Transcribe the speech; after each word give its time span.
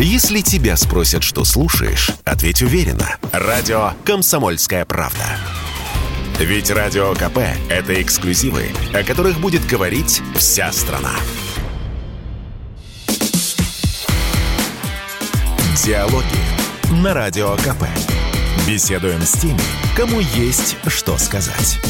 Если 0.00 0.42
тебя 0.42 0.76
спросят, 0.76 1.24
что 1.24 1.44
слушаешь, 1.44 2.12
ответь 2.24 2.62
уверенно. 2.62 3.16
Радио 3.32 3.94
«Комсомольская 4.04 4.84
правда». 4.84 5.24
Ведь 6.38 6.70
Радио 6.70 7.14
КП– 7.14 7.38
это 7.68 8.00
эксклюзивы, 8.00 8.70
о 8.94 9.02
которых 9.02 9.40
будет 9.40 9.66
говорить 9.66 10.22
вся 10.36 10.70
страна. 10.70 11.14
Диалоги 15.84 16.24
на 17.02 17.12
Радио 17.12 17.56
КП. 17.56 17.82
Беседуем 18.68 19.22
с 19.22 19.32
теми, 19.32 19.58
кому 19.96 20.20
есть 20.20 20.76
что 20.86 21.18
сказать. 21.18 21.80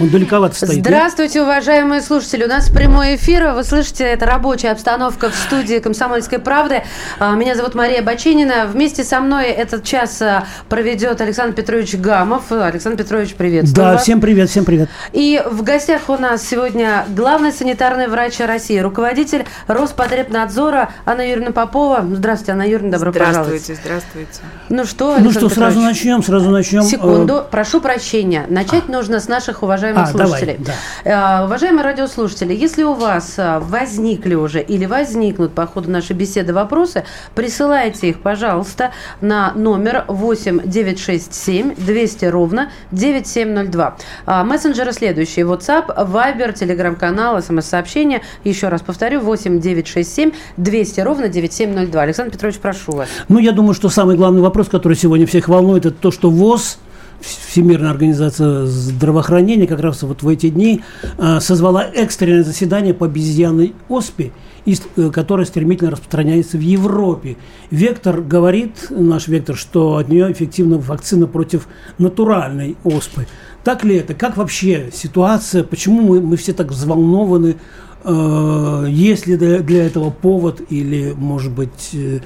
Он 0.00 0.08
далековато 0.08 0.54
стоит. 0.56 0.80
Здравствуйте, 0.80 1.42
уважаемые 1.42 2.00
слушатели. 2.00 2.44
У 2.44 2.48
нас 2.48 2.70
прямой 2.70 3.16
эфир. 3.16 3.52
Вы 3.52 3.64
слышите, 3.64 4.04
это 4.04 4.24
рабочая 4.24 4.70
обстановка 4.70 5.28
в 5.28 5.34
студии 5.34 5.78
«Комсомольской 5.78 6.38
правды». 6.38 6.82
А, 7.18 7.34
меня 7.34 7.54
зовут 7.54 7.74
Мария 7.74 8.02
Бачинина. 8.02 8.66
Вместе 8.66 9.04
со 9.04 9.20
мной 9.20 9.48
этот 9.48 9.84
час 9.84 10.22
а, 10.22 10.44
проведет 10.70 11.20
Александр 11.20 11.54
Петрович 11.54 11.94
Гамов. 11.96 12.50
Александр 12.50 12.96
Петрович, 12.96 13.34
приветствую 13.34 13.74
Да, 13.84 13.92
вас. 13.92 14.02
всем 14.04 14.22
привет, 14.22 14.48
всем 14.48 14.64
привет. 14.64 14.88
И 15.12 15.42
в 15.44 15.62
гостях 15.62 16.08
у 16.08 16.16
нас 16.16 16.48
сегодня 16.48 17.04
главный 17.08 17.52
санитарный 17.52 18.08
врач 18.08 18.40
России, 18.40 18.78
руководитель 18.78 19.44
Роспотребнадзора 19.66 20.92
Анна 21.04 21.28
Юрьевна 21.28 21.52
Попова. 21.52 22.06
Здравствуйте, 22.10 22.52
Анна 22.52 22.62
Юрьевна, 22.62 22.92
добро 22.92 23.12
пожаловать. 23.12 23.60
Здравствуйте, 23.60 23.80
здравствуйте. 23.84 24.30
Ну 24.70 24.84
что, 24.86 25.08
Ну 25.08 25.14
Александр 25.16 25.38
что, 25.38 25.48
сразу 25.50 25.76
Петрович? 25.76 25.96
начнем, 25.98 26.22
сразу 26.22 26.48
начнем. 26.50 26.82
Секунду, 26.84 27.44
прошу 27.50 27.82
прощения. 27.82 28.46
Начать 28.48 28.88
нужно 28.88 29.20
с 29.20 29.28
наших 29.28 29.62
уважаемых 29.62 29.89
А, 29.96 30.12
давай, 30.12 30.28
слушателей. 30.28 30.58
Э, 31.04 31.44
Уважаемые 31.44 31.84
радиослушатели, 31.84 32.54
если 32.54 32.82
у 32.82 32.94
вас 32.94 33.34
э, 33.38 33.58
возникли 33.60 34.34
уже 34.34 34.60
или 34.60 34.86
возникнут 34.86 35.52
по 35.52 35.66
ходу 35.66 35.90
нашей 35.90 36.14
беседы 36.14 36.52
вопросы, 36.52 37.04
присылайте 37.34 38.08
их, 38.08 38.20
пожалуйста, 38.20 38.92
на 39.20 39.52
номер 39.54 40.04
8 40.08 40.62
967 40.64 41.74
200 41.76 42.24
ровно 42.26 42.70
9702. 42.92 43.96
А, 44.26 44.44
Мессенджеры 44.44 44.92
следующие. 44.92 45.46
WhatsApp, 45.46 45.86
Viber, 45.96 46.54
Telegram-канал, 46.54 47.42
смс-сообщение. 47.42 48.22
Еще 48.44 48.68
раз 48.68 48.82
повторю, 48.82 49.20
8 49.20 49.60
967 49.60 50.32
200 50.56 51.00
ровно 51.00 51.28
9702. 51.28 52.02
Александр 52.02 52.32
Петрович, 52.32 52.56
прошу 52.56 52.92
вас. 52.92 53.08
Ну, 53.28 53.38
я 53.38 53.52
думаю, 53.52 53.74
что 53.74 53.88
самый 53.88 54.16
главный 54.16 54.42
вопрос, 54.42 54.68
который 54.68 54.96
сегодня 54.96 55.26
всех 55.26 55.48
волнует, 55.48 55.86
это 55.86 55.96
то, 55.96 56.10
что 56.10 56.30
ВОЗ, 56.30 56.78
Всемирная 57.20 57.90
организация 57.90 58.64
здравоохранения, 58.64 59.66
как 59.66 59.80
раз 59.80 60.02
вот 60.02 60.22
в 60.22 60.28
эти 60.28 60.48
дни 60.48 60.82
э, 61.18 61.40
созвала 61.40 61.84
экстренное 61.84 62.44
заседание 62.44 62.94
по 62.94 63.06
обезьянной 63.06 63.74
оспе, 63.88 64.32
э, 64.64 65.10
которая 65.10 65.44
стремительно 65.44 65.90
распространяется 65.90 66.56
в 66.56 66.60
Европе. 66.60 67.36
Вектор 67.70 68.22
говорит, 68.22 68.86
наш 68.90 69.28
Вектор, 69.28 69.56
что 69.56 69.96
от 69.96 70.08
нее 70.08 70.32
эффективна 70.32 70.78
вакцина 70.78 71.26
против 71.26 71.68
натуральной 71.98 72.76
оспы. 72.84 73.26
Так 73.64 73.84
ли 73.84 73.96
это? 73.96 74.14
Как 74.14 74.38
вообще 74.38 74.90
ситуация? 74.92 75.62
Почему 75.62 76.00
мы, 76.00 76.20
мы 76.22 76.36
все 76.38 76.54
так 76.54 76.68
взволнованы? 76.68 77.56
Э, 78.04 78.86
Есть 78.88 79.26
ли 79.26 79.36
для, 79.36 79.86
этого 79.86 80.10
повод 80.10 80.62
или, 80.70 81.12
может 81.14 81.52
быть, 81.52 81.90
э, 81.92 82.20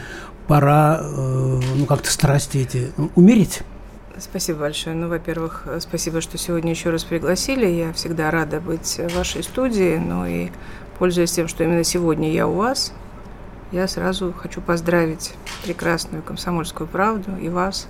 пора 0.47 1.03
ну, 1.03 1.87
как-то 1.87 2.13
страсти 2.13 2.59
эти 2.59 2.89
умерить? 3.17 3.63
Спасибо 4.17 4.61
большое. 4.61 4.95
Ну, 4.95 5.09
во-первых, 5.09 5.63
э, 5.67 5.81
спасибо, 5.81 6.21
что 6.21 6.39
сегодня 6.39 6.71
еще 6.71 6.91
раз 6.91 7.03
пригласили. 7.03 7.67
Я 7.67 7.93
всегда 7.93 8.31
рада 8.31 8.61
быть 8.61 8.99
в 8.99 9.17
вашей 9.17 9.43
студии. 9.43 9.97
Ну 9.97 10.25
и 10.25 10.51
пользуясь 10.99 11.33
тем, 11.33 11.49
что 11.49 11.65
именно 11.65 11.83
сегодня 11.83 12.31
я 12.31 12.47
у 12.47 12.55
вас, 12.55 12.93
я 13.73 13.89
сразу 13.89 14.33
хочу 14.33 14.61
поздравить 14.61 15.35
прекрасную 15.65 16.23
комсомольскую 16.23 16.87
правду 16.87 17.37
и 17.37 17.49
вас, 17.49 17.89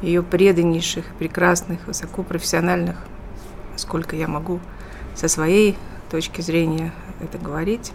ее 0.00 0.24
преданнейших, 0.24 1.04
прекрасных, 1.20 1.86
высокопрофессиональных, 1.86 2.96
сколько 3.76 4.16
я 4.16 4.26
могу 4.26 4.58
со 5.14 5.28
своей 5.28 5.78
точки 6.10 6.40
зрения 6.40 6.92
это 7.20 7.38
говорить. 7.38 7.92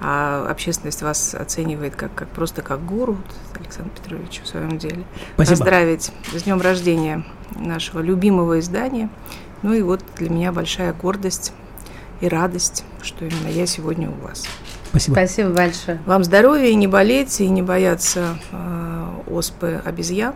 А 0.00 0.46
общественность 0.48 1.02
вас 1.02 1.34
оценивает 1.34 1.94
как, 1.94 2.14
как 2.14 2.28
просто 2.28 2.62
как 2.62 2.84
гуру, 2.84 3.18
Александр 3.58 3.90
Петрович, 3.90 4.40
в 4.42 4.48
своем 4.48 4.78
деле. 4.78 5.04
Спасибо. 5.34 5.58
Поздравить 5.58 6.10
с 6.34 6.42
днем 6.42 6.60
рождения 6.60 7.24
нашего 7.54 8.00
любимого 8.00 8.60
издания. 8.60 9.10
Ну 9.62 9.74
и 9.74 9.82
вот 9.82 10.00
для 10.16 10.30
меня 10.30 10.52
большая 10.52 10.94
гордость 10.94 11.52
и 12.20 12.28
радость, 12.28 12.84
что 13.02 13.26
именно 13.26 13.48
я 13.48 13.66
сегодня 13.66 14.08
у 14.08 14.14
вас. 14.26 14.44
Спасибо. 14.88 15.14
Спасибо 15.14 15.50
большое. 15.50 16.00
Вам 16.06 16.24
здоровья 16.24 16.68
и 16.68 16.74
не 16.74 16.86
болеть, 16.86 17.40
и 17.40 17.48
не 17.48 17.62
бояться 17.62 18.38
э, 18.52 19.08
оспы 19.28 19.82
обезьян. 19.84 20.34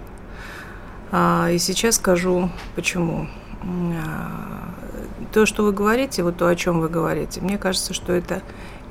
А, 1.10 1.48
и 1.50 1.58
сейчас 1.58 1.96
скажу, 1.96 2.50
почему. 2.76 3.28
А, 3.62 4.74
То, 5.32 5.46
что 5.46 5.64
вы 5.64 5.72
говорите, 5.72 6.22
вот 6.22 6.36
то, 6.36 6.46
о 6.48 6.54
чем 6.54 6.80
вы 6.80 6.88
говорите, 6.88 7.40
мне 7.40 7.56
кажется, 7.58 7.94
что 7.94 8.12
это 8.12 8.42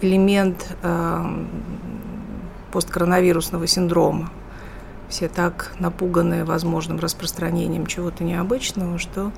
элемент 0.04 0.76
эм, 0.84 1.48
посткоронавирусного 2.72 3.68
синдрома. 3.68 4.32
Все 5.10 5.28
так 5.28 5.74
напуганы 5.80 6.44
возможным 6.44 7.00
распространением 7.00 7.86
чего-то 7.86 8.24
необычного, 8.24 8.98
что 8.98 9.32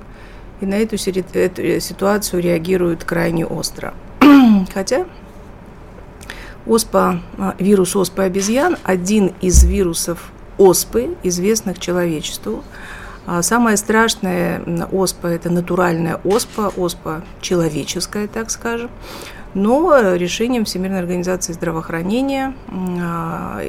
и 0.60 0.66
на 0.66 0.74
эту, 0.74 0.96
ситуацию 0.96 2.42
реагируют 2.42 3.04
крайне 3.04 3.44
остро. 3.44 3.92
Хотя 4.74 5.06
Оспа, 6.66 7.20
а, 7.38 7.54
вирус 7.60 7.94
оспы 7.94 8.22
обезьян– 8.24 8.76
один 8.82 9.32
из 9.40 9.62
вирусов 9.64 10.32
оспы, 10.58 11.16
известных 11.22 11.78
человечеству. 11.78 12.64
А 13.24 13.42
Самая 13.42 13.76
страшная 13.76 14.62
оспа– 14.90 15.26
это 15.28 15.48
натуральная 15.48 16.20
оспа, 16.24 16.72
оспа 16.76 17.22
человеческая, 17.40 18.26
так 18.26 18.50
скажем. 18.50 18.90
Но 19.56 20.14
решением 20.16 20.66
Всемирной 20.66 20.98
организации 20.98 21.54
здравоохранения 21.54 22.54
а, 22.70 23.62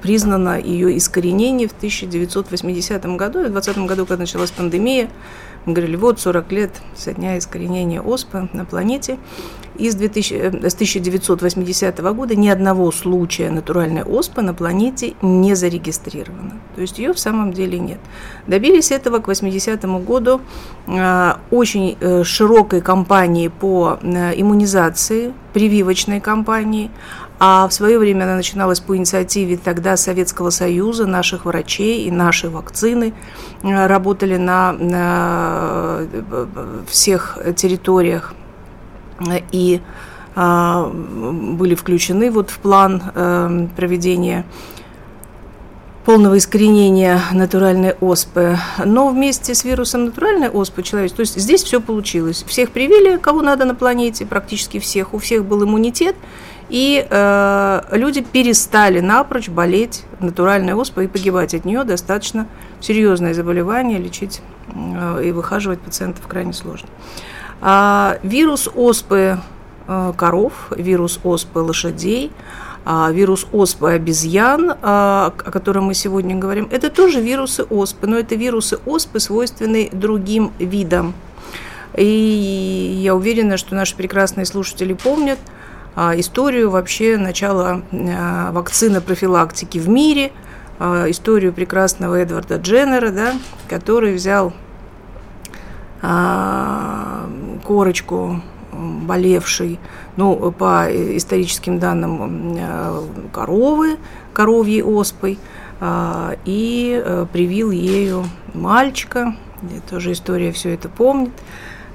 признано 0.00 0.60
ее 0.60 0.96
искоренение 0.96 1.66
в 1.66 1.72
1980 1.72 3.04
году. 3.16 3.40
В 3.40 3.50
2020 3.50 3.78
году, 3.88 4.06
когда 4.06 4.20
началась 4.20 4.52
пандемия, 4.52 5.10
мы 5.66 5.74
говорили, 5.74 5.96
вот 5.96 6.18
40 6.18 6.52
лет 6.52 6.70
со 6.94 7.12
дня 7.12 7.38
искоренения 7.38 8.00
оспы 8.00 8.48
на 8.52 8.64
планете. 8.64 9.18
И 9.76 9.90
с, 9.90 9.94
2000, 9.94 10.34
э, 10.34 10.68
с 10.68 10.74
1980 10.74 11.98
года 12.12 12.34
ни 12.34 12.48
одного 12.48 12.90
случая 12.92 13.50
натуральной 13.50 14.02
оспы 14.02 14.42
на 14.42 14.52
планете 14.52 15.14
не 15.22 15.54
зарегистрировано. 15.54 16.60
То 16.74 16.80
есть 16.80 16.98
ее 16.98 17.12
в 17.12 17.18
самом 17.18 17.52
деле 17.52 17.78
нет. 17.78 17.98
Добились 18.46 18.90
этого 18.90 19.20
к 19.20 19.28
80 19.28 19.84
году 20.04 20.40
э, 20.86 21.32
очень 21.50 21.96
э, 22.00 22.24
широкой 22.24 22.80
кампании 22.80 23.48
по 23.48 23.98
э, 24.02 24.32
иммунизации, 24.36 25.32
прививочной 25.52 26.20
кампании, 26.20 26.90
а 27.42 27.66
в 27.66 27.72
свое 27.72 27.98
время 27.98 28.24
она 28.24 28.36
начиналась 28.36 28.80
по 28.80 28.94
инициативе 28.94 29.56
тогда 29.56 29.96
Советского 29.96 30.50
Союза, 30.50 31.06
наших 31.06 31.46
врачей 31.46 32.04
и 32.04 32.10
наши 32.10 32.50
вакцины 32.50 33.14
э, 33.62 33.86
работали 33.86 34.36
на, 34.36 34.72
на 34.72 36.00
э, 36.12 36.46
всех 36.86 37.38
территориях 37.56 38.34
и 39.52 39.80
а, 40.36 40.86
были 40.88 41.74
включены 41.74 42.30
вот 42.30 42.50
в 42.50 42.58
план 42.58 43.02
э, 43.14 43.68
проведения 43.76 44.44
полного 46.04 46.38
искоренения 46.38 47.20
натуральной 47.32 47.92
оспы. 48.00 48.56
Но 48.84 49.08
вместе 49.08 49.54
с 49.54 49.64
вирусом 49.64 50.06
натуральной 50.06 50.48
оспы 50.48 50.82
человек, 50.82 51.12
то 51.12 51.20
есть 51.20 51.38
здесь 51.38 51.62
все 51.62 51.80
получилось. 51.80 52.44
Всех 52.46 52.70
привили, 52.70 53.16
кого 53.16 53.42
надо 53.42 53.64
на 53.64 53.74
планете, 53.74 54.24
практически 54.24 54.78
всех. 54.78 55.14
У 55.14 55.18
всех 55.18 55.44
был 55.44 55.64
иммунитет, 55.64 56.16
и 56.70 57.04
э, 57.08 57.82
люди 57.90 58.22
перестали 58.22 59.00
напрочь 59.00 59.48
болеть 59.48 60.04
натуральной 60.20 60.74
оспой 60.74 61.06
и 61.06 61.08
погибать 61.08 61.52
от 61.54 61.64
нее. 61.64 61.82
Достаточно 61.84 62.46
серьезное 62.80 63.34
заболевание, 63.34 63.98
лечить 63.98 64.40
э, 64.72 65.24
и 65.24 65.32
выхаживать 65.32 65.80
пациентов 65.80 66.26
крайне 66.28 66.52
сложно. 66.52 66.88
А, 67.60 68.18
вирус 68.22 68.68
оспы 68.74 69.38
э, 69.86 70.12
коров, 70.16 70.72
вирус 70.76 71.20
оспы 71.24 71.58
лошадей, 71.58 72.30
а, 72.84 73.10
вирус 73.12 73.46
оспы 73.52 73.90
обезьян, 73.90 74.72
а, 74.80 75.34
о 75.36 75.50
котором 75.50 75.84
мы 75.84 75.94
сегодня 75.94 76.36
говорим, 76.36 76.68
это 76.70 76.88
тоже 76.88 77.20
вирусы 77.20 77.64
оспы, 77.64 78.06
но 78.06 78.16
это 78.18 78.36
вирусы 78.36 78.78
оспы, 78.86 79.20
свойственные 79.20 79.90
другим 79.90 80.52
видам. 80.58 81.14
И 81.96 83.00
я 83.02 83.14
уверена, 83.14 83.56
что 83.56 83.74
наши 83.74 83.96
прекрасные 83.96 84.46
слушатели 84.46 84.92
помнят 84.92 85.38
историю 85.96 86.70
вообще 86.70 87.16
начала 87.16 87.82
а, 87.92 88.52
вакцины 88.52 89.00
профилактики 89.00 89.78
в 89.78 89.88
мире, 89.88 90.32
а, 90.78 91.10
историю 91.10 91.52
прекрасного 91.52 92.16
Эдварда 92.16 92.56
Дженнера, 92.56 93.10
да, 93.10 93.32
который 93.68 94.14
взял 94.14 94.52
а, 96.02 97.28
корочку 97.64 98.40
болевшей, 98.72 99.78
ну, 100.16 100.52
по 100.52 100.86
историческим 100.88 101.78
данным, 101.78 102.56
коровы, 103.32 103.98
коровьей 104.32 104.82
оспой, 104.82 105.38
и 106.44 107.26
привил 107.32 107.72
ею 107.72 108.24
мальчика, 108.54 109.34
тоже 109.90 110.12
история 110.12 110.52
все 110.52 110.72
это 110.72 110.88
помнит. 110.88 111.32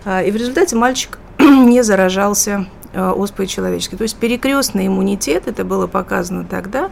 И 0.05 0.29
в 0.29 0.35
результате 0.35 0.75
мальчик 0.75 1.17
не 1.39 1.81
заражался 1.81 2.67
оспой 2.95 3.47
человеческой. 3.47 3.97
То 3.97 4.03
есть 4.03 4.15
перекрестный 4.15 4.87
иммунитет, 4.87 5.47
это 5.47 5.63
было 5.63 5.87
показано 5.87 6.45
тогда, 6.45 6.89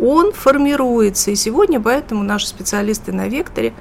он 0.00 0.32
формируется. 0.32 1.30
И 1.30 1.34
сегодня 1.34 1.80
поэтому 1.80 2.22
наши 2.22 2.46
специалисты 2.46 3.12
на 3.12 3.28
векторе 3.28 3.74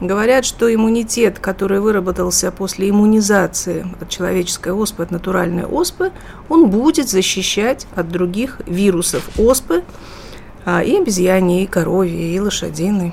говорят, 0.00 0.44
что 0.44 0.72
иммунитет, 0.72 1.38
который 1.38 1.80
выработался 1.80 2.50
после 2.50 2.90
иммунизации 2.90 3.86
от 4.00 4.08
человеческой 4.08 4.72
оспы, 4.72 5.04
от 5.04 5.10
натуральной 5.10 5.64
оспы, 5.64 6.12
он 6.48 6.68
будет 6.70 7.08
защищать 7.08 7.86
от 7.94 8.08
других 8.08 8.60
вирусов 8.66 9.28
оспы, 9.38 9.84
а, 10.64 10.82
и 10.82 10.96
обезьяне, 10.96 11.64
и 11.64 11.66
коровье, 11.66 12.34
и 12.34 12.40
лошадиной. 12.40 13.12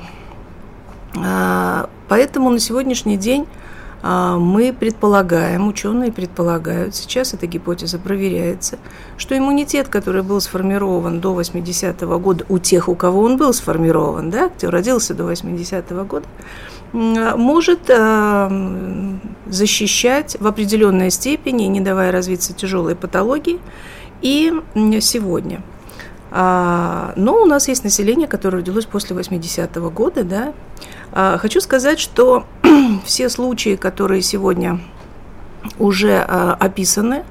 А, 1.15 1.89
поэтому 2.07 2.49
на 2.49 2.59
сегодняшний 2.59 3.17
день 3.17 3.47
мы 4.01 4.73
предполагаем, 4.77 5.67
ученые 5.67 6.11
предполагают, 6.11 6.95
сейчас 6.95 7.33
эта 7.33 7.47
гипотеза 7.47 7.99
проверяется, 7.99 8.77
что 9.17 9.37
иммунитет, 9.37 9.89
который 9.89 10.23
был 10.23 10.39
сформирован 10.39 11.19
до 11.19 11.39
80-го 11.39 12.19
года 12.19 12.45
у 12.47 12.59
тех, 12.59 12.87
у 12.87 12.95
кого 12.95 13.21
он 13.21 13.37
был 13.37 13.53
сформирован, 13.53 14.29
да, 14.29 14.49
кто 14.49 14.71
родился 14.71 15.13
до 15.13 15.29
80-го 15.29 16.05
года, 16.05 16.27
может 16.93 17.89
а, 17.89 18.49
защищать 19.47 20.37
в 20.39 20.47
определенной 20.47 21.11
степени, 21.11 21.65
не 21.65 21.81
давая 21.81 22.11
развиться 22.11 22.53
тяжелой 22.53 22.95
патологии, 22.95 23.59
и 24.21 24.53
сегодня. 25.01 25.61
А, 26.31 27.13
но 27.15 27.41
у 27.41 27.45
нас 27.45 27.67
есть 27.67 27.83
население, 27.83 28.27
которое 28.27 28.57
родилось 28.57 28.85
после 28.85 29.15
80-го 29.15 29.89
года, 29.89 30.23
да, 30.23 30.53
а, 30.53 30.53
хочу 31.13 31.61
сказать, 31.61 31.99
что 31.99 32.45
все 33.05 33.29
случаи, 33.29 33.75
которые 33.75 34.21
сегодня 34.21 34.79
уже 35.77 36.25
а, 36.27 36.55
описаны, 36.59 37.23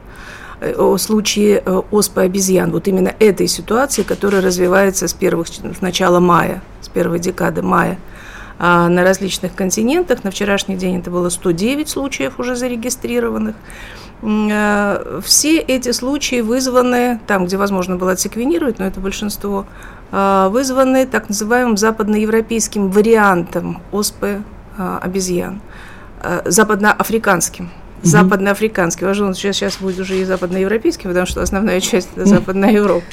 э, 0.60 0.96
случаи 0.98 1.62
э, 1.64 1.82
оспы 1.90 2.22
обезьян, 2.22 2.70
вот 2.70 2.88
именно 2.88 3.14
этой 3.18 3.48
ситуации, 3.48 4.02
которая 4.02 4.42
развивается 4.42 5.08
с, 5.08 5.14
первых, 5.14 5.48
с 5.48 5.80
начала 5.80 6.20
мая, 6.20 6.62
с 6.80 6.88
первой 6.88 7.18
декады 7.18 7.62
мая, 7.62 7.98
а, 8.58 8.88
на 8.88 9.04
различных 9.04 9.54
континентах. 9.54 10.24
На 10.24 10.30
вчерашний 10.30 10.76
день 10.76 10.98
это 10.98 11.10
было 11.10 11.28
109 11.28 11.88
случаев 11.88 12.38
уже 12.38 12.56
зарегистрированных. 12.56 13.54
Э, 14.22 15.20
все 15.24 15.58
эти 15.58 15.92
случаи 15.92 16.40
вызваны, 16.40 17.20
там, 17.26 17.46
где 17.46 17.56
возможно 17.56 17.96
было 17.96 18.12
отсеквенировать, 18.12 18.78
но 18.78 18.86
это 18.86 19.00
большинство, 19.00 19.66
вызваны 20.10 21.06
так 21.06 21.28
называемым 21.28 21.76
западноевропейским 21.76 22.90
вариантом 22.90 23.82
оспы 23.92 24.42
э, 24.78 24.98
обезьян, 25.02 25.60
западноафриканским. 26.44 27.70
Западноафриканский. 28.02 29.06
Важно, 29.06 29.34
сейчас, 29.34 29.56
сейчас 29.56 29.76
будет 29.78 29.98
уже 30.00 30.18
и 30.18 30.24
западноевропейский, 30.24 31.04
потому 31.04 31.26
что 31.26 31.42
основная 31.42 31.80
часть 31.80 32.08
это 32.14 32.26
Западная 32.26 32.72
Европа 32.72 33.04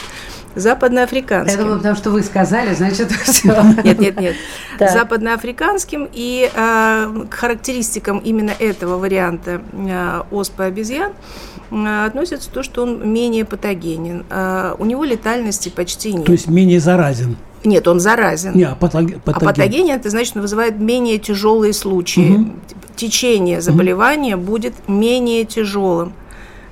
западноафриканским. 0.56 1.58
Я 1.58 1.64
думаю, 1.64 1.78
потому 1.78 1.96
что 1.96 2.10
вы 2.12 2.24
сказали, 2.24 2.74
значит, 2.74 3.12
все. 3.24 3.62
Нет, 3.84 4.00
нет, 4.00 4.20
нет. 4.20 4.36
Да. 4.80 4.88
Западноафриканским 4.90 6.10
и 6.12 6.50
э, 6.54 7.26
к 7.30 7.34
характеристикам 7.34 8.20
именно 8.20 8.52
этого 8.58 8.98
варианта 8.98 9.62
э, 9.74 10.22
оспы 10.32 10.64
обезьян 10.64 11.12
э, 11.72 12.06
относится 12.06 12.50
то, 12.50 12.64
что 12.64 12.84
он 12.84 13.12
менее 13.12 13.46
патогенен. 13.46 14.26
Э, 14.30 14.76
у 14.78 14.86
него 14.86 15.04
летальности 15.04 15.70
почти 15.70 16.14
нет. 16.14 16.26
То 16.26 16.32
есть 16.32 16.48
менее 16.48 16.80
заразен. 16.80 17.36
Нет, 17.66 17.88
он 17.88 18.00
заразен. 18.00 18.56
Не, 18.56 18.64
а, 18.64 18.76
патог... 18.76 19.22
патоген. 19.22 19.22
а 19.26 19.40
патогенен 19.40 19.96
это 19.96 20.10
значит, 20.10 20.36
он 20.36 20.42
вызывает 20.42 20.80
менее 20.80 21.18
тяжелые 21.18 21.74
случаи. 21.74 22.36
Угу. 22.36 22.52
Течение 22.96 23.62
заболевания 23.62 24.36
угу. 24.36 24.46
будет 24.46 24.74
менее 24.88 25.46
тяжелым. 25.46 26.14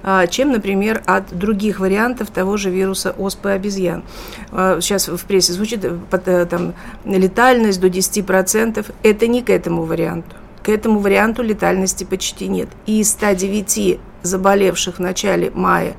А, 0.06 0.28
чем, 0.28 0.52
например, 0.52 1.02
от 1.06 1.38
других 1.38 1.80
вариантов 1.80 2.30
того 2.30 2.58
же 2.58 2.70
вируса 2.70 3.12
оспы 3.12 3.52
обезьян. 3.52 4.04
А, 4.52 4.80
сейчас 4.82 5.08
в 5.08 5.26
прессе 5.26 5.54
звучит 5.54 5.86
э, 5.86 5.98
э, 6.12 6.46
там, 6.46 6.74
летальность 7.06 7.80
до 7.80 7.88
10%. 7.88 8.86
Это 9.02 9.28
не 9.28 9.42
к 9.42 9.50
этому 9.50 9.84
варианту. 9.84 10.36
К 10.62 10.70
этому 10.70 11.00
варианту 11.00 11.42
летальности 11.42 12.04
почти 12.04 12.50
нет. 12.50 12.68
И 12.86 13.00
из 13.00 13.12
109 13.12 14.00
заболевших 14.24 14.96
в 14.96 15.00
начале 15.00 15.52
мая 15.54 15.96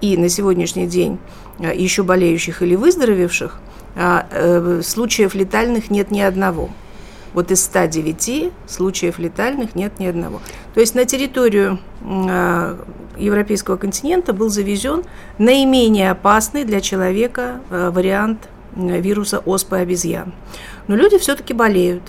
и 0.00 0.16
на 0.16 0.28
сегодняшний 0.28 0.86
день 0.86 1.18
э, 1.58 1.76
еще 1.76 2.04
болеющих 2.04 2.62
или 2.62 2.76
выздоровевших, 2.76 3.58
а, 3.58 3.67
случаев 4.82 5.34
летальных 5.34 5.90
нет 5.90 6.10
ни 6.10 6.20
одного. 6.20 6.70
Вот 7.34 7.50
из 7.50 7.62
109 7.64 8.52
случаев 8.66 9.18
летальных 9.18 9.74
нет 9.74 9.98
ни 9.98 10.06
одного. 10.06 10.40
То 10.74 10.80
есть 10.80 10.94
на 10.94 11.04
территорию 11.04 11.78
э, 12.00 12.76
европейского 13.18 13.76
континента 13.76 14.32
был 14.32 14.48
завезен 14.48 15.04
наименее 15.38 16.10
опасный 16.10 16.64
для 16.64 16.80
человека 16.80 17.60
э, 17.70 17.90
вариант 17.90 18.48
э, 18.76 19.00
вируса 19.00 19.40
оспы 19.40 19.76
обезьян. 19.76 20.32
Но 20.86 20.96
люди 20.96 21.18
все-таки 21.18 21.52
болеют. 21.52 22.02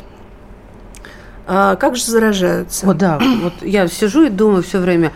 А 1.47 1.75
как 1.75 1.95
же 1.95 2.05
заражаются? 2.05 2.85
Вот 2.85 2.97
да, 2.97 3.19
вот 3.41 3.53
я 3.61 3.87
сижу 3.87 4.23
и 4.23 4.29
думаю 4.29 4.63
все 4.63 4.79
время, 4.79 5.11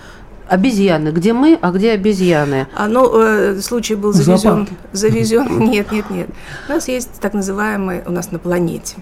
обезьяны. 0.47 1.09
Где 1.09 1.33
мы, 1.33 1.57
а 1.61 1.71
где 1.71 1.91
обезьяны? 1.91 2.67
А, 2.75 2.87
ну, 2.87 3.09
э, 3.13 3.59
случай 3.61 3.95
был 3.95 4.13
завезен, 4.13 4.67
завезен. 4.91 5.59
Нет, 5.69 5.91
нет, 5.91 6.09
нет. 6.09 6.29
У 6.67 6.71
нас 6.71 6.87
есть 6.87 7.19
так 7.19 7.33
называемые, 7.33 8.03
у 8.05 8.11
нас 8.11 8.31
на 8.31 8.39
планете, 8.39 8.95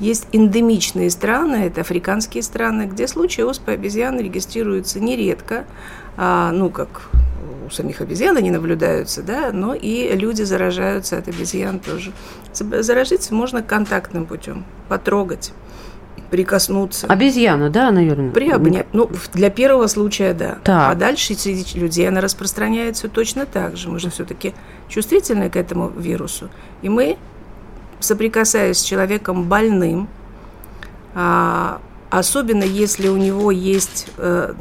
есть 0.00 0.26
эндемичные 0.32 1.10
страны, 1.10 1.66
это 1.66 1.80
африканские 1.80 2.42
страны, 2.42 2.84
где 2.84 3.08
случаи 3.08 3.42
оспы 3.42 3.72
обезьян 3.72 4.18
регистрируются 4.18 5.00
нередко, 5.00 5.64
а, 6.16 6.52
ну, 6.52 6.70
как 6.70 7.08
у 7.66 7.70
самих 7.70 8.00
обезьян 8.00 8.36
они 8.36 8.50
наблюдаются, 8.50 9.22
да, 9.22 9.50
но 9.52 9.74
и 9.74 10.14
люди 10.16 10.42
заражаются 10.42 11.18
от 11.18 11.28
обезьян 11.28 11.80
тоже. 11.80 12.12
Заражиться 12.52 13.34
можно 13.34 13.62
контактным 13.62 14.26
путем, 14.26 14.64
потрогать 14.88 15.52
прикоснуться. 16.30 17.06
Обезьяна, 17.06 17.70
да, 17.70 17.90
наверное? 17.90 18.30
Приобнять. 18.30 18.86
Ну, 18.92 19.10
для 19.32 19.50
первого 19.50 19.86
случая, 19.86 20.34
да. 20.34 20.58
Так. 20.64 20.92
А 20.92 20.94
дальше 20.94 21.34
среди 21.34 21.78
людей 21.78 22.08
она 22.08 22.20
распространяется 22.20 23.08
точно 23.08 23.46
так 23.46 23.76
же. 23.76 23.88
Мы 23.88 23.98
же 23.98 24.10
все-таки 24.10 24.54
чувствительны 24.88 25.50
к 25.50 25.56
этому 25.56 25.88
вирусу. 25.88 26.48
И 26.82 26.88
мы 26.88 27.16
соприкасаясь 28.00 28.78
с 28.78 28.82
человеком 28.82 29.44
больным, 29.44 30.08
а, 31.14 31.80
особенно 32.10 32.62
если 32.62 33.08
у 33.08 33.16
него 33.16 33.50
есть, 33.50 34.06
э, 34.16 34.54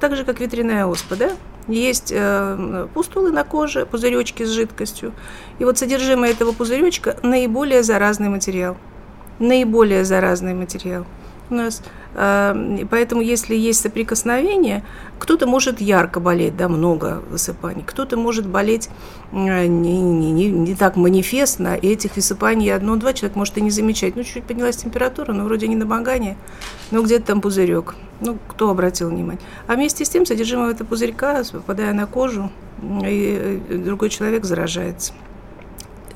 так 0.00 0.16
же 0.16 0.24
как 0.24 0.40
ветряная 0.40 0.86
оспа, 0.86 1.16
да, 1.16 1.30
есть 1.68 2.12
э, 2.14 2.88
пустулы 2.94 3.30
на 3.32 3.44
коже, 3.44 3.86
пузыречки 3.86 4.44
с 4.44 4.50
жидкостью. 4.50 5.12
И 5.58 5.64
вот 5.64 5.78
содержимое 5.78 6.30
этого 6.30 6.52
пузыречка 6.52 7.16
наиболее 7.22 7.82
заразный 7.82 8.28
материал. 8.28 8.76
Наиболее 9.38 10.04
заразный 10.04 10.54
материал 10.54 11.04
у 11.50 11.54
нас. 11.54 11.82
Эм, 12.14 12.88
поэтому, 12.90 13.20
если 13.20 13.54
есть 13.54 13.80
соприкосновение, 13.80 14.82
кто-то 15.18 15.46
может 15.46 15.80
ярко 15.80 16.20
болеть, 16.20 16.56
да, 16.56 16.68
много 16.68 17.22
высыпаний, 17.30 17.84
кто-то 17.86 18.16
может 18.16 18.46
болеть 18.46 18.88
не, 19.32 19.68
не, 19.68 20.32
не, 20.32 20.50
не 20.50 20.74
так 20.74 20.96
манифестно, 20.96 21.74
и 21.76 21.88
этих 21.88 22.16
высыпаний 22.16 22.74
одно-два 22.74 23.12
человек 23.12 23.36
может 23.36 23.58
и 23.58 23.60
не 23.60 23.70
замечать. 23.70 24.16
Ну, 24.16 24.22
чуть-чуть 24.22 24.44
поднялась 24.44 24.76
температура, 24.76 25.32
но 25.32 25.44
вроде 25.44 25.68
не 25.68 25.76
на 25.76 25.86
багане, 25.86 26.36
но 26.90 27.02
где-то 27.02 27.26
там 27.26 27.40
пузырек. 27.40 27.94
Ну, 28.20 28.38
кто 28.48 28.70
обратил 28.70 29.10
внимание. 29.10 29.42
А 29.66 29.74
вместе 29.74 30.04
с 30.04 30.08
тем 30.08 30.24
содержимое 30.24 30.70
этого 30.70 30.88
пузырька, 30.88 31.42
попадая 31.52 31.92
на 31.92 32.06
кожу, 32.06 32.50
и 33.04 33.62
другой 33.84 34.08
человек 34.08 34.44
заражается. 34.46 35.12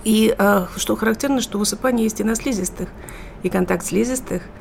И 0.05 0.35
а, 0.39 0.69
что 0.77 0.97
характерно, 0.97 1.41
что 1.41 1.59
высыпание 1.59 2.05
есть 2.05 2.21
и 2.21 2.25
на 2.25 2.35
слизистых, 2.35 2.89
и 3.43 3.49
контакт 3.49 3.85
слизистых– 3.85 4.43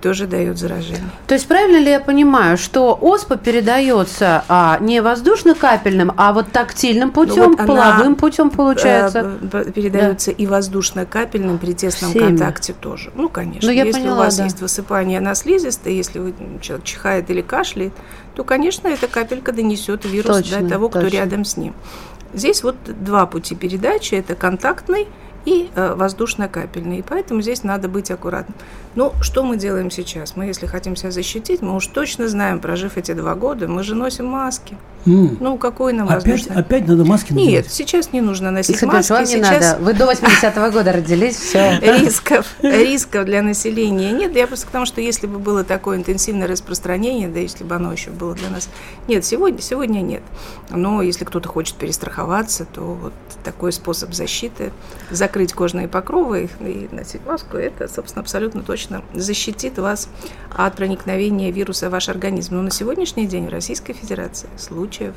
тоже 0.00 0.26
дает 0.26 0.58
заражение. 0.58 1.10
То 1.26 1.34
есть 1.34 1.46
правильно 1.46 1.78
ли 1.78 1.90
я 1.90 2.00
понимаю, 2.00 2.56
что 2.56 2.96
оспа 3.00 3.36
передается 3.36 4.44
а, 4.48 4.78
не 4.80 5.00
воздушно-капельным, 5.00 6.12
а 6.16 6.32
вот 6.32 6.50
тактильным 6.52 7.10
путем, 7.10 7.36
ну, 7.36 7.56
вот 7.56 7.66
половым 7.66 8.14
путем 8.14 8.50
получается? 8.50 9.38
Э, 9.52 9.70
передается 9.72 10.30
да. 10.30 10.36
и 10.36 10.46
воздушно-капельным 10.46 11.58
при 11.58 11.72
тесном 11.72 12.10
Всеми. 12.10 12.28
контакте 12.28 12.72
тоже. 12.72 13.10
Ну, 13.14 13.28
конечно. 13.28 13.68
Ну, 13.68 13.74
я 13.74 13.84
если 13.84 14.00
поняла, 14.00 14.14
у 14.14 14.18
вас 14.18 14.36
да. 14.36 14.44
есть 14.44 14.60
высыпание 14.60 15.20
на 15.20 15.34
слизистой, 15.34 15.94
если 15.94 16.18
вы, 16.18 16.34
человек 16.60 16.84
чихает 16.84 17.30
или 17.30 17.40
кашляет, 17.40 17.92
то, 18.34 18.44
конечно, 18.44 18.88
эта 18.88 19.08
капелька 19.08 19.52
донесет 19.52 20.04
вирус 20.04 20.36
точно, 20.38 20.60
до 20.60 20.68
того, 20.68 20.88
кто 20.88 21.02
точно. 21.02 21.16
рядом 21.16 21.44
с 21.44 21.56
ним. 21.56 21.74
Здесь 22.32 22.62
вот 22.62 22.76
два 22.84 23.26
пути 23.26 23.54
передачи. 23.54 24.14
Это 24.14 24.34
контактный 24.34 25.08
и 25.44 25.70
э, 25.74 25.94
воздушно-капельные. 25.94 27.00
И 27.00 27.02
поэтому 27.02 27.40
здесь 27.40 27.62
надо 27.62 27.88
быть 27.88 28.10
аккуратным. 28.10 28.56
Ну, 28.94 29.12
что 29.20 29.42
мы 29.44 29.56
делаем 29.56 29.90
сейчас? 29.90 30.36
Мы, 30.36 30.46
если 30.46 30.66
хотим 30.66 30.96
себя 30.96 31.10
защитить, 31.10 31.62
мы 31.62 31.76
уж 31.76 31.86
точно 31.86 32.28
знаем, 32.28 32.58
прожив 32.60 32.96
эти 32.96 33.12
два 33.12 33.34
года, 33.34 33.68
мы 33.68 33.82
же 33.82 33.94
носим 33.94 34.26
маски. 34.26 34.76
М. 35.06 35.36
Ну, 35.40 35.56
какой 35.56 35.92
нам 35.92 36.08
Опять, 36.08 36.26
воздушный? 36.26 36.56
опять 36.56 36.86
надо 36.88 37.04
маски 37.04 37.32
Нет, 37.32 37.46
надевать? 37.46 37.72
сейчас 37.72 38.12
не 38.12 38.20
нужно 38.20 38.50
носить 38.50 38.76
Исабель, 38.76 38.96
маски. 38.96 39.12
вам 39.12 39.20
не 39.22 39.26
сейчас 39.26 39.64
надо. 39.72 39.84
Вы 39.84 39.94
до 39.94 40.10
80-го 40.10 40.70
года 40.72 40.92
родились, 40.92 41.36
все. 41.36 41.78
рисков, 41.80 42.46
рисков 42.60 43.24
для 43.24 43.42
населения 43.42 44.10
нет. 44.12 44.34
Я 44.34 44.46
просто 44.46 44.66
к 44.66 44.70
тому, 44.70 44.84
что 44.86 45.00
если 45.00 45.26
бы 45.26 45.38
было 45.38 45.62
такое 45.64 45.96
интенсивное 45.96 46.48
распространение, 46.48 47.28
да 47.28 47.38
если 47.38 47.64
бы 47.64 47.74
оно 47.76 47.92
еще 47.92 48.10
было 48.10 48.34
для 48.34 48.50
нас... 48.50 48.68
Нет, 49.06 49.24
сегодня, 49.24 49.62
сегодня 49.62 50.00
нет. 50.00 50.22
Но 50.70 51.00
если 51.00 51.24
кто-то 51.24 51.48
хочет 51.48 51.76
перестраховаться, 51.76 52.64
то 52.66 52.80
вот 52.82 53.12
такой 53.44 53.72
способ 53.72 54.12
защиты, 54.12 54.72
закрыть 55.28 55.52
кожные 55.52 55.88
покровы 55.88 56.48
и 56.60 56.88
носить 56.90 57.24
маску, 57.26 57.58
это, 57.58 57.86
собственно, 57.86 58.22
абсолютно 58.22 58.62
точно 58.62 59.02
защитит 59.12 59.78
вас 59.78 60.08
от 60.56 60.74
проникновения 60.74 61.50
вируса 61.50 61.90
в 61.90 61.92
ваш 61.92 62.08
организм. 62.08 62.54
Но 62.54 62.62
на 62.62 62.70
сегодняшний 62.70 63.26
день 63.26 63.46
в 63.46 63.50
Российской 63.50 63.92
Федерации 63.92 64.48
случаев 64.56 65.14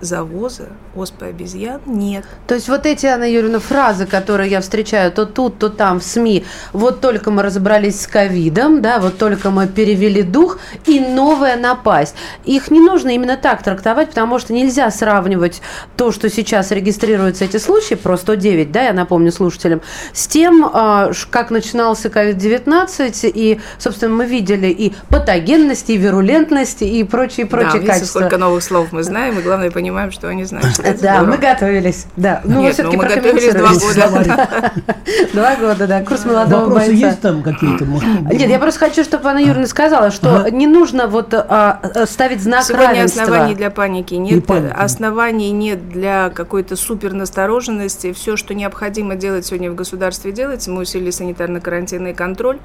завоза 0.00 0.68
оспы 0.94 1.26
обезьян 1.26 1.80
нет. 1.86 2.24
То 2.46 2.54
есть 2.54 2.68
вот 2.68 2.86
эти, 2.86 3.06
Анна 3.06 3.30
Юрьевна, 3.30 3.60
фразы, 3.60 4.06
которые 4.06 4.50
я 4.50 4.60
встречаю 4.60 5.10
то 5.10 5.24
тут, 5.24 5.58
то 5.58 5.68
там 5.68 6.00
в 6.00 6.04
СМИ, 6.04 6.44
вот 6.72 7.00
только 7.00 7.30
мы 7.30 7.42
разобрались 7.42 8.02
с 8.02 8.06
ковидом, 8.06 8.82
да, 8.82 8.98
вот 8.98 9.18
только 9.18 9.50
мы 9.50 9.66
перевели 9.66 10.22
дух, 10.22 10.58
и 10.84 11.00
новая 11.00 11.56
напасть. 11.56 12.14
Их 12.44 12.70
не 12.70 12.80
нужно 12.80 13.10
именно 13.10 13.36
так 13.36 13.62
трактовать, 13.62 14.10
потому 14.10 14.38
что 14.38 14.52
нельзя 14.52 14.90
сравнивать 14.90 15.62
то, 15.96 16.12
что 16.12 16.28
сейчас 16.28 16.70
регистрируются 16.70 17.44
эти 17.44 17.56
случаи, 17.56 17.94
про 17.94 18.16
109, 18.16 18.70
да, 18.70 18.82
я 18.82 18.92
напомню 18.92 19.32
слушателям, 19.32 19.80
с 20.12 20.26
тем, 20.26 20.68
а, 20.72 21.10
как 21.30 21.50
начинался 21.50 22.10
ковид-19, 22.10 23.30
и, 23.34 23.60
собственно, 23.78 24.14
мы 24.14 24.26
видели 24.26 24.68
и 24.68 24.94
патогенность, 25.08 25.90
и 25.90 25.96
вирулентность, 25.96 26.82
и 26.82 27.02
прочие, 27.04 27.46
прочие 27.46 27.80
да, 27.80 27.86
качества. 27.86 28.20
сколько 28.20 28.36
новых 28.36 28.62
слов 28.62 28.92
мы 28.92 29.02
знаем, 29.02 29.38
и 29.38 29.42
главное, 29.42 29.70
понимаем, 29.70 29.85
что 30.10 30.28
они 30.28 30.44
знают. 30.44 30.78
это 30.78 31.02
Да, 31.02 31.16
здорово. 31.16 31.24
мы 31.24 31.38
готовились. 31.38 32.06
Да. 32.16 32.40
Ну, 32.44 32.60
Нет, 32.60 32.74
все-таки 32.74 32.96
ну, 32.96 33.02
мы 33.02 33.08
готовились 33.08 33.54
два 33.54 33.72
года. 33.72 34.72
Два 35.32 35.56
года, 35.56 35.86
да. 35.86 36.02
Курс 36.02 36.24
молодого 36.24 36.64
Вопросы 36.66 36.88
бойца. 36.88 37.06
есть 37.08 37.20
там 37.20 37.42
какие-то? 37.42 37.84
Может, 37.84 38.08
Нет, 38.32 38.48
я 38.48 38.58
просто 38.58 38.80
хочу, 38.80 39.04
чтобы 39.04 39.28
Анна 39.28 39.38
Юрьевна 39.38 39.66
сказала, 39.66 40.10
что 40.10 40.48
не 40.50 40.66
нужно 40.66 41.06
вот 41.06 41.32
а, 41.34 41.80
а, 41.82 42.06
ставить 42.06 42.42
знак 42.42 42.64
Сегодня 42.64 42.88
равенства. 42.88 43.22
оснований 43.22 43.54
для 43.54 43.70
паники 43.70 44.14
нет, 44.14 44.44
оснований 44.74 45.50
нет 45.50 45.88
для 45.88 46.30
какой-то 46.30 46.76
супер 46.76 47.12
настороженности. 47.12 48.12
Все, 48.12 48.36
что 48.36 48.54
необходимо 48.54 49.14
делать 49.16 49.46
сегодня 49.46 49.70
в 49.70 49.74
государстве, 49.74 50.32
делается. 50.32 50.70
Мы 50.70 50.82
усилили 50.82 51.10
санитарно-карантинный 51.10 52.14
контроль. 52.14 52.58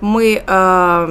Мы 0.00 0.42
а, 0.46 1.06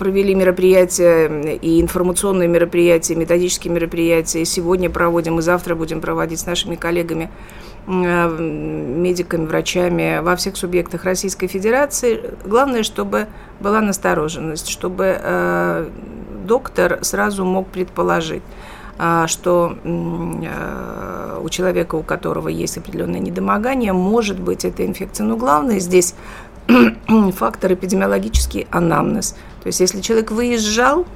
провели 0.00 0.34
мероприятия 0.34 1.28
и 1.56 1.78
информационные 1.78 2.48
мероприятия, 2.48 3.12
и 3.12 3.16
методические 3.16 3.72
мероприятия. 3.72 4.40
И 4.40 4.44
сегодня 4.46 4.88
проводим, 4.88 5.38
и 5.38 5.42
завтра 5.42 5.74
будем 5.74 6.00
проводить 6.00 6.40
с 6.40 6.46
нашими 6.46 6.74
коллегами 6.74 7.30
э, 7.86 8.36
медиками, 8.38 9.44
врачами 9.44 10.20
во 10.22 10.36
всех 10.36 10.56
субъектах 10.56 11.04
Российской 11.04 11.48
Федерации. 11.48 12.32
Главное, 12.46 12.82
чтобы 12.82 13.26
была 13.60 13.82
настороженность, 13.82 14.68
чтобы 14.68 15.20
э, 15.22 15.90
доктор 16.46 17.00
сразу 17.02 17.44
мог 17.44 17.68
предположить, 17.68 18.42
а, 18.98 19.26
что 19.28 19.76
э, 19.84 21.40
у 21.42 21.48
человека, 21.50 21.94
у 21.94 22.02
которого 22.02 22.48
есть 22.48 22.78
определенное 22.78 23.20
недомогание, 23.20 23.92
может 23.92 24.40
быть 24.40 24.64
эта 24.64 24.86
инфекция. 24.86 25.26
Но 25.26 25.36
главное 25.36 25.78
здесь 25.78 26.14
фактор 27.36 27.72
эпидемиологический 27.74 28.66
анамнез. 28.70 29.36
То 29.62 29.66
есть 29.66 29.80
если 29.80 30.00
человек 30.00 30.30
выезжал, 30.30 31.06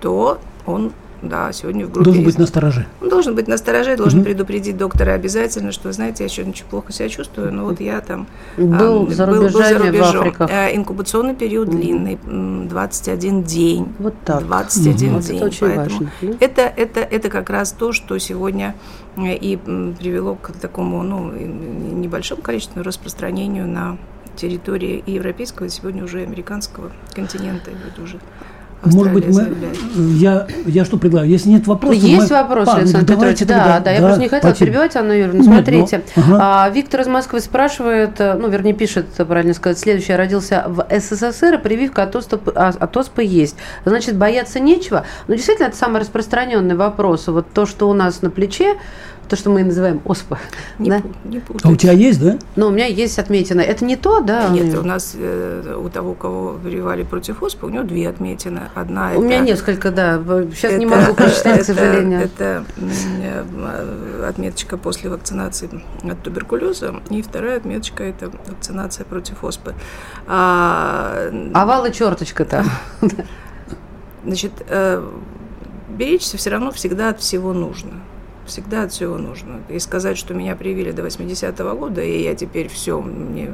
то 0.00 0.40
он, 0.66 0.92
да, 1.22 1.52
сегодня 1.52 1.86
в 1.86 1.90
группе 1.92 2.04
Должен 2.04 2.24
быть 2.24 2.28
риска. 2.34 2.40
на 2.42 2.46
стороже. 2.46 2.86
Он 3.00 3.08
должен 3.08 3.34
быть 3.34 3.48
настороже, 3.48 3.96
должен 3.96 4.18
Мгм. 4.20 4.24
предупредить 4.24 4.76
доктора 4.76 5.12
обязательно, 5.12 5.70
что, 5.72 5.92
знаете, 5.92 6.24
я 6.24 6.28
еще 6.28 6.42
очень 6.42 6.64
плохо 6.64 6.92
себя 6.92 7.08
чувствую, 7.08 7.52
но 7.52 7.64
вот 7.64 7.80
я 7.80 8.00
там 8.00 8.26
Был 8.56 9.06
а, 9.06 9.10
за 9.10 9.26
рубежами 9.26 9.78
в 9.78 9.86
рубежом. 9.86 10.20
Африках. 10.22 10.50
Э, 10.50 10.74
Инкубационный 10.76 11.34
период 11.34 11.68
Мгм. 11.68 11.76
длинный, 11.80 12.18
м, 12.26 12.68
21 12.68 13.44
день. 13.44 13.86
Вот 13.98 14.14
так. 14.24 14.44
21 14.44 15.14
Вот 15.14 15.22
день. 15.22 15.36
это 15.36 15.46
очень 15.46 15.60
поэтому 15.60 16.10
важно. 16.20 16.36
это, 16.40 16.62
это, 16.62 17.00
это 17.00 17.28
как 17.28 17.48
раз 17.50 17.72
то, 17.72 17.92
что 17.92 18.18
сегодня 18.18 18.74
э, 19.16 19.34
и 19.36 19.56
привело 19.56 20.34
к 20.34 20.52
такому 20.52 21.02
ну, 21.02 21.30
небольшому 21.30 22.42
количеству 22.42 22.82
распространению 22.82 23.68
на 23.68 23.96
территории 24.34 25.02
и 25.04 25.12
европейского, 25.12 25.66
и 25.66 25.68
сегодня 25.68 26.02
уже 26.02 26.22
американского 26.22 26.90
континента. 27.14 27.70
И 27.70 27.74
вот 27.74 28.02
уже 28.02 28.18
Может 28.84 29.12
быть, 29.12 29.26
Австралия 29.28 29.50
мы, 29.50 29.56
заявляет. 29.94 30.20
я, 30.20 30.46
я 30.66 30.84
что 30.84 30.96
предлагаю? 30.96 31.30
Если 31.30 31.48
нет 31.50 31.66
вопросов... 31.66 32.02
Есть 32.02 32.30
мы- 32.30 32.36
вопрос, 32.36 32.68
А, 32.68 32.72
ну, 32.72 32.78
Александр 32.78 33.06
Петрович? 33.14 33.38
Да, 33.40 33.44
тогда- 33.46 33.80
да, 33.80 33.90
я 33.92 34.00
просто 34.00 34.20
не 34.20 34.28
хотела 34.28 34.54
теме. 34.54 34.66
перебивать 34.66 34.96
Анну 34.96 35.12
Юрьевну. 35.12 35.36
Нет, 35.38 35.44
Смотрите, 35.46 36.02
ну, 36.16 36.22
ага. 36.22 36.38
а, 36.64 36.70
Виктор 36.70 37.00
из 37.02 37.06
Москвы 37.06 37.40
спрашивает, 37.40 38.20
э, 38.20 38.34
ну, 38.34 38.48
вернее, 38.48 38.72
пишет, 38.72 39.06
правильно 39.16 39.54
сказать, 39.54 39.78
следующее. 39.78 40.16
Родился 40.16 40.64
в 40.66 40.86
СССР, 40.90 41.54
и 41.54 41.58
прививка 41.58 42.02
от 42.02 42.16
оспы, 42.16 42.50
от 42.50 42.96
оспы 42.96 43.22
есть. 43.24 43.56
Значит, 43.84 44.16
бояться 44.16 44.58
нечего. 44.60 45.04
Но 45.28 45.34
действительно, 45.34 45.66
это 45.68 45.76
самый 45.76 46.00
распространенный 46.00 46.74
вопрос. 46.74 47.28
Вот 47.28 47.46
то, 47.52 47.66
что 47.66 47.88
у 47.88 47.94
нас 47.94 48.22
на 48.22 48.30
плече, 48.30 48.74
то, 49.28 49.36
что 49.36 49.48
мы 49.50 49.64
называем 49.64 50.02
оспа. 50.04 50.38
Не, 50.78 50.90
да? 50.90 51.02
не 51.24 51.40
А 51.62 51.68
у 51.70 51.76
тебя 51.76 51.92
есть, 51.92 52.20
да? 52.22 52.38
Но 52.56 52.66
у 52.68 52.70
меня 52.70 52.84
есть 52.86 53.18
отметина. 53.18 53.60
Это 53.62 53.84
не 53.84 53.96
то, 53.96 54.20
да? 54.20 54.48
Нет, 54.48 54.76
у 54.76 54.82
нас 54.82 55.14
э, 55.18 55.74
у 55.82 55.88
того, 55.88 56.12
кого 56.14 56.54
прививали 56.62 57.02
против 57.02 57.42
оспы, 57.42 57.66
у 57.66 57.70
него 57.70 57.84
две 57.84 58.08
отметины. 58.08 58.60
Одна 58.74 59.12
У 59.16 59.22
меня 59.22 59.36
это- 59.36 59.44
несколько, 59.46 59.90
да. 59.90 60.22
Сейчас 60.54 60.72
не 60.74 60.84
это- 60.84 60.96
могу 60.96 61.14
прочитать, 61.16 61.60
к 61.60 61.62
это- 61.62 61.64
сожалению. 61.74 62.20
Это 62.20 62.64
отметочка 64.28 64.76
после 64.76 65.08
вакцинации 65.10 65.82
от 66.02 66.22
туберкулеза, 66.22 66.94
и 67.10 67.22
вторая 67.22 67.56
отметочка 67.56 68.04
это 68.04 68.30
вакцинация 68.46 69.04
против 69.04 69.42
оспы. 69.44 69.74
А, 70.26 71.30
Овал 71.54 71.86
и 71.86 71.92
черточка-то. 71.92 72.64
Значит, 74.24 74.52
э, 74.68 75.02
беречься 75.88 76.36
все 76.36 76.50
равно 76.50 76.70
всегда 76.70 77.08
от 77.08 77.20
всего 77.20 77.52
нужно. 77.52 77.92
Всегда 78.46 78.82
от 78.82 78.92
всего 78.92 79.18
нужно. 79.18 79.60
И 79.68 79.78
сказать, 79.78 80.18
что 80.18 80.34
меня 80.34 80.56
привили 80.56 80.90
до 80.90 81.02
80-го 81.02 81.76
года, 81.76 82.02
и 82.02 82.22
я 82.22 82.34
теперь 82.34 82.68
все, 82.68 83.00
мне 83.00 83.52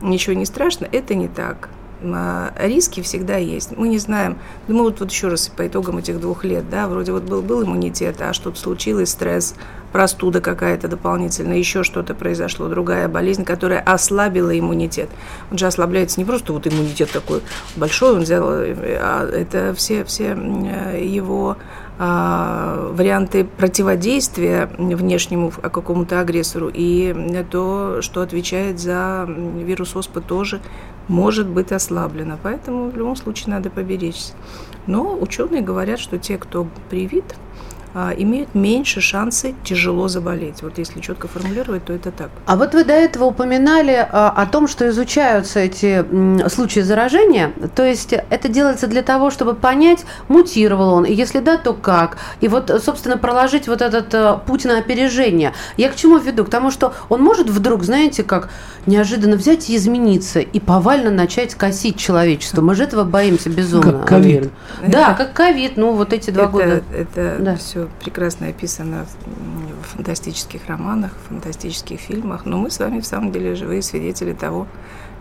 ничего 0.00 0.34
не 0.34 0.46
страшно, 0.46 0.88
это 0.90 1.14
не 1.14 1.28
так. 1.28 1.68
А, 2.14 2.52
Риски 2.58 3.00
всегда 3.02 3.36
есть. 3.36 3.76
Мы 3.76 3.88
не 3.88 3.98
знаем. 3.98 4.38
Ну, 4.68 4.76
мы 4.76 4.82
вот, 4.84 5.00
вот 5.00 5.10
еще 5.10 5.28
раз 5.28 5.48
по 5.48 5.66
итогам 5.66 5.98
этих 5.98 6.20
двух 6.20 6.44
лет, 6.44 6.68
да, 6.70 6.88
вроде 6.88 7.12
вот 7.12 7.22
был, 7.24 7.42
был 7.42 7.64
иммунитет, 7.64 8.20
а 8.20 8.32
что-то 8.32 8.58
случилось, 8.58 9.10
стресс, 9.10 9.54
простуда 9.92 10.40
какая-то 10.40 10.88
дополнительная, 10.88 11.56
еще 11.56 11.82
что-то 11.82 12.14
произошло, 12.14 12.68
другая 12.68 13.08
болезнь, 13.08 13.44
которая 13.44 13.80
ослабила 13.80 14.56
иммунитет. 14.58 15.08
Он 15.50 15.58
же 15.58 15.66
ослабляется 15.66 16.20
не 16.20 16.24
просто 16.24 16.52
вот 16.52 16.66
иммунитет 16.66 17.10
такой 17.10 17.40
большой, 17.76 18.12
он 18.16 18.20
взял, 18.20 18.46
а 18.46 19.26
это 19.26 19.72
все, 19.74 20.04
все 20.04 20.36
его 21.00 21.56
а, 21.98 22.90
варианты 22.92 23.44
противодействия 23.44 24.68
внешнему 24.76 25.50
какому-то 25.50 26.20
агрессору 26.20 26.70
и 26.72 27.14
то, 27.50 28.02
что 28.02 28.20
отвечает 28.20 28.78
за 28.78 29.26
вирус 29.26 29.96
оспы, 29.96 30.20
тоже 30.20 30.60
может 31.08 31.46
быть 31.46 31.72
ослаблено. 31.72 32.38
Поэтому 32.42 32.90
в 32.90 32.96
любом 32.96 33.16
случае 33.16 33.54
надо 33.54 33.70
поберечься. 33.70 34.32
Но 34.86 35.16
ученые 35.18 35.62
говорят, 35.62 35.98
что 35.98 36.18
те, 36.18 36.38
кто 36.38 36.66
привит, 36.90 37.24
имеют 38.18 38.54
меньше 38.54 39.00
шансы 39.00 39.54
тяжело 39.64 40.08
заболеть. 40.08 40.62
Вот 40.62 40.76
если 40.78 41.00
четко 41.00 41.28
формулировать, 41.28 41.84
то 41.84 41.92
это 41.92 42.10
так. 42.10 42.30
А 42.44 42.56
вот 42.56 42.74
вы 42.74 42.84
до 42.84 42.92
этого 42.92 43.24
упоминали 43.24 44.06
а, 44.10 44.30
о 44.30 44.46
том, 44.46 44.68
что 44.68 44.88
изучаются 44.88 45.60
эти 45.60 46.04
случаи 46.48 46.80
заражения. 46.80 47.52
То 47.74 47.84
есть 47.84 48.12
это 48.12 48.48
делается 48.48 48.86
для 48.86 49.02
того, 49.02 49.30
чтобы 49.30 49.54
понять, 49.54 50.04
мутировал 50.28 50.92
он, 50.92 51.04
и 51.04 51.12
если 51.14 51.40
да, 51.40 51.56
то 51.56 51.72
как. 51.72 52.18
И 52.40 52.48
вот, 52.48 52.70
собственно, 52.84 53.16
проложить 53.16 53.66
вот 53.66 53.80
этот 53.80 54.12
э, 54.12 54.38
путь 54.46 54.64
на 54.64 54.78
опережение. 54.78 55.54
Я 55.76 55.88
к 55.88 55.96
чему 55.96 56.18
веду? 56.18 56.44
К 56.44 56.50
тому, 56.50 56.70
что 56.70 56.92
он 57.08 57.22
может 57.22 57.48
вдруг, 57.48 57.82
знаете, 57.82 58.22
как 58.22 58.50
неожиданно 58.84 59.36
взять 59.36 59.70
и 59.70 59.76
измениться, 59.76 60.40
и 60.40 60.60
повально 60.60 61.10
начать 61.10 61.54
косить 61.54 61.96
человечество. 61.96 62.60
Мы 62.60 62.74
же 62.74 62.84
этого 62.84 63.04
боимся 63.04 63.48
безумно. 63.48 63.92
Как 63.92 64.08
ковид. 64.08 64.50
Да, 64.86 65.14
как 65.14 65.32
ковид, 65.32 65.76
ну 65.76 65.92
вот 65.92 66.12
эти 66.12 66.30
два 66.30 66.44
это, 66.44 66.52
года. 66.52 66.82
Это 66.92 67.36
Да. 67.40 67.56
все 67.56 67.85
прекрасно 68.02 68.48
описано 68.48 69.06
в 69.82 69.96
фантастических 69.96 70.66
романах, 70.66 71.12
в 71.12 71.28
фантастических 71.28 72.00
фильмах, 72.00 72.44
но 72.44 72.58
мы 72.58 72.70
с 72.70 72.78
вами 72.78 73.00
в 73.00 73.06
самом 73.06 73.32
деле 73.32 73.54
живые 73.54 73.82
свидетели 73.82 74.32
того, 74.32 74.66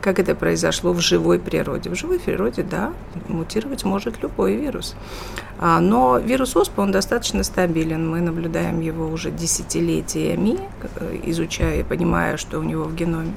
как 0.01 0.19
это 0.19 0.35
произошло 0.35 0.93
в 0.93 0.99
живой 0.99 1.39
природе. 1.39 1.89
В 1.89 1.95
живой 1.95 2.19
природе, 2.19 2.61
да, 2.61 2.93
мутировать 3.27 3.83
может 3.85 4.21
любой 4.21 4.55
вирус. 4.55 4.95
А, 5.57 5.79
но 5.79 6.19
вирус 6.19 6.55
оспы, 6.55 6.81
он 6.81 6.91
достаточно 6.91 7.43
стабилен. 7.43 8.07
Мы 8.07 8.21
наблюдаем 8.21 8.81
его 8.81 9.07
уже 9.07 9.31
десятилетиями, 9.31 10.59
э, 10.99 11.19
изучая 11.23 11.79
и 11.79 11.83
понимая, 11.83 12.37
что 12.37 12.59
у 12.59 12.63
него 12.63 12.83
в 12.83 12.95
геноме. 12.95 13.33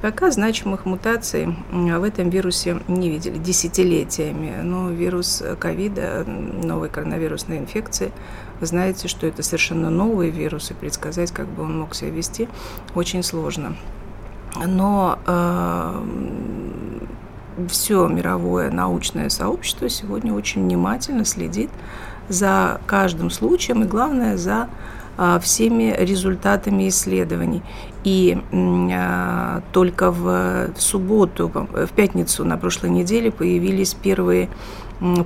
Пока 0.00 0.30
значимых 0.30 0.86
мутаций 0.86 1.56
в 1.72 2.02
этом 2.04 2.30
вирусе 2.30 2.78
не 2.86 3.10
видели 3.10 3.36
десятилетиями. 3.36 4.62
Но 4.62 4.90
вирус 4.90 5.42
ковида, 5.58 6.24
новой 6.24 6.88
коронавирусной 6.88 7.58
инфекции, 7.58 8.12
вы 8.60 8.66
знаете, 8.66 9.08
что 9.08 9.26
это 9.26 9.42
совершенно 9.42 9.90
новый 9.90 10.30
вирус, 10.30 10.70
и 10.70 10.74
предсказать, 10.74 11.32
как 11.32 11.46
бы 11.48 11.62
он 11.62 11.80
мог 11.80 11.94
себя 11.94 12.10
вести, 12.10 12.48
очень 12.94 13.22
сложно. 13.22 13.76
Но 14.66 15.18
э, 15.26 16.02
все 17.68 18.06
мировое 18.08 18.70
научное 18.70 19.28
сообщество 19.28 19.88
сегодня 19.88 20.32
очень 20.32 20.62
внимательно 20.64 21.24
следит 21.24 21.70
за 22.28 22.80
каждым 22.86 23.30
случаем 23.30 23.82
и, 23.82 23.86
главное, 23.86 24.36
за 24.36 24.68
а, 25.16 25.40
всеми 25.40 25.94
результатами 25.98 26.88
исследований. 26.88 27.62
И 28.04 28.38
а, 28.52 29.62
только 29.72 30.12
в 30.12 30.70
субботу, 30.78 31.48
в 31.48 31.88
пятницу 31.88 32.44
на 32.44 32.56
прошлой 32.56 32.90
неделе 32.90 33.32
появились 33.32 33.94
первые 33.94 34.48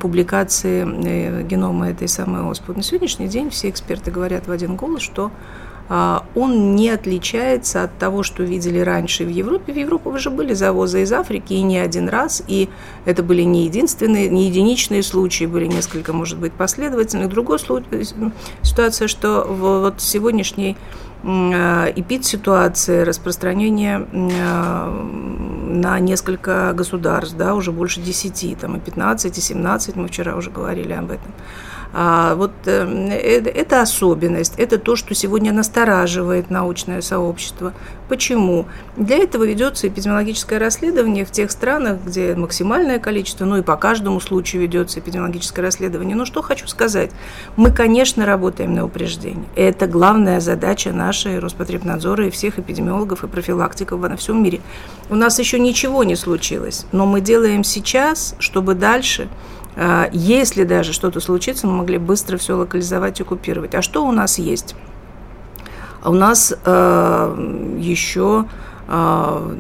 публикации 0.01 0.85
э, 0.85 1.43
генома 1.43 1.91
этой 1.91 2.09
самой 2.09 2.43
оспы. 2.43 2.75
На 2.75 2.83
сегодняшний 2.83 3.29
день 3.29 3.51
все 3.51 3.71
эксперты 3.71 4.11
говорят 4.11 4.47
в 4.47 4.51
один 4.51 4.77
голос, 4.77 5.03
что 5.03 5.31
а, 5.89 6.25
он 6.35 6.75
не 6.75 6.89
отличается 6.91 7.83
от 7.83 7.99
того, 7.99 8.23
что 8.23 8.43
видели 8.43 8.79
раньше 8.79 9.25
в 9.25 9.29
Европе. 9.29 9.73
В 9.73 9.77
Европу 9.77 10.11
уже 10.11 10.31
были 10.31 10.55
завозы 10.55 11.03
из 11.03 11.13
Африки, 11.13 11.53
и 11.53 11.63
не 11.63 11.79
один 11.79 12.09
раз, 12.09 12.43
и 12.47 12.71
это 13.05 13.23
были 13.23 13.43
не 13.43 13.65
единственные, 13.65 14.29
не 14.29 14.47
единичные 14.47 15.03
случаи, 15.03 15.45
были 15.45 15.67
несколько, 15.67 16.13
может 16.13 16.39
быть, 16.39 16.53
последовательных. 16.53 17.29
Другой 17.29 17.59
случай, 17.59 18.07
ситуация, 18.63 19.09
что 19.09 19.47
вот 19.49 20.01
сегодняшний 20.01 20.77
а, 21.25 21.93
эпид-ситуации, 21.95 23.03
распространение 23.03 24.07
а, 24.41 24.89
на 25.73 25.99
несколько 25.99 26.73
государств, 26.75 27.37
да, 27.37 27.55
уже 27.55 27.73
больше 27.73 28.01
10, 28.01 28.59
там 28.59 28.77
и 28.77 28.81
15, 28.81 29.39
и 29.39 29.41
17, 29.41 29.97
мы 29.97 30.09
вчера 30.09 30.37
уже 30.37 30.51
говорили 30.51 30.93
об 30.93 31.11
этом. 31.11 31.33
А, 31.95 32.35
вот 32.37 32.53
эм, 32.67 33.11
э, 33.11 33.43
это 33.43 33.83
особенность, 33.83 34.55
это 34.57 34.79
то, 34.79 34.97
что 34.97 35.15
сегодня 35.15 35.53
настораживает 35.53 36.51
научное 36.51 37.03
сообщество. 37.03 37.75
Почему? 38.09 38.67
Для 38.97 39.19
этого 39.19 39.45
ведется 39.45 39.89
эпидемиологическое 39.89 40.59
расследование 40.59 41.25
в 41.25 41.31
тех 41.31 41.51
странах, 41.51 41.99
где 42.05 42.35
максимальное 42.35 42.99
количество, 42.99 43.45
ну 43.45 43.57
и 43.59 43.63
по 43.63 43.77
каждому 43.77 44.21
случаю 44.21 44.63
ведется 44.63 45.01
эпидемиологическое 45.01 45.65
расследование. 45.65 46.17
Но 46.17 46.25
что 46.25 46.41
хочу 46.41 46.67
сказать, 46.67 47.11
мы, 47.57 47.71
конечно, 47.71 48.25
работаем 48.25 48.75
на 48.75 48.85
упреждение. 48.85 49.45
Это 49.55 49.87
главная 49.87 50.41
задача 50.41 50.93
нашей 50.93 51.39
Роспотребнадзора 51.39 52.27
и 52.27 52.31
всех 52.31 52.59
эпидемиологов 52.59 53.25
и 53.25 53.29
профилактиков 53.29 54.01
во 54.01 54.17
всем 54.17 54.43
мире. 54.43 54.61
У 55.11 55.15
нас 55.15 55.39
еще 55.39 55.59
ничего 55.59 56.05
не 56.05 56.17
случилось, 56.17 56.87
но 56.93 57.05
мы 57.05 57.21
делаем 57.21 57.65
сейчас, 57.65 58.35
чтобы 58.39 58.75
дальше 58.75 59.29
если 60.13 60.65
даже 60.65 60.93
что-то 60.93 61.21
случится, 61.21 61.67
мы 61.67 61.75
могли 61.75 61.99
быстро 61.99 62.37
все 62.37 62.55
локализовать 62.55 63.21
и 63.21 63.25
купировать. 63.25 63.75
А 63.75 63.83
что 63.83 64.05
у 64.07 64.13
нас 64.13 64.39
есть? 64.39 64.75
У 66.05 66.13
нас 66.13 66.53
э, 66.65 67.77
еще 67.79 68.45
э, 68.89 69.55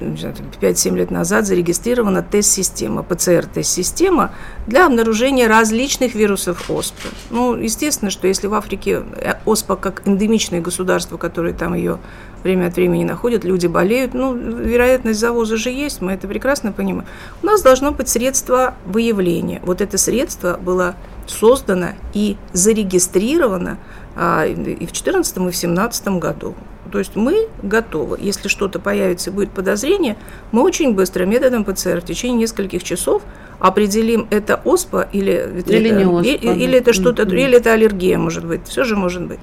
5-7 0.00 0.96
лет 0.96 1.10
назад 1.10 1.46
зарегистрирована 1.46 2.22
тест-система, 2.22 3.02
ПЦР-тест-система 3.02 4.32
для 4.66 4.86
обнаружения 4.86 5.48
различных 5.48 6.14
вирусов 6.14 6.70
оспы. 6.70 7.08
Ну, 7.30 7.54
естественно, 7.54 8.10
что 8.10 8.26
если 8.26 8.46
в 8.46 8.54
Африке 8.54 9.02
э, 9.16 9.34
оспа 9.44 9.76
как 9.76 10.06
эндемичное 10.06 10.60
государство, 10.60 11.16
которое 11.16 11.54
там 11.54 11.74
ее 11.74 11.98
время 12.42 12.66
от 12.66 12.76
времени 12.76 13.04
находят, 13.04 13.44
люди 13.44 13.66
болеют, 13.66 14.14
ну, 14.14 14.34
вероятность 14.34 15.20
завоза 15.20 15.56
же 15.56 15.70
есть, 15.70 16.00
мы 16.00 16.12
это 16.12 16.28
прекрасно 16.28 16.72
понимаем. 16.72 17.08
У 17.42 17.46
нас 17.46 17.62
должно 17.62 17.92
быть 17.92 18.08
средство 18.08 18.74
выявления. 18.86 19.60
Вот 19.64 19.80
это 19.80 19.98
средство 19.98 20.56
было 20.56 20.94
создано 21.26 21.88
и 22.14 22.36
зарегистрировано 22.52 23.78
и 24.16 24.54
в 24.54 24.62
2014, 24.62 25.36
и 25.36 25.40
в 25.40 25.42
2017 25.42 26.08
году. 26.08 26.54
То 26.90 26.98
есть 26.98 27.16
мы 27.16 27.48
готовы. 27.62 28.18
Если 28.20 28.48
что-то 28.48 28.78
появится 28.78 29.30
и 29.30 29.32
будет 29.32 29.50
подозрение, 29.50 30.16
мы 30.52 30.62
очень 30.62 30.94
быстро 30.94 31.24
методом 31.24 31.64
ПЦР 31.64 32.00
в 32.00 32.04
течение 32.04 32.38
нескольких 32.38 32.82
часов 32.82 33.22
определим, 33.58 34.26
это 34.30 34.60
оспа 34.64 35.08
или, 35.12 35.62
или, 35.66 35.90
не 35.90 36.04
оспа, 36.04 36.28
или, 36.28 36.64
или 36.64 36.78
это 36.78 36.92
что-то, 36.92 37.22
mm-hmm. 37.22 37.40
или 37.40 37.56
это 37.56 37.72
аллергия, 37.72 38.18
может 38.18 38.44
быть. 38.44 38.66
Все 38.66 38.84
же 38.84 38.96
может 38.96 39.22
быть. 39.22 39.40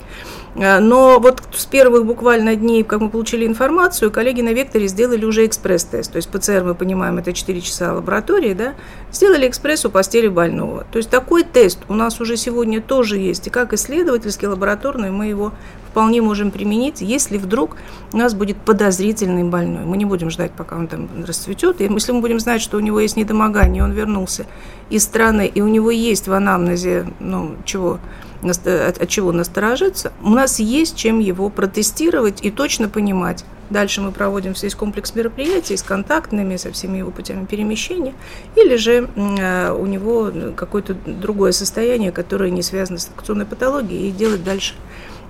А, 0.56 0.80
но 0.80 1.20
вот 1.20 1.42
с 1.54 1.66
первых 1.66 2.06
буквально 2.06 2.56
дней, 2.56 2.84
как 2.84 3.02
мы 3.02 3.10
получили 3.10 3.46
информацию, 3.46 4.12
коллеги 4.12 4.42
на 4.42 4.54
Векторе 4.54 4.88
сделали 4.88 5.26
уже 5.26 5.46
экспресс-тест. 5.46 6.12
То 6.12 6.18
есть 6.18 6.30
ПЦР, 6.30 6.64
мы 6.64 6.76
понимаем, 6.76 7.18
это 7.18 7.34
4 7.34 7.62
часа 7.62 7.94
лаборатории, 7.94 8.54
да, 8.54 8.76
сделали 9.12 9.48
экспресс 9.48 9.86
у 9.86 9.90
постели 9.90 10.28
больного. 10.28 10.86
То 10.92 10.98
есть 10.98 11.10
такой 11.10 11.44
тест 11.44 11.80
у 11.88 11.94
нас 11.96 12.22
уже 12.22 12.38
сегодня 12.38 12.82
тоже 12.82 13.18
есть. 13.18 13.48
И 13.48 13.50
как 13.50 13.74
исследовательский, 13.74 14.48
лабораторный, 14.48 15.10
мы 15.10 15.28
его 15.28 15.54
вполне 15.94 16.24
можем 16.24 16.50
применить, 16.50 17.02
если 17.02 17.38
вдруг 17.38 17.78
у 18.14 18.18
нас 18.18 18.34
будет 18.34 18.58
подозрительный 18.58 19.44
больной. 19.44 19.86
Мы 19.86 19.96
не 19.98 20.06
будем 20.06 20.32
ждать, 20.32 20.52
пока 20.52 20.76
он 20.76 20.88
там 20.88 21.08
расцветет. 21.24 21.82
И 21.82 21.84
если 21.84 22.12
мы 22.12 22.22
будем 22.22 22.40
знать, 22.40 22.64
что 22.64 22.78
у 22.78 22.80
него 22.80 23.00
есть 23.00 23.16
недомогание, 23.16 23.84
он 23.84 23.92
вернулся 23.92 24.48
из 24.90 25.04
страны, 25.04 25.46
и 25.46 25.62
у 25.62 25.68
него 25.68 25.92
есть 25.92 26.28
в 26.28 26.34
анамнезе, 26.34 27.06
ну, 27.20 27.58
чего, 27.64 28.00
от, 28.42 28.68
от 28.68 29.08
чего 29.08 29.32
насторожиться, 29.32 30.12
у 30.24 30.30
нас 30.30 30.60
есть 30.60 30.96
чем 30.96 31.20
его 31.20 31.50
протестировать 31.50 32.44
и 32.44 32.50
точно 32.50 32.90
понимать. 32.90 33.46
Дальше 33.70 34.02
мы 34.02 34.12
проводим 34.12 34.54
весь 34.60 34.76
комплекс 34.76 35.14
мероприятий 35.14 35.78
с 35.78 35.84
контактными, 35.84 36.58
со 36.58 36.72
всеми 36.72 36.98
его 36.98 37.12
путями 37.12 37.46
перемещения, 37.46 38.14
или 38.56 38.76
же 38.78 39.10
э, 39.16 39.72
у 39.72 39.86
него 39.86 40.32
какое-то 40.56 40.96
другое 41.06 41.52
состояние, 41.52 42.12
которое 42.12 42.50
не 42.50 42.64
связано 42.64 42.98
с 42.98 43.08
инфекционной 43.08 43.46
патологией, 43.46 44.10
и 44.10 44.12
делать 44.12 44.44
дальше 44.44 44.74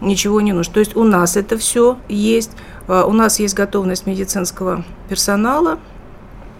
ничего 0.01 0.41
не 0.41 0.53
нужно. 0.53 0.73
То 0.73 0.79
есть 0.79 0.95
у 0.95 1.03
нас 1.03 1.37
это 1.37 1.57
все 1.57 1.97
есть, 2.09 2.51
а, 2.87 3.05
у 3.05 3.13
нас 3.13 3.39
есть 3.39 3.55
готовность 3.55 4.05
медицинского 4.05 4.83
персонала, 5.09 5.79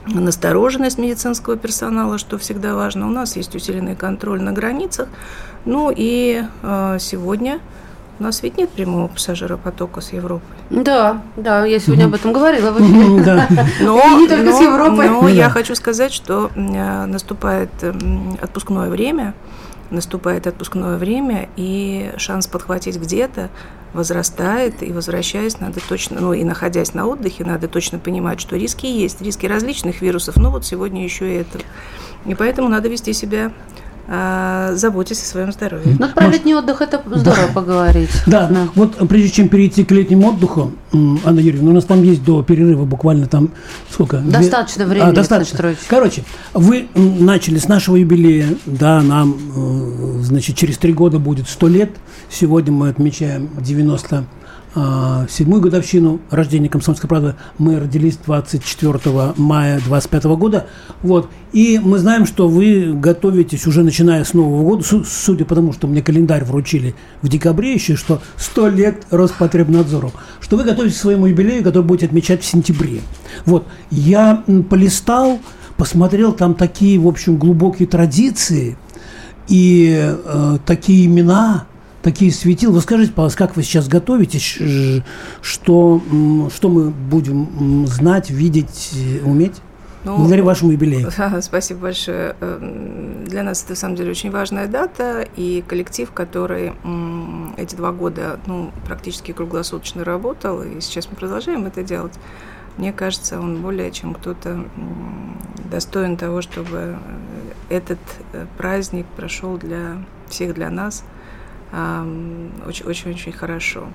настороженность 0.06 0.98
медицинского 0.98 1.56
персонала, 1.56 2.17
что 2.17 2.38
всегда 2.38 2.76
важно. 2.76 3.08
У 3.08 3.12
нас 3.12 3.36
есть 3.36 3.56
усиленный 3.56 3.96
контроль 3.96 4.41
на 4.41 4.52
границах. 4.52 5.08
Ну 5.65 5.93
и 5.96 6.43
э, 6.62 6.98
сегодня 7.00 7.60
у 8.19 8.24
нас 8.24 8.43
ведь 8.43 8.58
нет 8.58 8.69
прямого 8.69 9.08
пассажиропотока 9.08 10.02
с 10.02 10.12
Европой. 10.13 10.46
Да, 10.69 11.22
да, 11.36 11.65
я 11.65 11.80
сегодня 11.80 12.06
об 12.06 12.13
этом 12.13 12.34
говорила 12.34 12.72
в 12.72 12.82
эфире. 12.82 13.24
Да. 13.24 13.48
Но, 13.82 14.19
не 14.19 14.28
только 14.28 14.43
но, 14.43 14.58
с 14.58 14.62
Европой. 14.62 15.10
Но 15.10 15.28
я 15.30 15.50
хочу 15.50 15.74
сказать, 15.76 16.13
что 16.13 16.52
наступает 16.56 17.72
отпускное 18.41 18.89
время, 18.89 19.34
наступает 19.93 20.47
отпускное 20.47 20.97
время, 20.97 21.49
и 21.56 22.12
шанс 22.17 22.47
подхватить 22.47 22.97
где-то 22.97 23.49
возрастает, 23.93 24.82
и 24.82 24.91
возвращаясь, 24.91 25.60
надо 25.60 25.79
точно, 25.88 26.19
ну 26.19 26.34
и 26.34 26.43
находясь 26.43 26.93
на 26.93 27.06
отдыхе, 27.08 27.45
надо 27.45 27.67
точно 27.67 27.99
понимать, 27.99 28.41
что 28.41 28.58
риски 28.58 28.88
есть, 28.88 29.21
риски 29.21 29.45
различных 29.45 30.01
вирусов, 30.01 30.36
ну 30.38 30.49
вот 30.49 30.65
сегодня 30.65 31.03
еще 31.03 31.32
и 31.32 31.38
это. 31.38 31.60
И 32.25 32.36
поэтому 32.36 32.69
надо 32.69 32.89
вести 32.89 33.13
себя 33.13 33.51
заботьтесь 34.07 35.21
о 35.21 35.25
своем 35.25 35.51
здоровье. 35.51 35.95
Ну, 35.97 36.09
про 36.09 36.27
летний 36.27 36.53
отдых 36.55 36.81
это 36.81 37.01
здорово 37.05 37.47
да. 37.47 37.53
поговорить. 37.53 38.09
Да, 38.25 38.47
да, 38.47 38.67
вот 38.75 38.97
прежде 39.07 39.29
чем 39.29 39.49
перейти 39.49 39.83
к 39.83 39.91
летнему 39.91 40.29
отдыху, 40.29 40.71
Анна 40.91 41.39
Юрьевна, 41.39 41.71
у 41.71 41.73
нас 41.73 41.85
там 41.85 42.03
есть 42.03 42.23
до 42.23 42.43
перерыва 42.43 42.85
буквально 42.85 43.27
там 43.27 43.51
сколько? 43.89 44.17
Достаточно 44.19 44.85
времени. 44.85 45.09
А, 45.09 45.13
достаточно. 45.13 45.75
Короче, 45.87 46.23
вы 46.53 46.87
начали 46.93 47.57
с 47.57 47.67
нашего 47.67 47.95
юбилея, 47.95 48.49
да, 48.65 49.01
нам, 49.01 49.37
э, 49.55 50.21
значит, 50.23 50.55
через 50.55 50.77
три 50.77 50.93
года 50.93 51.19
будет 51.19 51.47
сто 51.47 51.67
лет. 51.67 51.91
Сегодня 52.29 52.71
мы 52.71 52.89
отмечаем 52.89 53.49
90 53.59 54.17
а, 54.17 54.23
седьмую 55.29 55.62
годовщину 55.62 56.19
рождения 56.31 56.67
«Комсомольской 56.67 57.07
правды». 57.07 57.36
Мы 57.59 57.79
родились 57.79 58.17
24 58.25 59.33
мая 59.38 59.79
25 59.86 60.23
года. 60.23 60.65
Вот. 61.03 61.29
И 61.51 61.79
мы 61.83 61.99
знаем, 61.99 62.25
что 62.25 62.47
вы 62.47 62.93
готовитесь 62.93 63.67
уже 63.67 63.83
начиная 63.83 64.23
с 64.23 64.33
Нового 64.33 64.63
года, 64.63 64.83
судя 65.05 65.45
по 65.45 65.53
тому, 65.53 65.73
что 65.73 65.86
мне 65.86 66.01
календарь 66.01 66.43
вручили 66.43 66.95
в 67.21 67.29
декабре 67.29 67.73
еще, 67.73 67.95
что 67.95 68.21
100 68.38 68.69
лет 68.69 69.03
Роспотребнадзору, 69.12 70.12
что 70.39 70.57
вы 70.57 70.63
готовитесь 70.63 70.97
к 70.97 71.01
своему 71.01 71.27
юбилею, 71.27 71.63
который 71.63 71.83
будете 71.83 72.07
отмечать 72.07 72.41
в 72.41 72.45
сентябре. 72.45 73.01
Вот. 73.45 73.67
Я 73.91 74.43
полистал, 74.69 75.39
посмотрел, 75.77 76.33
там 76.33 76.55
такие, 76.55 76.99
в 76.99 77.07
общем, 77.07 77.38
глубокие 77.38 77.88
традиции 77.88 78.75
и 79.47 79.95
э, 80.01 80.57
такие 80.65 81.05
имена– 81.05 81.67
такие 82.03 82.31
светил. 82.31 82.71
Вы 82.71 82.81
скажите, 82.81 83.11
пожалуйста, 83.11 83.39
как 83.39 83.55
вы 83.55 83.63
сейчас 83.63 83.87
готовитесь, 83.87 84.59
что, 85.41 86.01
что 86.53 86.69
мы 86.69 86.89
будем 86.91 87.87
знать, 87.87 88.29
видеть, 88.29 88.91
уметь? 89.23 89.61
Ну, 90.03 90.17
Благодаря 90.17 90.43
вашему 90.43 90.71
юбилею. 90.73 91.09
Спасибо 91.41 91.79
большое. 91.79 92.35
Эм, 92.41 93.23
для 93.23 93.41
нас 93.41 93.63
это, 93.63 93.71
на 93.71 93.75
самом 93.77 93.95
деле, 93.95 94.11
очень 94.11 94.31
важная 94.31 94.67
дата, 94.67 95.25
и 95.37 95.63
коллектив, 95.65 96.11
который 96.11 96.73
эти 97.55 97.75
два 97.75 97.93
года 97.93 98.37
ну, 98.45 98.71
практически 98.85 99.31
круглосуточно 99.31 100.03
работал, 100.03 100.61
и 100.61 100.81
сейчас 100.81 101.07
мы 101.09 101.15
продолжаем 101.15 101.65
это 101.65 101.83
делать, 101.83 102.13
мне 102.77 102.91
кажется, 102.91 103.39
он 103.39 103.61
более 103.61 103.91
чем 103.91 104.13
кто-то 104.13 104.65
достоин 105.71 106.17
того, 106.17 106.41
чтобы 106.41 106.97
этот 107.69 107.99
э, 108.33 108.45
праздник 108.57 109.05
прошел 109.15 109.57
для 109.57 110.03
всех, 110.27 110.53
для 110.55 110.69
нас 110.69 111.03
очень-очень 112.67 113.31
хорошо. 113.31 113.88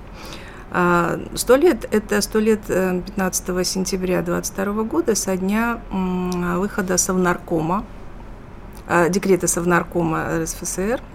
А, 0.71 1.19
сто 1.35 1.55
лет– 1.55 1.87
это 1.91 2.21
сто 2.21 2.39
лет 2.39 2.61
15 2.67 3.49
э, 3.49 3.63
сентября 3.63 4.21
22 4.21 4.83
года 4.83 5.15
со 5.15 5.35
дня 5.35 5.81
выхода 5.91 6.97
Совнаркома, 6.97 7.85
а, 8.87 9.09
декрета 9.09 9.47
Совнаркома 9.47 10.41
РСФСР– 10.41 11.01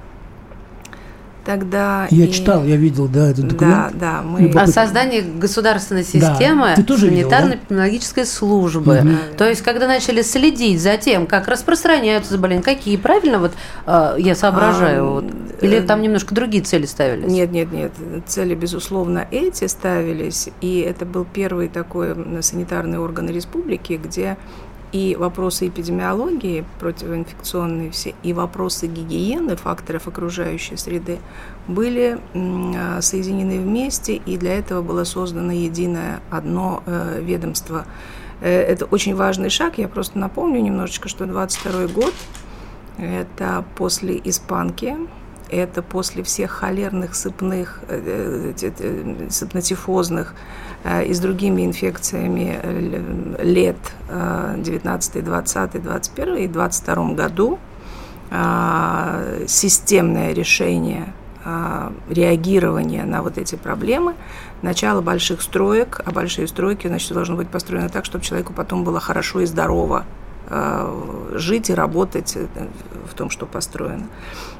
Тогда 1.45 2.07
я 2.11 2.25
и... 2.25 2.33
читал, 2.33 2.65
я 2.65 2.77
видел, 2.77 3.07
да, 3.07 3.31
этот 3.31 3.49
документ. 3.49 3.93
Да, 3.99 4.23
да. 4.23 4.23
Мы... 4.23 4.51
О 4.51 4.67
создании 4.67 5.21
государственной 5.21 6.05
системы 6.05 6.75
да. 6.77 6.83
санитарно-эпидемиологической 6.83 8.23
да? 8.23 8.29
службы. 8.29 8.99
Угу. 8.99 9.37
То 9.37 9.49
есть, 9.49 9.63
когда 9.63 9.87
начали 9.87 10.23
следить 10.23 10.81
за 10.81 10.97
тем, 10.97 11.27
как 11.27 11.49
распространяются 11.49 12.33
заболевания, 12.33 12.63
какие, 12.63 12.97
правильно 12.97 13.39
вот 13.39 13.53
э, 13.87 14.17
я 14.19 14.35
соображаю? 14.35 15.05
А, 15.05 15.11
вот, 15.11 15.25
или 15.61 15.81
там 15.81 16.01
немножко 16.01 16.35
другие 16.35 16.65
цели 16.65 16.87
ставились? 16.87 17.31
Нет, 17.31 17.53
нет, 17.53 17.73
нет. 17.73 17.93
Цели, 18.27 18.55
безусловно, 18.55 19.27
эти 19.31 19.67
ставились. 19.67 20.49
И 20.63 20.81
это 20.81 21.05
был 21.05 21.27
первый 21.31 21.69
такой 21.69 22.15
санитарный 22.43 22.99
орган 22.99 23.29
республики, 23.29 24.01
где 24.03 24.39
и 24.95 25.17
вопросы 25.17 25.67
эпидемиологии, 25.67 26.65
противоинфекционные 26.79 27.91
все, 27.91 28.15
и 28.23 28.33
вопросы 28.33 28.87
гигиены, 28.87 29.57
факторов 29.57 30.07
окружающей 30.07 30.77
среды 30.77 31.19
были 31.67 32.21
а, 32.33 33.01
соединены 33.03 33.59
вместе, 33.59 34.15
и 34.15 34.37
для 34.37 34.57
этого 34.57 34.83
было 34.83 35.03
создано 35.03 35.51
единое 35.51 36.21
одно 36.31 36.85
э, 36.87 37.21
ведомство. 37.21 37.87
Э, 38.41 38.49
это 38.49 38.85
очень 38.85 39.17
важный 39.17 39.51
шаг. 39.51 39.79
Я 39.79 39.89
просто 39.89 40.17
напомню 40.17 40.61
немножечко, 40.61 41.09
что 41.09 41.27
22 41.27 41.89
год– 41.89 42.15
это 42.97 43.65
после 43.75 44.21
испанки, 44.23 44.97
это 45.51 45.83
после 45.83 46.23
всех 46.23 46.53
холерных, 46.53 47.17
сыпных, 47.17 47.81
э, 47.89 48.53
сыпнотифозных 49.29 50.37
и 50.85 51.15
с 51.15 51.21
другими 51.21 51.65
инфекциями 51.65 52.61
лет 53.43 53.77
19, 54.11 55.25
20, 55.25 55.83
21 55.83 56.37
и 56.37 56.49
22 56.49 57.13
году 57.13 57.59
системное 59.47 60.35
решение 60.35 61.13
реагирования 62.11 63.05
на 63.05 63.23
вот 63.23 63.39
эти 63.39 63.55
проблемы, 63.55 64.15
начало 64.63 65.01
больших 65.01 65.41
строек, 65.43 66.01
а 66.05 66.11
большие 66.11 66.49
стройки, 66.49 66.87
значит, 66.87 67.13
должны 67.13 67.37
быть 67.37 67.49
построены 67.49 67.89
так, 67.89 68.05
чтобы 68.05 68.25
человеку 68.25 68.53
потом 68.53 68.85
было 68.85 69.01
хорошо 69.01 69.41
и 69.41 69.47
здорово 69.47 70.05
жить 71.33 71.71
и 71.71 71.75
работать 71.75 72.37
э, 72.37 72.47
в 73.11 73.15
том, 73.15 73.31
что 73.31 73.47
построено. 73.47 74.07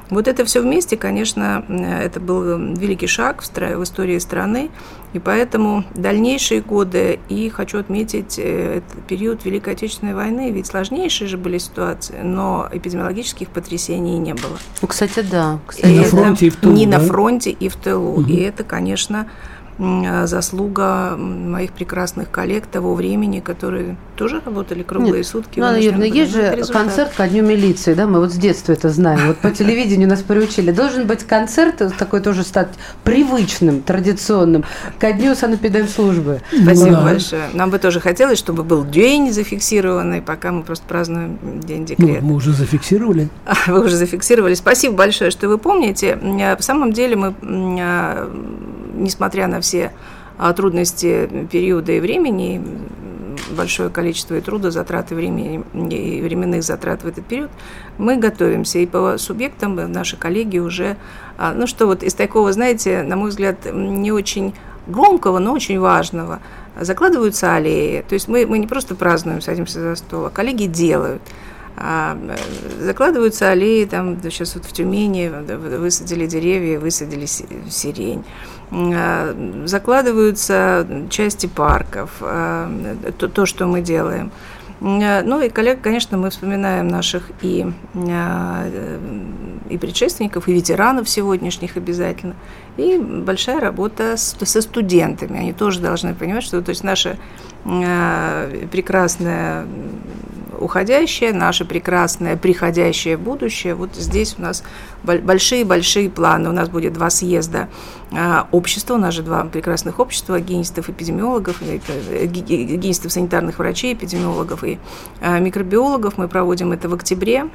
Вот 0.09 0.27
это 0.27 0.45
все 0.45 0.61
вместе, 0.61 0.97
конечно, 0.97 1.65
это 1.67 2.19
был 2.19 2.57
великий 2.75 3.07
шаг 3.07 3.41
в, 3.41 3.49
в 3.49 3.83
истории 3.83 4.19
страны, 4.19 4.69
и 5.13 5.19
поэтому 5.19 5.83
дальнейшие 5.95 6.61
годы, 6.61 7.19
и 7.29 7.49
хочу 7.49 7.79
отметить 7.79 8.37
э, 8.37 8.79
этот 8.79 9.07
период 9.07 9.45
Великой 9.45 9.73
Отечественной 9.73 10.13
войны, 10.13 10.51
ведь 10.51 10.67
сложнейшие 10.67 11.27
же 11.27 11.37
были 11.37 11.57
ситуации, 11.57 12.19
но 12.21 12.67
эпидемиологических 12.71 13.49
потрясений 13.49 14.17
не 14.17 14.33
было. 14.33 14.57
Ну, 14.81 14.87
кстати, 14.87 15.21
да. 15.21 15.59
Кстати, 15.65 15.87
и 15.87 15.99
на 15.99 16.03
фронте 16.03 16.47
и 16.47 16.49
в 16.49 16.55
тылу. 16.57 16.73
Не 16.73 16.85
да? 16.85 16.97
на 16.97 17.03
фронте 17.05 17.51
и 17.51 17.69
в 17.69 17.75
тылу. 17.77 18.11
Угу. 18.11 18.29
И 18.29 18.35
это, 18.41 18.63
конечно, 18.63 19.25
Э, 19.25 19.54
заслуга 19.77 21.17
моих 21.17 21.71
прекрасных 21.73 22.31
коллег 22.31 22.65
того 22.67 22.95
времени, 22.95 23.41
которые 23.41 23.97
тоже 24.15 24.41
работали 24.45 24.83
круглые 24.83 25.17
Нет. 25.17 25.27
сутки. 25.27 25.59
Ну, 25.59 25.75
Юрьевна, 25.75 26.05
есть 26.05 26.31
же 26.31 26.55
результат. 26.55 26.83
концерт 26.83 27.13
ко 27.15 27.27
Дню 27.27 27.43
милиции, 27.43 27.93
да, 27.93 28.07
мы 28.07 28.19
вот 28.19 28.31
с 28.31 28.37
детства 28.37 28.71
это 28.71 28.89
знаем, 28.89 29.27
вот 29.27 29.37
по 29.37 29.51
телевидению 29.55 30.07
нас 30.07 30.21
приучили. 30.21 30.71
Должен 30.71 31.07
быть 31.07 31.25
концерт, 31.25 31.81
такой 31.97 32.21
тоже 32.21 32.43
стать 32.43 32.69
привычным, 33.03 33.81
традиционным, 33.81 34.63
ко 34.99 35.11
Дню 35.11 35.35
санэпидемслужбы. 35.35 36.41
Спасибо 36.49 36.91
да. 36.91 37.03
большое. 37.03 37.43
Нам 37.53 37.69
бы 37.69 37.79
тоже 37.79 37.99
хотелось, 37.99 38.39
чтобы 38.39 38.63
был 38.63 38.85
день 38.85 39.33
зафиксированный, 39.33 40.21
пока 40.21 40.51
мы 40.51 40.63
просто 40.63 40.85
празднуем 40.87 41.37
День 41.65 41.85
декрета. 41.85 42.21
Ну, 42.21 42.29
мы 42.29 42.35
уже 42.35 42.53
зафиксировали. 42.53 43.29
Вы 43.67 43.85
уже 43.85 43.95
зафиксировали. 43.95 44.53
Спасибо 44.53 44.95
большое, 44.95 45.31
что 45.31 45.47
вы 45.47 45.57
помните. 45.57 46.17
В 46.57 46.61
самом 46.61 46.93
деле 46.93 47.15
мы 47.15 47.33
а, 47.81 48.29
несмотря 48.95 49.47
на 49.47 49.61
все 49.61 49.91
а, 50.37 50.53
трудности 50.53 51.47
периода 51.51 51.91
и 51.91 51.99
времени, 51.99 52.61
большое 53.51 53.89
количество 53.89 54.35
и 54.35 54.41
труда, 54.41 54.71
затрат 54.71 55.11
и 55.11 55.15
времени, 55.15 55.63
и 55.73 56.21
временных 56.21 56.63
затрат 56.63 57.03
в 57.03 57.07
этот 57.07 57.25
период, 57.25 57.51
мы 57.97 58.17
готовимся. 58.17 58.79
И 58.79 58.85
по 58.85 59.17
субъектам 59.17 59.75
наши 59.91 60.17
коллеги 60.17 60.59
уже, 60.59 60.97
а, 61.37 61.53
ну 61.53 61.67
что 61.67 61.85
вот 61.85 62.03
из 62.03 62.13
такого, 62.13 62.51
знаете, 62.51 63.03
на 63.03 63.15
мой 63.15 63.29
взгляд, 63.29 63.57
не 63.73 64.11
очень 64.11 64.53
громкого, 64.87 65.39
но 65.39 65.53
очень 65.53 65.79
важного, 65.79 66.39
закладываются 66.79 67.55
аллеи. 67.55 68.03
То 68.07 68.13
есть 68.13 68.27
мы, 68.27 68.45
мы 68.45 68.59
не 68.59 68.67
просто 68.67 68.95
празднуем, 68.95 69.41
садимся 69.41 69.81
за 69.81 69.95
стол, 69.95 70.25
а 70.25 70.29
коллеги 70.29 70.65
делают. 70.65 71.21
А, 71.77 72.17
закладываются 72.79 73.49
аллеи, 73.49 73.85
там 73.85 74.21
сейчас 74.23 74.55
вот 74.55 74.65
в 74.65 74.71
Тюмени 74.71 75.27
высадили 75.77 76.25
деревья, 76.25 76.79
высадили 76.79 77.25
сирень. 77.25 78.23
А, 78.71 79.35
закладываются 79.65 80.87
части 81.09 81.47
парков, 81.47 82.09
а, 82.21 82.69
то, 83.17 83.27
то, 83.27 83.45
что 83.45 83.67
мы 83.67 83.81
делаем. 83.81 84.31
А, 84.81 85.21
ну 85.23 85.41
и 85.41 85.49
коллег, 85.49 85.81
конечно, 85.81 86.17
мы 86.17 86.29
вспоминаем 86.29 86.87
наших 86.87 87.29
и, 87.41 87.65
и 89.69 89.77
предшественников, 89.77 90.47
и 90.47 90.53
ветеранов 90.53 91.09
сегодняшних 91.09 91.77
обязательно. 91.77 92.35
И 92.77 92.97
большая 92.97 93.59
работа 93.59 94.17
с, 94.17 94.35
со 94.41 94.61
студентами. 94.61 95.39
Они 95.39 95.53
тоже 95.53 95.79
должны 95.79 96.13
понимать, 96.13 96.43
что 96.43 96.61
то 96.61 96.69
есть 96.69 96.83
наша 96.83 97.17
прекрасная 98.71 99.65
уходящее, 100.59 101.33
наше 101.33 101.65
прекрасное 101.65 102.37
приходящее 102.37 103.17
будущее. 103.17 103.75
Вот 103.75 103.95
здесь 103.95 104.35
у 104.37 104.41
нас 104.41 104.63
большие-большие 105.03 106.09
планы. 106.09 106.49
У 106.49 106.51
нас 106.51 106.69
будет 106.69 106.93
два 106.93 107.09
съезда 107.09 107.67
а, 108.11 108.47
общества, 108.51 108.95
у 108.95 108.97
нас 108.97 109.13
же 109.13 109.21
два 109.23 109.43
прекрасных 109.43 109.99
общества, 109.99 110.39
гигиенистов-эпидемиологов, 110.39 111.61
э, 111.61 112.25
гигиенистов 112.25 113.11
санитарных 113.11 113.59
врачей, 113.59 113.93
эпидемиологов 113.93 114.63
и 114.63 114.79
микробиологов. 115.21 116.17
Мы 116.17 116.27
проводим 116.27 116.71
это 116.71 116.89
в 116.89 116.93
октябре, 116.93 117.47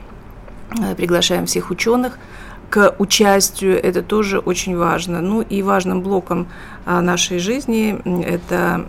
э, 0.78 0.94
приглашаем 0.94 1.46
всех 1.46 1.70
ученых, 1.70 2.18
к 2.70 2.94
участию, 2.98 3.83
это 3.83 4.00
тоже 4.00 4.38
очень 4.38 4.76
важно. 4.76 5.20
Ну 5.20 5.42
и 5.42 5.61
важным 5.61 6.02
блоком 6.02 6.46
а, 6.87 7.00
нашей 7.00 7.40
жизни 7.40 8.00
это 8.24 8.85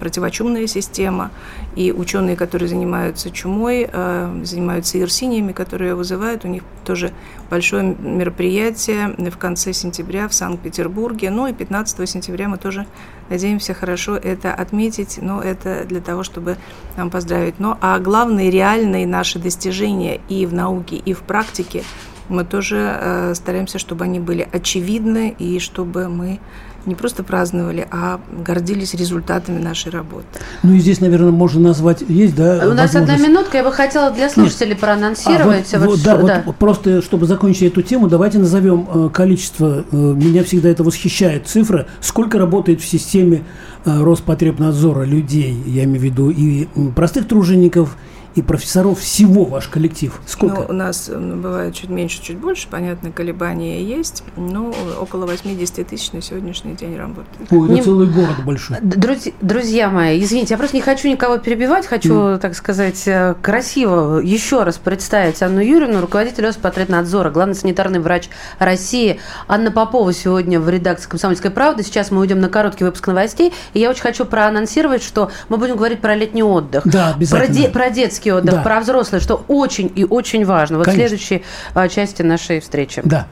противочумная 0.00 0.66
система. 0.66 1.30
И 1.76 1.92
ученые, 1.92 2.36
которые 2.36 2.68
занимаются 2.68 3.30
чумой, 3.30 3.88
а, 3.92 4.34
занимаются 4.44 4.98
ирсиниями, 4.98 5.52
которые 5.52 5.94
вызывают, 5.94 6.46
у 6.46 6.48
них 6.48 6.62
тоже 6.86 7.12
большое 7.50 7.94
мероприятие 7.98 9.14
в 9.30 9.36
конце 9.36 9.74
сентября 9.74 10.26
в 10.26 10.32
Санкт-Петербурге. 10.32 11.28
Ну 11.30 11.46
и 11.46 11.52
15 11.52 12.08
сентября 12.08 12.48
мы 12.48 12.56
тоже 12.56 12.86
надеемся 13.28 13.74
хорошо 13.74 14.16
это 14.16 14.54
отметить, 14.54 15.18
но 15.20 15.42
это 15.42 15.84
для 15.84 16.00
того, 16.00 16.22
чтобы 16.22 16.56
нам 16.96 17.10
поздравить. 17.10 17.60
Но 17.60 17.76
а 17.82 17.98
главные 17.98 18.50
реальные 18.50 19.06
наши 19.06 19.38
достижения 19.38 20.18
и 20.30 20.46
в 20.46 20.54
науке, 20.54 20.96
и 20.96 21.12
в 21.12 21.20
практике– 21.20 21.84
мы 22.28 22.44
тоже 22.44 22.98
э, 23.00 23.34
стараемся, 23.34 23.78
чтобы 23.78 24.04
они 24.04 24.20
были 24.20 24.48
очевидны 24.52 25.34
и 25.38 25.58
чтобы 25.58 26.08
мы 26.08 26.40
не 26.88 26.94
просто 26.94 27.22
праздновали, 27.22 27.86
а 27.90 28.20
гордились 28.44 28.94
результатами 28.94 29.58
нашей 29.58 29.92
работы. 29.92 30.26
Ну 30.62 30.72
и 30.74 30.78
здесь, 30.78 31.00
наверное, 31.00 31.30
можно 31.30 31.60
назвать, 31.60 32.02
есть, 32.08 32.34
да? 32.34 32.66
У 32.66 32.72
нас 32.72 32.94
одна 32.94 33.16
минутка, 33.16 33.58
я 33.58 33.64
бы 33.64 33.72
хотела 33.72 34.10
для 34.10 34.28
слушателей 34.30 34.70
Нет. 34.70 34.80
проанонсировать. 34.80 35.72
А, 35.74 35.78
вот, 35.78 35.88
вот, 35.88 36.02
да, 36.02 36.16
что, 36.16 36.26
да. 36.26 36.42
Вот, 36.46 36.56
просто 36.56 37.02
чтобы 37.02 37.26
закончить 37.26 37.62
эту 37.62 37.82
тему, 37.82 38.08
давайте 38.08 38.38
назовем 38.38 38.88
э, 38.92 39.10
количество, 39.10 39.84
э, 39.90 39.96
меня 39.96 40.42
всегда 40.44 40.68
это 40.70 40.82
восхищает, 40.82 41.46
цифра, 41.46 41.86
сколько 42.00 42.38
работает 42.38 42.80
в 42.80 42.86
системе 42.86 43.44
э, 43.84 44.02
Роспотребнадзора 44.02 45.04
людей, 45.04 45.62
я 45.66 45.84
имею 45.84 46.00
в 46.00 46.04
виду 46.04 46.30
и 46.30 46.66
простых 46.94 47.28
тружеников, 47.28 47.96
и 48.34 48.42
профессоров 48.42 49.00
всего 49.00 49.44
ваш 49.44 49.68
коллектив? 49.68 50.20
Сколько? 50.26 50.60
Ну, 50.62 50.66
у 50.68 50.72
нас 50.72 51.08
бывает 51.08 51.74
чуть 51.74 51.90
меньше, 51.90 52.22
чуть 52.22 52.38
больше, 52.38 52.68
понятно, 52.70 53.10
колебания 53.10 53.82
есть, 53.82 54.22
но 54.36 54.72
около 55.00 55.26
80 55.26 55.86
тысяч 55.86 56.12
на 56.12 56.22
сегодняшний 56.22 56.74
день 56.74 56.96
работает. 56.96 57.50
Ой, 57.50 57.66
это 57.66 57.74
не... 57.74 57.82
целый 57.82 58.06
город 58.06 58.44
большой. 58.44 58.78
Друзья, 58.80 59.32
друзья 59.40 59.90
мои, 59.90 60.22
извините, 60.22 60.54
я 60.54 60.58
просто 60.58 60.76
не 60.76 60.82
хочу 60.82 61.08
никого 61.08 61.38
перебивать, 61.38 61.86
хочу, 61.86 62.14
mm. 62.14 62.38
так 62.38 62.54
сказать, 62.54 63.02
э, 63.06 63.34
красиво 63.42 64.20
еще 64.20 64.62
раз 64.62 64.76
представить 64.78 65.42
Анну 65.42 65.60
Юрьевну, 65.60 66.00
руководитель 66.00 66.46
Роспотребнадзора, 66.46 67.30
главный 67.30 67.54
санитарный 67.54 67.98
врач 67.98 68.28
России. 68.58 69.18
Анна 69.48 69.70
Попова 69.70 70.12
сегодня 70.12 70.60
в 70.60 70.68
редакции 70.68 71.08
«Комсомольской 71.08 71.50
правды». 71.50 71.82
Сейчас 71.82 72.10
мы 72.10 72.20
уйдем 72.20 72.40
на 72.40 72.48
короткий 72.48 72.84
выпуск 72.84 73.06
новостей, 73.06 73.52
и 73.74 73.80
я 73.80 73.90
очень 73.90 74.02
хочу 74.02 74.24
проанонсировать, 74.24 75.02
что 75.02 75.30
мы 75.48 75.56
будем 75.56 75.76
говорить 75.76 76.00
про 76.00 76.14
летний 76.14 76.42
отдых. 76.42 76.82
Да, 76.86 77.14
обязательно. 77.14 77.46
Про, 77.46 77.54
де- 77.54 77.68
про 77.68 77.90
детский 77.90 78.17
отдых, 78.26 78.54
да. 78.54 78.62
про 78.62 78.80
взрослый, 78.80 79.20
что 79.20 79.44
очень 79.48 79.92
и 79.94 80.04
очень 80.04 80.44
важно. 80.44 80.78
Вот 80.78 80.86
Конечно. 80.86 81.04
в 81.04 81.08
следующей 81.08 81.44
а, 81.74 81.88
части 81.88 82.22
нашей 82.22 82.60
встречи. 82.60 83.02
Да. 83.04 83.26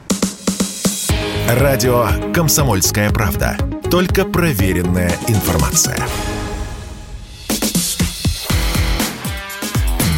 Радио 1.49 2.07
«Комсомольская 2.35 3.11
правда». 3.11 3.57
Только 3.91 4.25
проверенная 4.25 5.13
информация. 5.29 5.97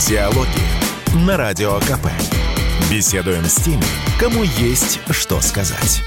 Диалоги 0.08 1.26
на 1.26 1.36
Радио 1.36 1.78
КП. 1.80 2.08
Беседуем 2.90 3.44
с 3.44 3.56
теми, 3.56 3.84
кому 4.18 4.42
есть 4.42 5.00
что 5.10 5.40
сказать. 5.42 6.02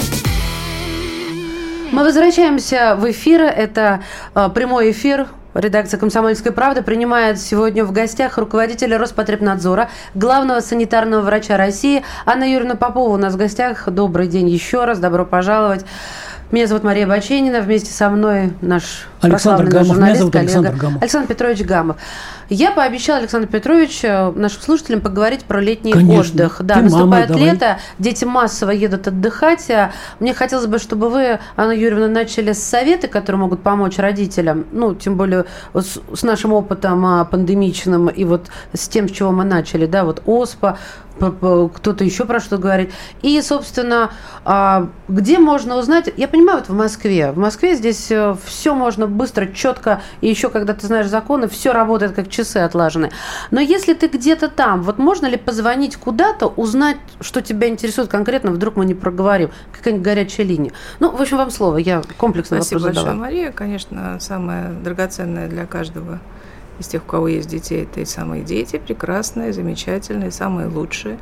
Мы 1.91 2.03
возвращаемся 2.03 2.95
в 2.97 3.09
эфир. 3.11 3.41
Это 3.41 4.01
э, 4.33 4.49
прямой 4.55 4.91
эфир 4.91 5.27
Редакция 5.53 5.99
«Комсомольской 5.99 6.53
правды» 6.53 6.81
принимает 6.81 7.37
сегодня 7.37 7.83
в 7.83 7.91
гостях 7.91 8.37
руководителя 8.37 8.97
Роспотребнадзора, 8.97 9.89
главного 10.15 10.61
санитарного 10.61 11.21
врача 11.21 11.57
России 11.57 12.03
Анна 12.25 12.45
Юрьевна 12.45 12.75
Попова 12.75 13.09
у 13.09 13.17
нас 13.17 13.33
в 13.33 13.37
гостях. 13.37 13.89
Добрый 13.89 14.27
день 14.27 14.47
еще 14.47 14.85
раз, 14.85 14.99
добро 14.99 15.25
пожаловать. 15.25 15.85
Меня 16.51 16.67
зовут 16.67 16.83
Мария 16.83 17.07
Баченина, 17.07 17.61
вместе 17.61 17.93
со 17.93 18.09
мной 18.09 18.51
наш 18.59 19.07
Александр 19.21 19.67
Гамов. 19.67 19.87
журналист, 19.87 20.09
Меня 20.09 20.19
зовут 20.19 20.33
коллега 20.33 20.51
Александр 20.51 20.81
Гамов. 20.81 21.01
Александр 21.01 21.27
Петрович 21.29 21.61
Гамов. 21.61 21.95
Я 22.49 22.71
пообещала, 22.71 23.19
Александр 23.19 23.47
Петрович, 23.47 24.03
э, 24.03 24.33
нашим 24.35 24.61
слушателям 24.61 24.99
поговорить 24.99 25.45
про 25.45 25.61
летний 25.61 25.93
Конечно. 25.93 26.33
отдых. 26.43 26.57
Да, 26.61 26.75
Ты 26.75 26.81
наступает 26.81 27.29
мама, 27.29 27.41
лето, 27.41 27.79
дети 27.99 28.25
массово 28.25 28.71
едут 28.71 29.07
отдыхать. 29.07 29.71
А 29.71 29.91
мне 30.19 30.33
хотелось 30.33 30.67
бы, 30.67 30.77
чтобы 30.77 31.09
вы, 31.09 31.39
Анна 31.55 31.71
Юрьевна, 31.71 32.09
начали 32.09 32.51
с 32.51 32.61
советы, 32.61 33.07
которые 33.07 33.39
могут 33.39 33.63
помочь 33.63 33.97
родителям. 33.97 34.65
Ну, 34.73 34.93
тем 34.93 35.15
более 35.15 35.45
с, 35.73 35.99
с 36.13 36.23
нашим 36.23 36.51
опытом 36.51 37.05
а, 37.05 37.23
пандемичным 37.23 38.09
и 38.09 38.25
вот 38.25 38.47
с 38.73 38.89
тем, 38.89 39.07
с 39.07 39.13
чего 39.13 39.31
мы 39.31 39.45
начали, 39.45 39.85
да, 39.85 40.03
вот 40.03 40.21
ОСПА, 40.25 40.77
кто-то 41.29 42.03
еще 42.03 42.25
про 42.25 42.39
что 42.39 42.57
говорит. 42.57 42.91
И, 43.21 43.41
собственно, 43.41 44.11
а, 44.43 44.89
где 45.07 45.39
можно 45.39 45.77
узнать, 45.77 46.11
я 46.17 46.27
понимаю, 46.27 46.59
вот 46.59 46.69
в 46.69 46.73
Москве, 46.73 47.31
в 47.31 47.37
Москве 47.37 47.75
здесь 47.75 48.11
э, 48.11 48.35
все 48.45 48.73
можно 48.73 49.07
быстро, 49.07 49.47
четко, 49.47 50.01
и 50.21 50.27
еще 50.27 50.49
когда 50.49 50.73
ты 50.73 50.87
знаешь 50.87 51.07
законы, 51.07 51.47
все 51.47 51.73
работает 51.73 52.13
как 52.13 52.29
часы 52.29 52.57
отлажены. 52.57 53.11
Но 53.51 53.59
если 53.59 53.93
ты 53.93 54.07
где-то 54.07 54.47
там, 54.47 54.81
вот 54.81 54.97
можно 54.97 55.27
ли 55.27 55.37
позвонить 55.37 55.95
куда-то, 55.95 56.47
узнать, 56.47 56.97
что 57.19 57.41
тебя 57.41 57.67
интересует 57.67 58.09
конкретно, 58.09 58.51
вдруг 58.51 58.75
мы 58.75 58.85
не 58.85 58.95
проговорим, 58.95 59.51
какая-нибудь 59.71 60.05
горячая 60.05 60.45
линия. 60.45 60.71
Ну, 60.99 61.11
в 61.11 61.21
общем, 61.21 61.37
вам 61.37 61.51
слово, 61.51 61.77
я 61.77 62.01
комплексно 62.17 62.57
Спасибо 62.57 62.79
вопрос 62.79 62.95
большое, 62.95 63.05
задала. 63.05 63.25
Мария. 63.25 63.51
Конечно, 63.51 64.17
самое 64.19 64.69
драгоценное 64.69 65.47
для 65.47 65.65
каждого 65.65 66.19
из 66.81 66.87
тех, 66.87 67.03
у 67.03 67.05
кого 67.05 67.27
есть 67.27 67.49
детей, 67.49 67.83
это 67.83 68.01
и 68.01 68.05
самые 68.05 68.43
дети, 68.43 68.77
прекрасные, 68.77 69.53
замечательные, 69.53 70.31
самые 70.31 70.67
лучшие. 70.67 71.17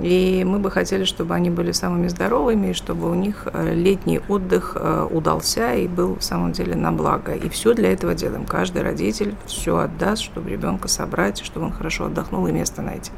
И 0.00 0.44
мы 0.46 0.60
бы 0.60 0.70
хотели, 0.70 1.04
чтобы 1.04 1.34
они 1.34 1.50
были 1.50 1.72
самыми 1.72 2.06
здоровыми, 2.06 2.68
и 2.68 2.72
чтобы 2.72 3.10
у 3.10 3.14
них 3.14 3.48
э, 3.52 3.74
летний 3.74 4.20
отдых 4.28 4.76
э, 4.76 5.08
удался 5.10 5.74
и 5.74 5.88
был 5.88 6.14
в 6.16 6.22
самом 6.22 6.52
деле 6.52 6.76
на 6.76 6.92
благо. 6.92 7.32
И 7.32 7.48
все 7.48 7.74
для 7.74 7.92
этого 7.92 8.14
делаем. 8.14 8.44
Каждый 8.44 8.82
родитель 8.82 9.34
все 9.46 9.76
отдаст, 9.78 10.22
чтобы 10.22 10.50
ребенка 10.50 10.86
собрать, 10.86 11.40
чтобы 11.42 11.66
он 11.66 11.72
хорошо 11.72 12.06
отдохнул 12.06 12.46
и 12.46 12.52
место 12.52 12.80
найти. 12.82 13.10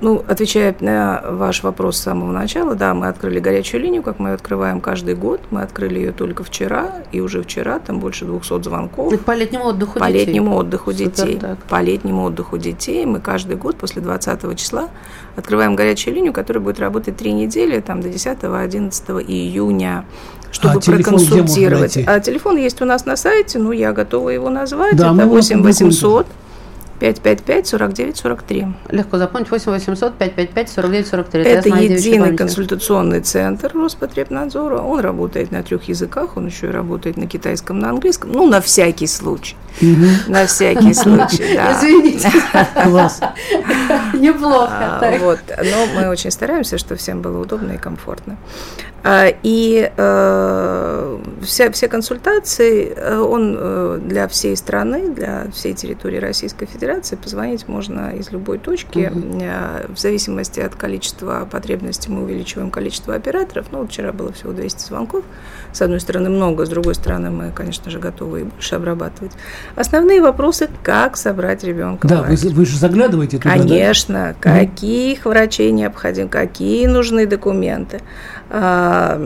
Ну, 0.00 0.22
отвечая 0.28 0.76
на 0.78 1.22
ваш 1.28 1.64
вопрос 1.64 1.96
с 1.96 2.02
самого 2.02 2.30
начала, 2.30 2.76
да, 2.76 2.94
мы 2.94 3.08
открыли 3.08 3.40
горячую 3.40 3.82
линию, 3.82 4.04
как 4.04 4.20
мы 4.20 4.28
ее 4.30 4.34
открываем 4.34 4.80
каждый 4.80 5.16
год. 5.16 5.40
Мы 5.50 5.62
открыли 5.62 5.98
ее 5.98 6.12
только 6.12 6.44
вчера, 6.44 6.92
и 7.10 7.20
уже 7.20 7.42
вчера 7.42 7.80
там 7.80 7.98
больше 7.98 8.24
200 8.24 8.62
звонков. 8.62 9.12
Это 9.12 9.24
по 9.24 9.34
летнему 9.34 9.66
отдыху 9.66 9.98
по 9.98 10.06
детей? 10.06 10.26
летнему 10.26 10.56
отдыху 10.56 10.92
Супер, 10.92 11.06
детей. 11.10 11.38
так. 11.40 11.58
По 11.64 11.80
летнему 11.80 12.24
отдыху 12.24 12.58
детей 12.58 13.04
мы 13.06 13.18
каждый 13.18 13.56
год 13.56 13.76
после 13.76 14.00
20 14.00 14.56
числа 14.56 14.88
открываем 15.34 15.74
горячую 15.74 16.14
линию, 16.14 16.32
которая 16.32 16.62
будет 16.62 16.78
работать 16.78 17.16
три 17.16 17.32
недели, 17.32 17.80
там, 17.80 18.00
до 18.00 18.08
10-11 18.08 19.22
июня 19.26 20.04
чтобы 20.50 20.78
А 20.78 20.80
телефон 20.80 21.00
где 21.00 21.10
можно 21.10 21.26
проконсультировать. 21.36 21.96
найти? 21.96 22.04
А 22.10 22.20
телефон 22.20 22.56
есть 22.56 22.80
у 22.80 22.84
нас 22.86 23.04
на 23.04 23.16
сайте, 23.16 23.58
ну, 23.58 23.70
я 23.72 23.92
готова 23.92 24.30
его 24.30 24.48
назвать. 24.48 24.96
Да, 24.96 25.12
Это 25.12 25.22
его 25.22 25.34
8 25.34 25.56
опубликуем 25.56 25.62
800 25.90 26.26
555 26.98 27.66
49 27.66 28.16
43. 28.16 28.66
Легко 28.90 29.18
запомнить. 29.18 29.50
8 29.50 29.72
800 29.72 30.14
555 30.14 30.68
49 30.70 31.06
43. 31.06 31.44
Это 31.44 31.70
девичья 31.70 31.96
единый 31.96 32.36
консультационный 32.36 33.20
центр 33.20 33.72
Роспотребнадзора. 33.74 34.78
Он 34.78 35.00
работает 35.00 35.52
на 35.52 35.62
трех 35.62 35.84
языках, 35.84 36.36
он 36.36 36.46
еще 36.46 36.68
и 36.68 36.70
работает 36.70 37.16
на 37.16 37.26
китайском, 37.26 37.78
на 37.78 37.90
английском. 37.90 38.32
Ну, 38.32 38.46
на 38.46 38.60
всякий 38.60 39.06
случай. 39.06 39.56
На 40.26 40.46
всякий 40.46 40.94
случай, 40.94 41.54
да. 41.54 41.72
Извините. 41.72 42.30
Класс. 42.84 43.20
Неплохо. 44.14 44.98
А. 45.00 45.18
Вот, 45.18 45.40
но 45.58 46.00
мы 46.00 46.08
очень 46.08 46.30
стараемся, 46.30 46.78
чтобы 46.78 46.96
всем 46.96 47.22
было 47.22 47.40
удобно 47.40 47.72
и 47.72 47.78
комфортно. 47.78 48.36
А, 49.04 49.28
И 49.42 49.90
э, 49.96 51.18
вся, 51.42 51.70
все 51.70 51.88
консультации, 51.88 52.92
э, 52.94 53.18
он 53.18 53.56
э, 53.58 54.00
для 54.02 54.26
всей 54.26 54.56
страны, 54.56 55.10
для 55.10 55.46
всей 55.52 55.72
территории 55.74 56.18
Российской 56.18 56.66
Федерации, 56.66 56.87
позвонить 57.16 57.68
можно 57.68 58.10
из 58.10 58.30
любой 58.30 58.58
точки. 58.58 59.10
Э, 59.40 59.86
В 59.88 59.98
зависимости 59.98 60.60
от 60.60 60.74
количества 60.74 61.48
потребностей 61.50 62.10
мы 62.10 62.22
увеличиваем 62.22 62.70
количество 62.70 63.14
операторов. 63.14 63.66
Ну, 63.70 63.86
вчера 63.86 64.12
было 64.12 64.32
всего 64.32 64.52
200 64.52 64.86
звонков. 64.86 65.24
С 65.72 65.82
одной 65.82 66.00
стороны 66.00 66.30
много, 66.30 66.66
с 66.66 66.68
другой 66.68 66.94
стороны 66.94 67.30
мы, 67.30 67.52
конечно 67.52 67.90
же, 67.90 67.98
готовы 67.98 68.40
и 68.40 68.44
больше 68.44 68.74
обрабатывать. 68.74 69.32
Основные 69.76 70.22
вопросы, 70.22 70.68
как 70.82 71.16
собрать 71.16 71.64
ребенка. 71.64 72.08
Да, 72.08 72.22
вы, 72.22 72.36
вы 72.36 72.66
же 72.66 72.76
заглядываете 72.76 73.38
туда, 73.38 73.54
да? 73.54 73.60
Конечно, 73.60 74.34
каких 74.40 75.24
врачей 75.24 75.70
необходим, 75.72 76.28
какие 76.28 76.86
нужны 76.86 77.26
документы, 77.26 78.00
а, 78.50 79.20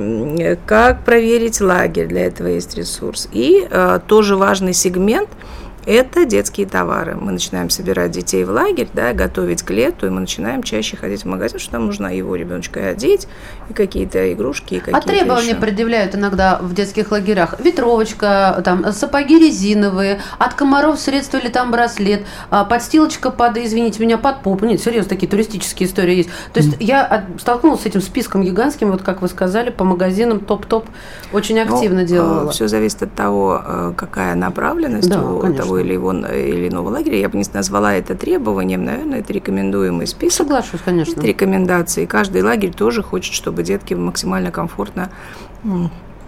как 0.67 1.05
проверить 1.05 1.61
лагерь, 1.61 2.07
для 2.07 2.27
этого 2.27 2.49
есть 2.49 2.77
ресурс. 2.77 3.29
И 3.33 3.67
а, 3.71 4.01
тоже 4.01 4.37
важный 4.37 4.75
сегмент– 4.75 5.29
это 5.87 6.25
детские 6.25 6.67
товары. 6.67 7.17
Мы 7.17 7.33
начинаем 7.33 7.71
собирать 7.71 8.11
детей 8.13 8.45
в 8.45 8.51
лагерь, 8.51 8.89
да, 8.95 9.13
готовить 9.13 9.63
к 9.63 9.71
лету, 9.71 10.07
и 10.07 10.11
мы 10.11 10.21
начинаем 10.21 10.63
чаще 10.63 10.97
ходить 10.97 11.23
в 11.23 11.27
магазин, 11.27 11.59
что 11.59 11.75
нам 11.75 11.87
нужно 11.87 12.15
его 12.15 12.35
ребеночка 12.37 12.81
и 12.81 12.85
одеть, 12.85 13.27
и 13.69 13.73
какие-то 13.73 14.33
игрушки, 14.33 14.75
и 14.75 14.79
А 14.79 14.81
какие-то 14.81 15.09
требования 15.09 15.49
еще. 15.51 15.57
предъявляют 15.57 16.15
иногда 16.15 16.59
в 16.61 16.75
детских 16.75 17.11
лагерях? 17.11 17.59
Ветровочка, 17.61 18.61
там, 18.65 18.93
сапоги 18.93 19.39
резиновые, 19.39 20.21
от 20.39 20.55
комаров 20.55 20.99
средства 21.01 21.39
или 21.39 21.49
там 21.49 21.71
браслет, 21.71 22.23
а, 22.51 22.65
подстилочка 22.65 23.31
под, 23.31 23.57
извините 23.59 24.01
меня, 24.03 24.19
под 24.19 24.43
попу. 24.43 24.65
Нет, 24.65 24.81
серьезно, 24.81 25.09
такие 25.09 25.29
туристические 25.29 25.89
истории 25.89 26.17
есть. 26.17 26.31
То 26.53 26.61
есть 26.61 26.77
я 26.81 27.05
от- 27.05 27.41
столкнулась 27.41 27.83
с 27.83 27.87
этим 27.87 28.01
списком 28.01 28.43
гигантским, 28.43 28.91
вот 28.91 29.03
как 29.03 29.23
вы 29.23 29.29
сказали, 29.29 29.71
по 29.71 29.85
магазинам 29.85 30.41
топ-топ 30.41 30.87
очень 31.33 31.59
активно 31.61 32.05
делала. 32.05 32.51
Все 32.53 32.69
зависит 32.69 33.03
от 33.03 33.15
того, 33.15 33.93
какая 33.97 34.35
направленность 34.35 35.09
Да, 35.09 35.21
у 35.23 35.41
конечно. 35.41 35.63
того 35.65 35.72
или, 35.79 35.93
его, 35.93 36.13
или 36.13 36.69
иного 36.69 36.91
лагеря. 36.91 37.19
Я 37.19 37.29
бы 37.29 37.39
не 37.39 37.45
назвала 37.53 37.95
это 37.95 38.15
требованием, 38.15 38.85
наверное, 38.85 39.21
это 39.21 39.33
рекомендуемый 39.33 40.07
список. 40.07 40.47
Соглашусь, 40.47 40.81
конечно. 40.85 41.13
Это 41.13 41.27
рекомендации. 41.27 42.07
Каждый 42.07 42.43
лагерь 42.43 42.73
тоже 42.73 43.03
хочет, 43.03 43.35
чтобы 43.35 43.63
детки 43.63 43.95
максимально 43.95 44.51
комфортно 44.51 45.11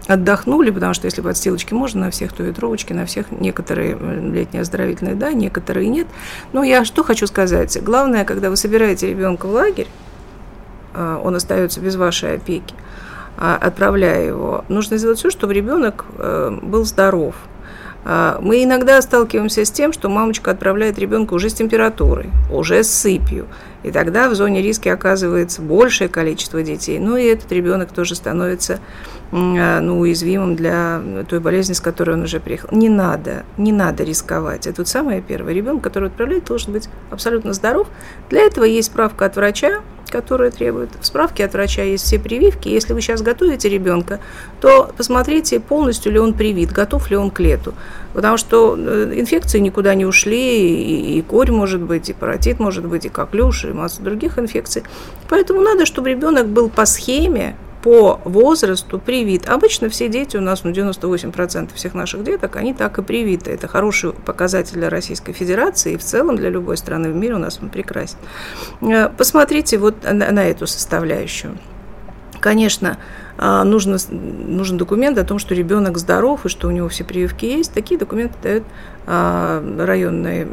отдохнули, 0.07 0.69
потому 0.69 0.93
что 0.93 1.05
если 1.05 1.21
подстилочки 1.21 1.73
можно 1.73 2.05
на 2.05 2.11
всех, 2.11 2.33
то 2.33 2.43
ветровочки 2.43 2.93
на 2.93 3.05
всех. 3.05 3.31
Некоторые 3.31 3.97
э, 3.99 4.29
летние 4.31 4.61
оздоровительные, 4.61 5.15
да, 5.15 5.31
некоторые 5.31 5.89
нет. 5.89 6.07
Но 6.53 6.63
я 6.63 6.85
что 6.85 7.03
хочу 7.03 7.27
сказать. 7.27 7.81
Главное, 7.81 8.23
когда 8.23 8.49
вы 8.49 8.55
собираете 8.55 9.09
ребенка 9.09 9.47
в 9.47 9.51
лагерь, 9.51 9.87
а, 10.93 11.19
он 11.23 11.35
остается 11.35 11.81
без 11.81 11.95
вашей 11.95 12.35
опеки, 12.35 12.75
а, 13.37 13.57
отправляя 13.59 14.27
его, 14.27 14.63
нужно 14.69 14.97
сделать 14.97 15.19
все, 15.19 15.29
чтобы 15.29 15.53
ребенок 15.53 16.05
э, 16.17 16.57
был 16.61 16.85
здоров. 16.85 17.35
А, 18.05 18.39
Мы 18.41 18.63
иногда 18.63 19.01
сталкиваемся 19.01 19.65
с 19.65 19.71
тем, 19.71 19.91
что 19.91 20.09
мамочка 20.09 20.51
отправляет 20.51 20.99
ребенка 20.99 21.33
уже 21.33 21.49
с 21.49 21.53
температурой, 21.55 22.29
уже 22.51 22.83
с 22.83 22.91
сыпью. 22.91 23.47
И 23.85 23.91
тогда 23.91 24.29
в 24.29 24.35
зоне 24.35 24.63
риска 24.63 24.93
оказывается 24.93 25.61
большее 25.61 26.09
количество 26.09 26.63
детей. 26.63 26.97
Ну 26.97 27.17
и 27.17 27.25
этот 27.25 27.51
ребенок 27.51 27.91
тоже 27.91 28.15
становится 28.15 28.79
а, 29.31 29.79
ну, 29.79 29.99
уязвимым 29.99 30.55
для 30.55 31.01
той 31.29 31.39
болезни, 31.39 31.73
с 31.73 31.81
которой 31.81 32.15
он 32.15 32.23
уже 32.23 32.39
приехал. 32.39 32.69
Не 32.71 32.89
надо, 32.89 33.43
не 33.57 33.71
надо 33.71 34.03
рисковать. 34.03 34.65
Это 34.65 34.81
вот 34.81 34.87
самое 34.87 35.21
первое. 35.21 35.53
Ребенок, 35.53 35.83
который 35.83 36.09
отправляет, 36.09 36.45
должен 36.45 36.73
быть 36.73 36.89
абсолютно 37.11 37.53
здоров. 37.53 37.87
Для 38.31 38.41
этого 38.41 38.63
есть 38.63 38.87
справка 38.87 39.25
от 39.25 39.35
врача, 39.35 39.81
которая 40.09 40.51
требует. 40.51 40.89
В 40.99 41.05
справке 41.05 41.45
от 41.45 41.53
врача 41.53 41.83
есть 41.83 42.05
все 42.05 42.19
прививки. 42.19 42.69
Если 42.69 42.93
вы 42.93 43.01
сейчас 43.01 43.21
готовите 43.21 43.69
ребенка, 43.69 44.19
то 44.61 44.91
посмотрите, 44.95 45.59
полностью 45.59 46.11
ли 46.11 46.19
он 46.19 46.33
привит, 46.33 46.71
готов 46.71 47.09
ли 47.11 47.17
он 47.17 47.31
к 47.31 47.39
лету. 47.39 47.73
Потому 48.13 48.37
что 48.37 48.75
э, 48.77 49.13
инфекции 49.15 49.59
никуда 49.59 49.93
не 49.93 50.05
ушли, 50.05 50.69
и, 50.69 51.17
и 51.17 51.21
корь 51.21 51.51
может 51.51 51.81
быть, 51.81 52.09
и 52.09 52.13
паротит 52.13 52.59
может 52.59 52.85
быть, 52.85 53.05
и 53.05 53.09
коклюш, 53.09 53.65
и 53.65 53.73
масса 53.75 54.01
других 54.01 54.39
инфекций. 54.39 54.83
Поэтому 55.29 55.61
надо, 55.61 55.85
чтобы 55.85 56.09
ребенок 56.09 56.47
был 56.47 56.69
по 56.69 56.85
схеме, 56.85 57.55
по 57.85 58.19
возрасту 58.25 58.97
привит. 58.97 59.47
Обычно 59.47 59.89
все 59.89 60.09
дети 60.09 60.37
у 60.37 60.41
нас, 60.41 60.63
ну, 60.63 60.71
98% 60.71 61.69
всех 61.75 61.93
наших 61.93 62.23
деток, 62.23 62.55
они 62.55 62.73
так 62.73 62.97
и 62.97 63.03
привиты. 63.03 63.51
Это 63.51 63.67
хороший 63.67 64.11
показатель 64.11 64.73
для 64.73 64.89
Российской 64.89 65.33
Федерации 65.33 65.93
и 65.93 65.97
в 65.97 66.03
целом 66.03 66.35
для 66.35 66.49
любой 66.49 66.77
страны 66.77 67.11
в 67.11 67.15
мире 67.15 67.35
у 67.35 67.37
нас 67.37 67.59
он 67.61 67.69
прекрасен. 67.69 68.17
Э, 68.81 69.09
посмотрите 69.15 69.77
вот 69.77 70.03
на, 70.03 70.31
на 70.31 70.45
эту 70.45 70.65
составляющую. 70.65 71.59
Конечно, 72.39 72.97
нужно, 73.37 73.97
нужен 74.11 74.77
документ 74.77 75.17
о 75.17 75.23
том, 75.23 75.39
что 75.39 75.53
ребенок 75.55 75.97
здоров 75.97 76.45
и 76.45 76.49
что 76.49 76.67
у 76.67 76.71
него 76.71 76.87
все 76.87 77.03
прививки 77.03 77.45
есть. 77.45 77.73
Такие 77.73 77.99
документы 77.99 78.35
дает 78.41 78.63
а, 79.07 79.63
районная 79.77 80.47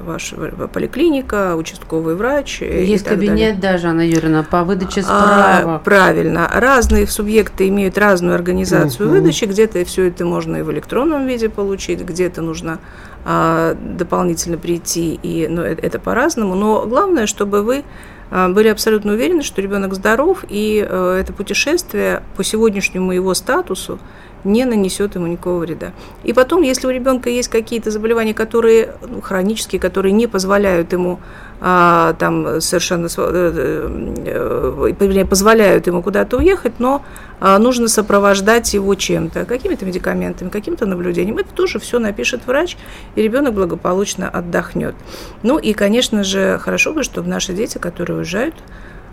ваша 0.00 0.36
поликлиника, 0.72 1.54
участковый 1.56 2.14
врач. 2.14 2.62
Есть 2.62 3.04
кабинет 3.04 3.36
далее. 3.36 3.54
даже, 3.54 3.88
Анна 3.88 4.08
Юрьевна, 4.08 4.42
по 4.42 4.64
выдаче 4.64 5.02
справок. 5.02 5.66
А, 5.66 5.80
правильно. 5.84 6.50
Разные 6.52 7.06
субъекты 7.06 7.68
имеют 7.68 7.98
разную 7.98 8.34
организацию 8.34 9.06
угу. 9.06 9.16
выдачи. 9.16 9.44
Где-то 9.44 9.84
все 9.84 10.08
это 10.08 10.24
можно 10.24 10.56
и 10.56 10.62
в 10.62 10.70
электронном 10.72 11.26
виде 11.26 11.50
получить, 11.50 12.00
где-то 12.00 12.40
нужно 12.40 12.78
а, 13.26 13.74
дополнительно 13.74 14.56
прийти, 14.56 15.20
и 15.22 15.46
ну, 15.46 15.60
это, 15.60 15.84
это 15.84 15.98
по-разному. 15.98 16.54
Но 16.54 16.86
главное, 16.86 17.26
чтобы 17.26 17.62
вы 17.62 17.78
а, 17.78 17.84
были 18.30 18.68
абсолютно 18.68 19.12
уверены, 19.12 19.42
что 19.42 19.60
ребенок 19.60 19.94
здоров, 19.94 20.44
и 20.48 20.86
э, 20.88 21.18
это 21.20 21.32
путешествие 21.32 22.22
по 22.36 22.44
сегодняшнему 22.44 23.12
его 23.12 23.34
статусу 23.34 23.98
не 24.44 24.64
нанесет 24.64 25.16
ему 25.16 25.26
никакого 25.26 25.58
вреда. 25.58 25.92
И 26.22 26.32
потом, 26.32 26.62
если 26.62 26.86
у 26.86 26.90
ребенка 26.90 27.28
есть 27.28 27.48
какие-то 27.48 27.90
заболевания, 27.90 28.34
которые 28.34 28.94
ну, 29.06 29.20
хронические, 29.20 29.80
которые 29.80 30.12
не 30.12 30.26
позволяют 30.26 30.92
ему 30.92 31.18
а, 31.18 31.20
там 31.60 32.60
совершенно 32.62 33.08
э, 33.14 34.14
э, 34.26 35.24
позволяют 35.24 35.86
ему 35.86 36.02
куда-то 36.02 36.38
уехать, 36.38 36.74
но 36.78 37.02
а, 37.38 37.58
нужно 37.58 37.88
сопровождать 37.88 38.72
его 38.72 38.94
чем-то, 38.94 39.44
какими-то 39.44 39.84
медикаментами, 39.84 40.48
каким-то 40.48 40.86
наблюдением. 40.86 41.36
Это 41.36 41.52
тоже 41.52 41.78
все 41.78 41.98
напишет 41.98 42.46
врач, 42.46 42.78
и 43.14 43.22
ребенок 43.22 43.52
благополучно 43.52 44.28
отдохнет. 44.28 44.94
Ну 45.42 45.58
и, 45.58 45.74
конечно 45.74 46.24
же, 46.24 46.58
хорошо 46.58 46.94
бы, 46.94 47.02
чтобы 47.02 47.28
наши 47.28 47.52
дети, 47.52 47.76
которые 47.76 48.18
уезжают, 48.18 48.54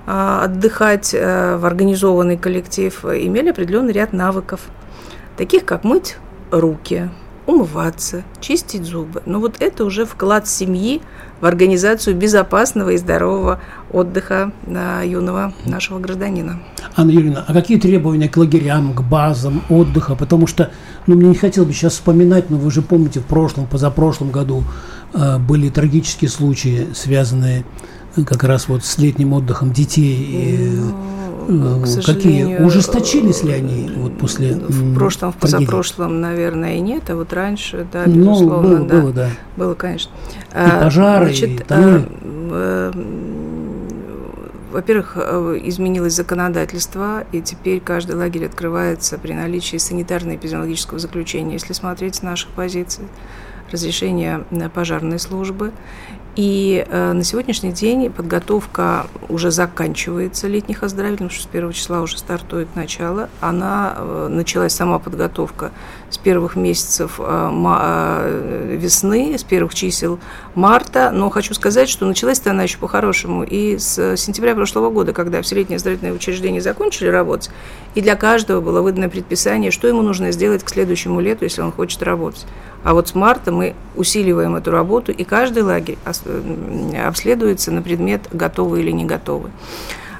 а, 0.06 0.46
отдыхать 0.46 1.12
в 1.14 1.66
организованный 1.66 2.38
коллектив, 2.38 3.04
имели 3.04 3.50
определенный 3.50 3.92
ряд 3.92 4.14
навыков, 4.14 4.62
таких 5.36 5.66
как 5.66 5.84
мыть 5.84 6.18
руки, 6.50 7.10
умываться, 7.46 8.24
чистить 8.40 8.84
зубы. 8.84 9.24
Но 9.26 9.40
вот 9.40 9.56
это 9.60 9.84
уже 9.86 10.06
вклад 10.06 10.48
семьи 10.48 11.02
в 11.42 11.46
организацию 11.46 12.16
безопасного 12.16 12.92
и 12.92 12.98
здорового 12.98 13.60
отдыха 13.92 14.52
на 14.66 15.02
юного 15.04 15.54
нашего 15.66 16.00
гражданина. 16.00 16.60
Анна 16.96 17.12
Юрьевна, 17.12 17.46
а 17.48 17.54
какие 17.54 17.80
требования 17.80 18.28
к 18.28 18.38
лагерям, 18.38 18.94
к 18.94 19.02
базам 19.02 19.62
отдыха? 19.70 20.16
Потому 20.16 20.48
что, 20.48 20.72
ну, 21.06 21.16
мне 21.16 21.30
не 21.30 21.36
хотелось 21.36 21.68
бы 21.70 21.74
сейчас 21.74 21.94
вспоминать, 21.94 22.50
но 22.50 22.58
вы 22.58 22.72
же 22.72 22.82
помните, 22.82 23.20
в 23.20 23.26
прошлом, 23.26 23.68
позапрошлом 23.68 24.32
году 24.32 24.64
э, 25.14 25.38
были 25.38 25.70
трагические 25.70 26.30
случаи, 26.30 26.88
связанные 26.94 27.66
как 28.26 28.44
раз 28.44 28.68
вот 28.68 28.84
с 28.84 28.98
летним 28.98 29.34
отдыхом 29.34 29.72
детей. 29.72 30.72
Ну, 30.74 30.90
Э, 30.90 31.07
какие? 32.06 32.58
Ужесточились 32.58 33.44
ли 33.44 33.54
они 33.54 33.92
вот 33.96 34.18
после 34.18 34.56
В 34.56 34.96
прошлом, 34.96 35.32
в 35.32 35.38
позапрошлом, 35.38 36.22
наверное, 36.22 36.76
и 36.76 36.80
нет, 36.80 37.10
а 37.10 37.16
вот 37.16 37.34
раньше, 37.34 37.88
да, 37.92 38.04
ну, 38.06 38.14
безусловно, 38.14 38.78
ну, 38.78 38.78
было, 38.78 38.88
да. 38.88 39.02
Было, 39.02 39.14
да. 39.14 39.30
Было, 39.56 39.74
конечно. 39.74 40.12
И 40.52 40.54
а, 40.54 40.84
пожары, 40.84 41.26
Значит, 41.26 41.62
и 41.62 41.66
э, 41.70 42.92
во-первых, 44.72 45.14
э, 45.16 45.60
изменилось 45.64 46.14
законодательство, 46.14 47.26
и 47.32 47.42
теперь 47.42 47.80
каждый 47.80 48.16
лагерь 48.16 48.46
открывается 48.46 49.18
при 49.18 49.34
наличии 49.34 49.78
санитарно-эпидемиологического 49.78 51.00
заключения, 51.00 51.54
если 51.54 51.74
смотреть 51.74 52.16
с 52.16 52.22
наших 52.22 52.50
позиций, 52.52 53.06
разрешения 53.72 54.46
пожарной 54.74 55.20
службы. 55.20 55.72
И 56.38 56.86
э, 56.88 57.14
на 57.14 57.24
сегодняшний 57.24 57.72
день 57.72 58.12
подготовка 58.12 59.08
уже 59.28 59.50
заканчивается 59.50 60.48
летних 60.48 60.84
оздоровительных, 60.84 61.32
потому 61.32 61.42
что 61.42 61.50
с 61.50 61.52
первого 61.52 61.74
числа 61.74 62.02
уже 62.02 62.20
стартует 62.20 62.68
начало. 62.76 63.30
Она 63.42 63.96
э, 63.98 64.28
началась 64.30 64.74
сама 64.74 65.00
подготовка 65.00 65.72
с 66.12 66.20
первых 66.20 66.56
месяцев 66.56 67.16
э, 67.18 67.50
э, 67.52 68.78
весны, 68.80 69.36
с 69.36 69.44
первых 69.44 69.74
чисел 69.74 70.20
марта. 70.54 71.10
Но 71.12 71.32
хочу 71.32 71.56
сказать, 71.56 71.90
что 71.90 72.06
началась-то 72.06 72.52
она 72.52 72.64
еще 72.64 72.78
по-хорошему. 72.78 73.44
И 73.44 73.80
с 73.80 74.16
сентября 74.16 74.54
прошлого 74.54 74.92
года, 74.92 75.14
когда 75.14 75.42
все 75.42 75.56
летние 75.56 75.78
оздоровительные 75.78 76.14
учреждения 76.14 76.62
закончили 76.62 77.08
работать, 77.08 77.50
и 77.96 78.02
для 78.02 78.16
каждого 78.16 78.62
было 78.62 78.84
выдано 78.84 79.10
предписание, 79.10 79.72
что 79.72 79.88
ему 79.88 80.04
нужно 80.04 80.32
сделать 80.32 80.64
к 80.64 80.70
следующему 80.70 81.20
лету, 81.20 81.46
если 81.46 81.64
он 81.64 81.72
хочет 81.72 82.04
работать. 82.04 82.46
А 82.84 82.94
вот 82.94 83.10
с 83.10 83.16
марта 83.16 83.52
мы 83.52 83.76
усиливаем 83.96 84.56
эту 84.56 84.72
работу, 84.72 85.12
и 85.12 85.24
каждый 85.24 85.64
лагерь 85.64 85.98
обследуется 87.06 87.72
на 87.72 87.82
предмет, 87.82 88.28
готовы 88.32 88.82
или 88.82 88.92
не 88.92 89.06
готовы. 89.06 89.52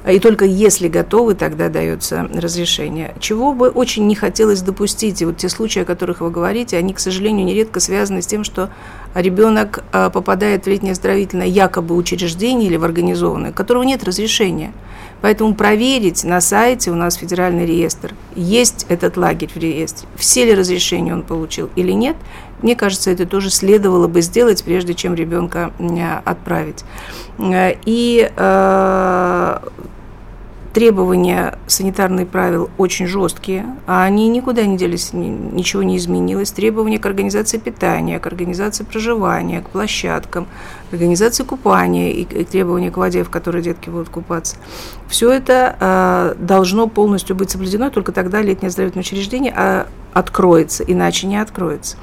И 0.06 0.20
только 0.20 0.44
если 0.44 0.88
готовы, 0.88 1.34
тогда 1.34 1.68
дается 1.68 2.28
разрешение. 2.32 3.14
Чего 3.20 3.52
бы 3.52 3.68
очень 3.68 4.06
не 4.06 4.14
хотелось 4.14 4.62
допустить, 4.62 5.20
и 5.20 5.26
вот 5.26 5.36
те 5.36 5.48
случаи, 5.48 5.82
о 5.82 5.84
которых 5.84 6.20
вы 6.20 6.30
говорите, 6.30 6.78
они, 6.78 6.94
к 6.94 6.98
сожалению, 6.98 7.44
нередко 7.44 7.80
связаны 7.80 8.22
с 8.22 8.26
тем, 8.26 8.44
что 8.44 8.70
ребенок 9.14 9.84
а, 9.92 10.08
попадает 10.08 10.64
в 10.64 10.68
летнее 10.68 10.92
оздоровительное 10.92 11.46
якобы 11.46 11.94
учреждение 11.94 12.68
или 12.68 12.76
в 12.76 12.84
организованное, 12.84 13.50
у 13.50 13.54
которого 13.54 13.82
нет 13.82 14.04
разрешения. 14.04 14.72
Поэтому 15.20 15.54
проверить 15.54 16.22
на 16.24 16.40
сайте, 16.40 16.90
у 16.90 16.94
нас 16.94 17.16
федеральный 17.16 17.66
реестр, 17.66 18.14
есть 18.36 18.86
этот 18.88 19.16
лагерь 19.16 19.50
в 19.52 19.56
реестре, 19.56 20.08
все 20.16 20.44
ли 20.44 20.54
разрешения 20.54 21.12
он 21.12 21.22
получил 21.22 21.70
или 21.74 21.92
нет, 21.92 22.16
мне 22.62 22.76
кажется, 22.76 23.10
это 23.10 23.26
тоже 23.26 23.50
следовало 23.50 24.08
бы 24.08 24.20
сделать, 24.20 24.64
прежде 24.64 24.94
чем 24.94 25.14
ребенка 25.14 25.72
отправить. 26.24 26.84
Э, 27.38 27.74
и 27.84 28.30
э, 28.34 29.58
требования 30.78 31.58
санитарных 31.66 32.28
правил 32.28 32.70
очень 32.78 33.08
жесткие, 33.08 33.66
а 33.88 34.04
они 34.04 34.28
никуда 34.28 34.64
не 34.64 34.76
делись, 34.76 35.12
ничего 35.12 35.82
не 35.82 35.96
изменилось. 35.96 36.52
Требования 36.52 37.00
к 37.00 37.06
организации 37.06 37.58
питания, 37.58 38.20
к 38.20 38.28
организации 38.28 38.84
проживания, 38.84 39.60
к 39.60 39.70
площадкам, 39.70 40.46
к 40.88 40.92
организации 40.92 41.42
купания 41.42 42.12
и 42.12 42.44
требования 42.44 42.92
к 42.92 42.96
воде, 42.96 43.24
в 43.24 43.28
которой 43.28 43.60
детки 43.60 43.90
будут 43.90 44.08
купаться. 44.08 44.54
Все 45.08 45.32
это 45.32 45.74
э, 45.80 46.34
должно 46.38 46.86
полностью 46.86 47.34
быть 47.34 47.50
соблюдено, 47.50 47.90
только 47.90 48.12
тогда 48.12 48.40
летнее 48.40 48.68
оздоровительное 48.68 49.02
учреждение 49.02 49.52
э, 49.56 49.84
откроется, 50.12 50.84
иначе 50.84 51.26
не 51.26 51.38
откроется. 51.38 51.96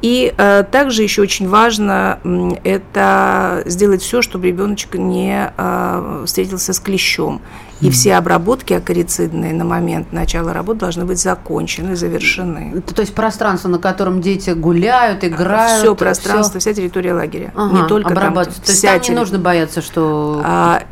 И 0.00 0.32
э, 0.36 0.62
также 0.70 1.02
еще 1.02 1.22
очень 1.22 1.48
важно 1.48 2.20
э, 2.22 2.50
это 2.62 3.64
сделать 3.66 4.02
все, 4.02 4.22
чтобы 4.22 4.46
ребеночек 4.46 4.94
не 4.94 5.52
э, 5.56 6.22
встретился 6.24 6.72
с 6.72 6.78
клещом. 6.78 7.40
И 7.82 7.90
все 7.90 8.14
обработки 8.14 8.72
акарицидные 8.72 9.52
на 9.52 9.64
момент 9.64 10.12
начала 10.12 10.52
работы 10.52 10.78
должны 10.78 11.04
быть 11.04 11.20
закончены, 11.20 11.96
завершены. 11.96 12.80
То 12.80 13.02
есть 13.02 13.12
пространство, 13.12 13.68
на 13.68 13.78
котором 13.78 14.20
дети 14.20 14.50
гуляют, 14.50 15.24
играют. 15.24 15.82
Все 15.82 15.94
пространство, 15.96 16.60
все... 16.60 16.70
вся 16.70 16.80
территория 16.80 17.12
лагеря. 17.12 17.52
Ага, 17.56 17.82
не 17.82 17.88
только 17.88 18.14
там. 18.14 18.34
То 18.34 18.50
есть 18.68 18.82
там 18.82 19.00
не 19.00 19.14
нужно 19.16 19.38
бояться, 19.40 19.82
что... 19.82 20.40
А, 20.44 20.84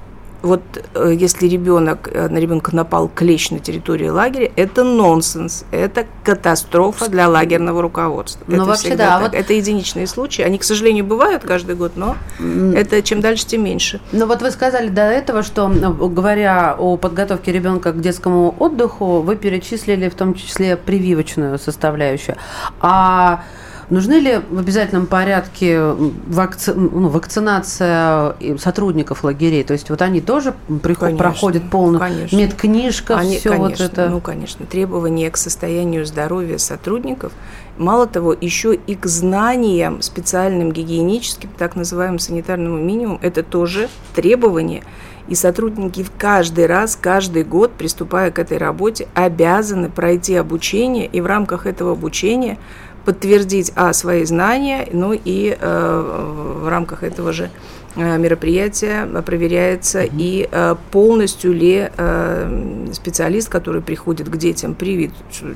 вот 0.42 0.62
э, 0.94 1.12
если 1.16 1.46
ребенок, 1.46 2.08
э, 2.12 2.28
на 2.28 2.38
ребенка 2.38 2.74
напал 2.74 3.08
клещ 3.08 3.50
на 3.50 3.58
территории 3.58 4.08
лагеря, 4.08 4.50
это 4.56 4.84
нонсенс, 4.84 5.64
это 5.70 6.06
катастрофа 6.24 7.08
для 7.10 7.28
лагерного 7.28 7.82
руководства. 7.82 8.44
Ну, 8.46 8.56
это 8.56 8.64
вообще, 8.64 8.96
да. 8.96 9.08
Так. 9.08 9.22
Вот... 9.22 9.34
Это 9.34 9.52
единичные 9.52 10.06
случаи. 10.06 10.42
Они, 10.42 10.58
к 10.58 10.64
сожалению, 10.64 11.04
бывают 11.04 11.42
каждый 11.44 11.74
год, 11.74 11.92
но 11.96 12.16
mm. 12.38 12.76
это 12.76 13.02
чем 13.02 13.20
дальше, 13.20 13.46
тем 13.46 13.64
меньше. 13.64 14.00
Ну 14.12 14.26
вот 14.26 14.42
вы 14.42 14.50
сказали 14.50 14.88
до 14.88 15.02
этого, 15.02 15.42
что, 15.42 15.68
говоря 15.68 16.74
о 16.78 16.96
подготовке 16.96 17.52
ребенка 17.52 17.92
к 17.92 18.00
детскому 18.00 18.54
отдыху, 18.58 19.20
вы 19.20 19.36
перечислили 19.36 20.08
в 20.08 20.14
том 20.14 20.34
числе 20.34 20.76
прививочную 20.76 21.58
составляющую. 21.58 22.36
А 22.80 23.44
Нужны 23.90 24.14
ли 24.14 24.40
в 24.48 24.58
обязательном 24.58 25.06
порядке 25.06 25.80
вакци... 25.82 26.72
ну, 26.72 27.08
вакцинация 27.08 28.36
сотрудников 28.58 29.24
лагерей? 29.24 29.64
То 29.64 29.72
есть 29.72 29.90
вот 29.90 30.00
они 30.00 30.20
тоже 30.20 30.54
приход... 30.82 31.18
проходят 31.18 31.68
полную 31.70 31.98
конечно. 31.98 32.36
медкнижка, 32.36 33.16
они, 33.16 33.38
все 33.38 33.50
конечно, 33.50 33.68
вот 33.68 33.80
это? 33.80 34.08
Ну, 34.08 34.20
конечно. 34.20 34.64
Требования 34.64 35.28
к 35.30 35.36
состоянию 35.36 36.06
здоровья 36.06 36.58
сотрудников, 36.58 37.32
мало 37.78 38.06
того, 38.06 38.34
еще 38.40 38.74
и 38.74 38.94
к 38.94 39.06
знаниям 39.06 40.02
специальным 40.02 40.70
гигиеническим, 40.70 41.50
так 41.58 41.74
называемым 41.74 42.20
санитарному 42.20 42.78
минимуму, 42.78 43.18
это 43.22 43.42
тоже 43.42 43.88
требования– 44.14 44.84
и 45.30 45.36
сотрудники 45.36 46.02
в 46.02 46.10
каждый 46.18 46.66
раз, 46.66 46.98
каждый 47.00 47.44
год, 47.44 47.70
приступая 47.72 48.32
к 48.32 48.40
этой 48.40 48.58
работе, 48.58 49.06
обязаны 49.14 49.88
пройти 49.88 50.34
обучение 50.34 51.06
и 51.06 51.20
в 51.20 51.26
рамках 51.26 51.66
этого 51.66 51.92
обучения 51.92 52.58
подтвердить 53.04 53.72
а, 53.74 53.92
свои 53.92 54.24
знания, 54.24 54.88
ну 54.92 55.12
и 55.12 55.56
э, 55.58 56.60
в 56.62 56.68
рамках 56.68 57.02
этого 57.02 57.32
же 57.32 57.50
Э, 57.96 58.18
мероприятие 58.18 59.04
проверяется 59.26 60.04
mm-hmm. 60.04 60.14
и 60.16 60.48
э, 60.50 60.76
полностью 60.92 61.52
ли 61.52 61.90
э, 61.96 62.86
специалист, 62.92 63.48
который 63.48 63.82
приходит 63.82 64.28
к 64.28 64.36
детям, 64.36 64.76
привит, 64.76 65.10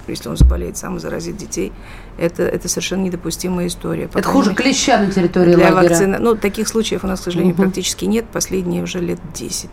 если 0.09 0.29
он 0.29 0.37
заболеет, 0.37 0.77
сам 0.77 0.99
заразит 0.99 1.37
детей, 1.37 1.73
это, 2.19 2.43
это 2.43 2.69
совершенно 2.69 3.03
недопустимая 3.03 3.69
история. 3.69 4.09
Это 4.13 4.29
хуже 4.29 4.53
клеща 4.53 4.99
на 4.99 5.13
территории 5.13 5.55
для 5.55 5.73
лагеря. 5.73 5.91
Вакцины, 5.91 6.19
ну, 6.19 6.35
таких 6.35 6.67
случаев 6.67 7.05
у 7.05 7.07
нас, 7.07 7.21
к 7.21 7.25
сожалению, 7.25 7.55
mm-hmm. 7.55 7.63
практически 7.63 8.05
нет, 8.05 8.25
последние 8.33 8.83
уже 8.83 8.99
лет 8.99 9.21
10. 9.33 9.69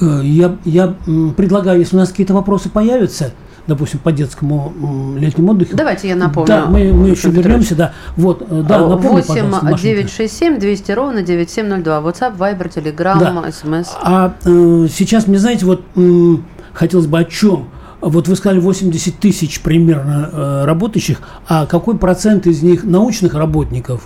Я, 0.00 0.56
я 0.64 0.94
предлагаю, 1.36 1.80
если 1.80 1.96
у 1.96 1.98
нас 1.98 2.10
какие-то 2.10 2.34
вопросы 2.34 2.68
появятся, 2.68 3.32
допустим, 3.66 4.00
по 4.00 4.12
детскому 4.12 4.72
летнему 5.18 5.52
отдыху. 5.52 5.76
Давайте 5.76 6.08
я 6.08 6.16
напомню. 6.16 6.48
Да, 6.48 6.66
мы, 6.66 6.92
мы 6.92 7.10
еще 7.10 7.30
вернемся, 7.30 7.74
да. 7.74 7.92
Вот, 8.16 8.42
э, 8.42 8.62
да, 8.66 8.86
напомню, 8.86 9.22
8 9.26 9.76
967 9.76 10.58
200 10.58 10.92
ровно 10.92 11.22
9702. 11.22 12.00
WhatsApp, 12.00 12.36
Viber, 12.36 12.72
Telegram, 12.72 13.18
да. 13.18 13.44
SMS. 13.48 13.88
А 14.02 14.34
э, 14.44 14.86
сейчас, 14.92 15.26
мне 15.26 15.38
знаете, 15.38 15.66
вот 15.66 15.82
э, 15.96 16.36
хотелось 16.72 17.06
бы 17.06 17.18
о 17.18 17.24
чем? 17.24 17.68
Вот 18.00 18.28
вы 18.28 18.36
сказали 18.36 18.60
80 18.60 19.18
тысяч 19.18 19.60
примерно 19.60 20.30
э, 20.32 20.64
работающих, 20.64 21.20
а 21.48 21.66
какой 21.66 21.96
процент 21.98 22.46
из 22.46 22.62
них 22.62 22.84
научных 22.84 23.34
работников? 23.34 24.04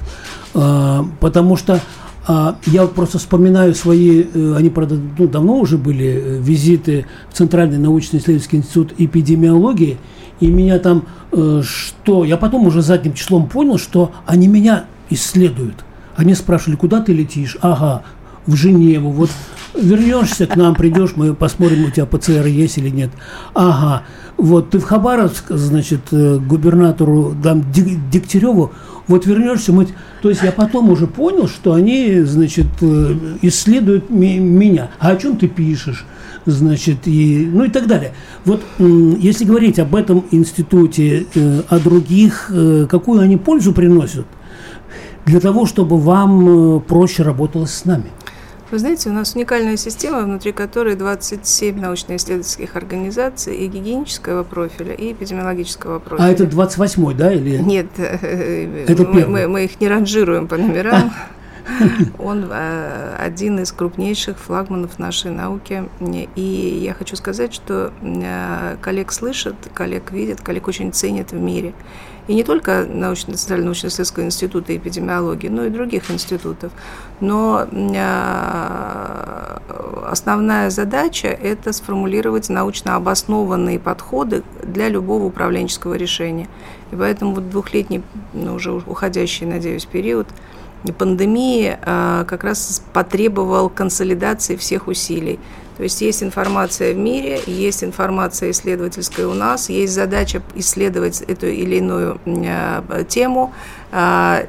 Э, 0.54 1.02
потому 1.20 1.56
что 1.56 1.80
а, 2.32 2.58
я 2.66 2.82
вот 2.82 2.94
просто 2.94 3.18
вспоминаю 3.18 3.74
свои, 3.74 4.22
э, 4.22 4.54
они, 4.56 4.70
правда, 4.70 4.96
ну, 5.18 5.26
давно 5.26 5.56
уже 5.58 5.76
были, 5.76 6.06
э, 6.06 6.38
визиты 6.38 7.06
в 7.28 7.34
Центральный 7.36 7.78
научно-исследовательский 7.78 8.58
институт 8.58 8.92
эпидемиологии, 8.98 9.98
и 10.38 10.46
меня 10.46 10.78
там 10.78 11.06
э, 11.32 11.62
что? 11.64 12.24
Я 12.24 12.36
потом 12.36 12.68
уже 12.68 12.82
задним 12.82 13.14
числом 13.14 13.48
понял, 13.48 13.78
что 13.78 14.12
они 14.26 14.46
меня 14.46 14.84
исследуют. 15.08 15.84
Они 16.14 16.34
спрашивали, 16.34 16.76
куда 16.76 17.00
ты 17.00 17.12
летишь? 17.12 17.56
Ага, 17.62 18.04
в 18.46 18.54
Женеву. 18.54 19.10
Вот 19.10 19.30
вернешься 19.74 20.46
к 20.46 20.54
нам, 20.54 20.76
придешь, 20.76 21.14
мы 21.16 21.34
посмотрим, 21.34 21.86
у 21.86 21.90
тебя 21.90 22.06
ПЦР 22.06 22.46
есть 22.46 22.78
или 22.78 22.90
нет. 22.90 23.10
Ага, 23.54 24.04
вот 24.36 24.70
ты 24.70 24.78
в 24.78 24.84
Хабаровск, 24.84 25.46
значит, 25.50 26.02
губернатору 26.12 27.34
дам 27.42 27.64
Дегтяреву, 27.72 28.70
вот 29.10 29.26
вернешься, 29.26 29.72
мы... 29.72 29.88
То 30.22 30.30
есть 30.30 30.42
я 30.42 30.52
потом 30.52 30.88
уже 30.88 31.06
понял, 31.06 31.48
что 31.48 31.72
они, 31.72 32.20
значит, 32.20 32.66
э, 32.80 33.16
исследуют 33.42 34.08
меня. 34.08 34.90
А 35.00 35.10
о 35.10 35.16
чем 35.16 35.36
ты 35.36 35.48
пишешь? 35.48 36.06
Значит, 36.46 37.06
и, 37.06 37.50
ну 37.52 37.64
и 37.64 37.70
так 37.70 37.86
далее. 37.86 38.12
Вот 38.44 38.62
если 38.78 39.44
говорить 39.44 39.78
об 39.78 39.94
этом 39.96 40.24
институте, 40.30 41.26
э, 41.34 41.62
о 41.68 41.78
других, 41.80 42.50
э, 42.54 42.86
какую 42.88 43.20
они 43.20 43.36
пользу 43.36 43.72
приносят, 43.72 44.26
для 45.26 45.40
того, 45.40 45.66
чтобы 45.66 45.98
вам 45.98 46.80
проще 46.80 47.24
работалось 47.24 47.74
с 47.74 47.84
нами? 47.84 48.06
Вы 48.70 48.78
знаете, 48.78 49.10
у 49.10 49.12
нас 49.12 49.34
уникальная 49.34 49.76
система, 49.76 50.20
внутри 50.20 50.52
которой 50.52 50.94
27 50.94 51.80
научно-исследовательских 51.80 52.76
организаций 52.76 53.56
и 53.56 53.66
гигиенического 53.66 54.44
профиля, 54.44 54.94
и 54.94 55.12
эпидемиологического 55.12 55.98
профиля. 55.98 56.26
А 56.26 56.30
это 56.30 56.44
28-й, 56.44 57.14
да? 57.14 57.32
Или... 57.32 57.58
Нет, 57.58 57.88
э, 57.98 58.84
это 58.86 59.04
мы, 59.04 59.26
мы, 59.26 59.48
мы 59.48 59.64
их 59.64 59.80
не 59.80 59.88
ранжируем 59.88 60.46
по 60.46 60.56
номерам. 60.56 61.12
Он 62.18 62.48
э, 62.48 63.16
один 63.18 63.58
из 63.58 63.72
крупнейших 63.72 64.38
флагманов 64.38 65.00
нашей 65.00 65.32
науки. 65.32 65.88
И 66.36 66.80
я 66.84 66.94
хочу 66.94 67.16
сказать, 67.16 67.52
что 67.52 67.92
э, 68.02 68.76
коллег 68.80 69.10
слышат, 69.10 69.56
коллег 69.74 70.12
видят, 70.12 70.42
коллег 70.42 70.68
очень 70.68 70.92
ценят 70.92 71.32
в 71.32 71.40
мире 71.40 71.74
и 72.28 72.34
не 72.34 72.44
только 72.44 72.86
научно 72.88 73.34
Центрального 73.34 73.68
научно-исследовательского 73.68 74.24
института 74.24 74.76
эпидемиологии, 74.76 75.48
но 75.48 75.64
и 75.64 75.70
других 75.70 76.10
институтов. 76.10 76.72
Но 77.20 77.66
а, 77.96 79.62
основная 80.08 80.70
задача– 80.70 81.28
это 81.42 81.72
сформулировать 81.72 82.48
научно 82.48 82.96
обоснованные 82.96 83.78
подходы 83.78 84.42
для 84.62 84.88
любого 84.88 85.24
управленческого 85.24 85.94
решения. 85.94 86.48
И 86.92 86.96
поэтому 86.96 87.34
вот 87.34 87.50
двухлетний, 87.50 88.02
ну, 88.32 88.54
уже 88.54 88.72
уходящий, 88.72 89.46
надеюсь, 89.46 89.86
период 89.86 90.28
пандемии 90.98 91.78
а, 91.82 92.24
как 92.24 92.44
раз 92.44 92.82
потребовал 92.92 93.68
консолидации 93.68 94.56
всех 94.56 94.88
усилий. 94.88 95.38
То 95.80 95.84
есть 95.84 96.02
есть 96.02 96.22
информация 96.22 96.92
в 96.92 96.98
мире, 96.98 97.40
есть 97.46 97.82
информация 97.82 98.50
исследовательская 98.50 99.26
у 99.26 99.32
нас, 99.32 99.70
есть 99.70 99.94
задача 99.94 100.42
исследовать 100.54 101.22
эту 101.22 101.46
или 101.46 101.76
иную 101.76 102.20
э, 102.26 103.04
тему, 103.08 103.54
э, 103.90 104.44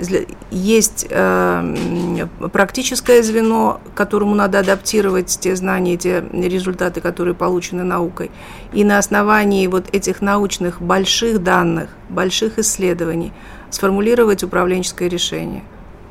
есть 0.52 1.08
э, 1.10 2.28
практическое 2.52 3.24
звено, 3.24 3.80
которому 3.96 4.36
надо 4.36 4.60
адаптировать 4.60 5.28
те 5.40 5.56
знания, 5.56 5.96
те 5.96 6.22
результаты, 6.34 7.00
которые 7.00 7.34
получены 7.34 7.86
наукой. 7.86 8.30
И 8.74 8.84
на 8.84 8.98
основании 8.98 9.68
вот 9.68 9.86
этих 9.96 10.20
научных 10.20 10.82
больших 10.82 11.42
данных, 11.42 11.92
больших 12.10 12.60
исследований 12.60 13.32
сформулировать 13.70 14.44
управленческое 14.44 15.08
решение. 15.08 15.64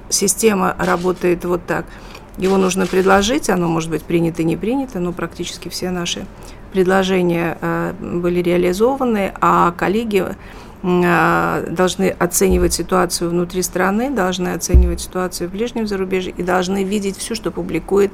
Система 0.09 0.75
работает 0.79 1.45
вот 1.45 1.67
так– 1.67 1.85
его 2.41 2.57
нужно 2.57 2.87
предложить, 2.87 3.51
оно 3.51 3.69
может 3.69 3.91
быть 3.91 4.03
принято, 4.03 4.43
не 4.43 4.57
принято, 4.57 4.99
но 4.99 5.13
практически 5.13 5.69
все 5.69 5.91
наши 5.91 6.27
предложения 6.73 7.59
э, 7.61 7.93
были 8.01 8.41
реализованы, 8.41 9.33
а 9.41 9.73
коллеги 9.73 10.25
э, 10.83 11.67
должны 11.71 12.09
оценивать 12.19 12.73
ситуацию 12.73 13.31
внутри 13.31 13.63
страны, 13.63 14.11
должны 14.11 14.49
оценивать 14.49 15.01
ситуацию 15.01 15.49
в 15.49 15.53
ближнем 15.53 15.87
зарубежье 15.87 16.33
и 16.37 16.43
должны 16.43 16.83
видеть 16.83 17.19
все, 17.19 17.35
что 17.35 17.51
публикует 17.51 18.11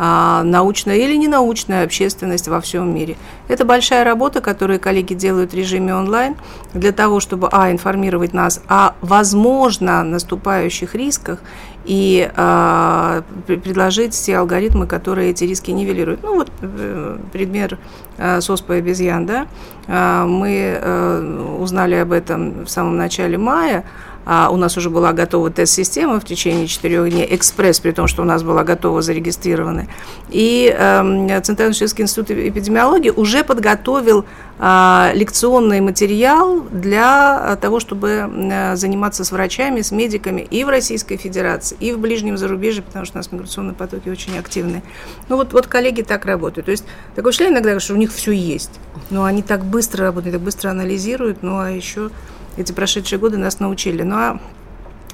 научная 0.00 0.96
или 0.96 1.14
ненаучная 1.16 1.84
общественность 1.84 2.48
во 2.48 2.60
всем 2.60 2.94
мире. 2.94 3.16
Это 3.48 3.66
большая 3.66 4.02
работа, 4.02 4.40
которую 4.40 4.80
коллеги 4.80 5.12
делают 5.12 5.52
в 5.52 5.54
режиме 5.54 5.94
онлайн 5.94 6.36
для 6.72 6.92
того, 6.92 7.20
чтобы, 7.20 7.48
а, 7.52 7.70
информировать 7.70 8.32
нас 8.32 8.62
о, 8.68 8.94
возможно, 9.02 10.02
наступающих 10.02 10.94
рисках 10.94 11.40
и 11.84 12.30
э, 12.34 13.22
предложить 13.46 14.12
те 14.12 14.36
алгоритмы, 14.36 14.86
которые 14.86 15.30
эти 15.30 15.44
риски 15.44 15.70
нивелируют. 15.70 16.22
Ну 16.22 16.34
вот 16.34 16.52
э, 16.60 17.18
пример 17.32 17.78
э, 18.18 18.40
с 18.40 18.50
оспой 18.50 18.78
обезьян, 18.78 19.26
да, 19.26 19.46
э, 19.86 20.24
мы 20.24 20.78
э, 20.80 21.56
узнали 21.58 21.94
об 21.94 22.12
этом 22.12 22.64
в 22.64 22.68
самом 22.68 22.96
начале 22.96 23.38
мая, 23.38 23.84
а 24.26 24.50
у 24.50 24.56
нас 24.56 24.76
уже 24.76 24.90
была 24.90 25.12
готова 25.12 25.50
тест-система 25.50 26.20
в 26.20 26.24
течение 26.24 26.66
четырех 26.66 27.10
дней, 27.10 27.26
экспресс, 27.30 27.80
при 27.80 27.92
том, 27.92 28.06
что 28.06 28.22
у 28.22 28.24
нас 28.24 28.42
была 28.42 28.64
готова 28.64 29.02
зарегистрирована. 29.02 29.86
И 30.28 30.74
э, 30.76 31.40
Центральный 31.42 31.74
Шведский 31.74 32.02
институт 32.02 32.30
эпидемиологии 32.30 33.10
уже 33.10 33.44
подготовил 33.44 34.26
э, 34.58 35.10
лекционный 35.14 35.80
материал 35.80 36.60
для 36.70 37.56
того, 37.60 37.80
чтобы 37.80 38.30
э, 38.30 38.76
заниматься 38.76 39.24
с 39.24 39.32
врачами, 39.32 39.80
с 39.80 39.90
медиками 39.90 40.42
и 40.42 40.64
в 40.64 40.68
Российской 40.68 41.16
Федерации, 41.16 41.76
и 41.80 41.92
в 41.92 41.98
ближнем 41.98 42.36
зарубежье, 42.36 42.82
потому 42.82 43.06
что 43.06 43.16
у 43.16 43.18
нас 43.18 43.32
миграционные 43.32 43.74
потоки 43.74 44.08
очень 44.08 44.38
активные. 44.38 44.82
Ну 45.28 45.36
вот, 45.36 45.52
вот 45.52 45.66
коллеги 45.66 46.02
так 46.02 46.26
работают. 46.26 46.66
То 46.66 46.72
есть 46.72 46.84
такое 47.14 47.30
ощущение 47.30 47.54
иногда, 47.54 47.80
что 47.80 47.94
у 47.94 47.96
них 47.96 48.12
все 48.12 48.32
есть, 48.32 48.72
но 49.08 49.24
они 49.24 49.42
так 49.42 49.64
быстро 49.64 50.04
работают, 50.04 50.34
так 50.34 50.42
быстро 50.42 50.70
анализируют, 50.70 51.42
ну 51.42 51.58
а 51.58 51.70
еще 51.70 52.10
эти 52.56 52.72
прошедшие 52.72 53.18
годы 53.18 53.36
нас 53.36 53.60
научили. 53.60 54.02
Ну 54.02 54.14
а 54.14 54.40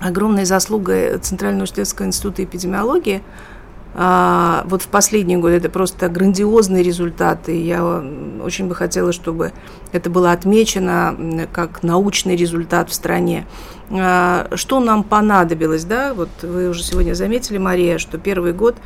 огромной 0.01 0.45
заслугой 0.45 1.19
Центрального 1.19 1.63
университетского 1.63 2.07
института 2.07 2.45
эпидемиологии 2.45 3.23
а, 3.99 4.65
вот 4.67 4.83
в 4.83 4.89
последние 4.89 5.39
годы 5.39 5.55
это 5.55 5.71
просто 5.71 6.11
грандиозные 6.11 6.83
результаты. 6.83 7.59
Я 7.59 7.83
очень 8.45 8.69
бы 8.69 8.75
хотела, 8.75 9.11
чтобы 9.11 9.53
это 9.91 10.11
было 10.11 10.33
отмечено 10.33 11.17
как 11.51 11.83
научный 11.83 12.37
результат 12.37 12.91
в 12.91 12.93
стране. 12.93 13.47
А, 13.91 14.49
что 14.55 14.81
нам 14.81 15.03
понадобилось, 15.03 15.85
да? 15.85 16.13
Вот 16.13 16.29
вы 16.43 16.69
уже 16.69 16.83
сегодня 16.83 17.15
заметили, 17.15 17.57
Мария, 17.57 17.97
что 17.97 18.19
первый 18.19 18.53
год 18.53 18.77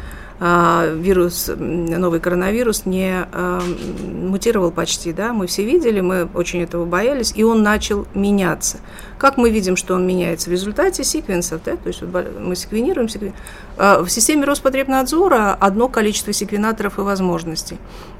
вирус, 0.41 1.51
новый 1.55 2.19
коронавирус 2.19 2.87
не 2.87 3.27
а, 3.31 3.61
мутировал 3.61 4.71
почти, 4.71 5.13
да, 5.13 5.35
мы 5.35 5.47
все 5.47 5.65
видели, 5.65 6.01
мы 6.01 6.29
очень 6.33 6.63
этого 6.63 6.87
боялись, 6.87 7.33
и 7.37 7.45
он 7.45 7.63
начал 7.63 8.07
меняться. 8.15 8.79
Как 9.19 9.37
мы 9.37 9.51
видим, 9.51 9.77
что 9.77 9.95
он 9.95 10.07
меняется? 10.07 10.49
В 10.49 10.53
результате 10.53 11.05
секвенсов, 11.05 11.61
да, 11.63 11.77
то 11.77 11.89
есть 11.89 12.03
мы 12.03 12.57
секвенируем, 12.57 13.11
секвен... 13.11 13.35
А, 13.77 14.03
в 14.03 14.09
системе 14.09 14.47
Роспотребнадзора 14.47 15.53
одно 15.61 15.89
количество 15.89 16.33
секвенаторов 16.33 16.99
и 16.99 17.03
возможностей. 17.03 17.77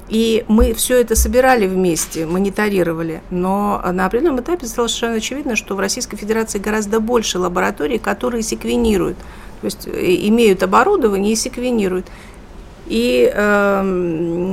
И 0.07 0.45
мы 0.47 0.73
все 0.73 1.01
это 1.01 1.15
собирали 1.15 1.67
вместе, 1.67 2.27
мониторировали, 2.27 3.21
но 3.31 3.81
на 3.91 4.05
определенном 4.05 4.41
этапе 4.41 4.67
стало 4.67 4.87
совершенно 4.87 5.15
очевидно, 5.15 5.55
что 5.55 5.75
в 5.75 5.79
Российской 5.79 6.17
Федерации 6.17 6.59
гораздо 6.59 6.99
больше 6.99 7.39
лабораторий, 7.39 7.97
которые 7.97 8.43
секвенируют 8.43 9.17
то 9.61 9.65
есть 9.65 9.87
э, 9.87 10.15
имеют 10.27 10.63
оборудование 10.63 11.33
и 11.33 11.35
секвенируют. 11.35 12.07
И 12.87 13.31
э, 13.33 13.83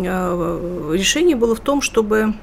э, 0.07 0.91
решение 0.95 1.35
было 1.35 1.55
в 1.55 1.61
том, 1.61 1.81
чтобы 1.81 2.35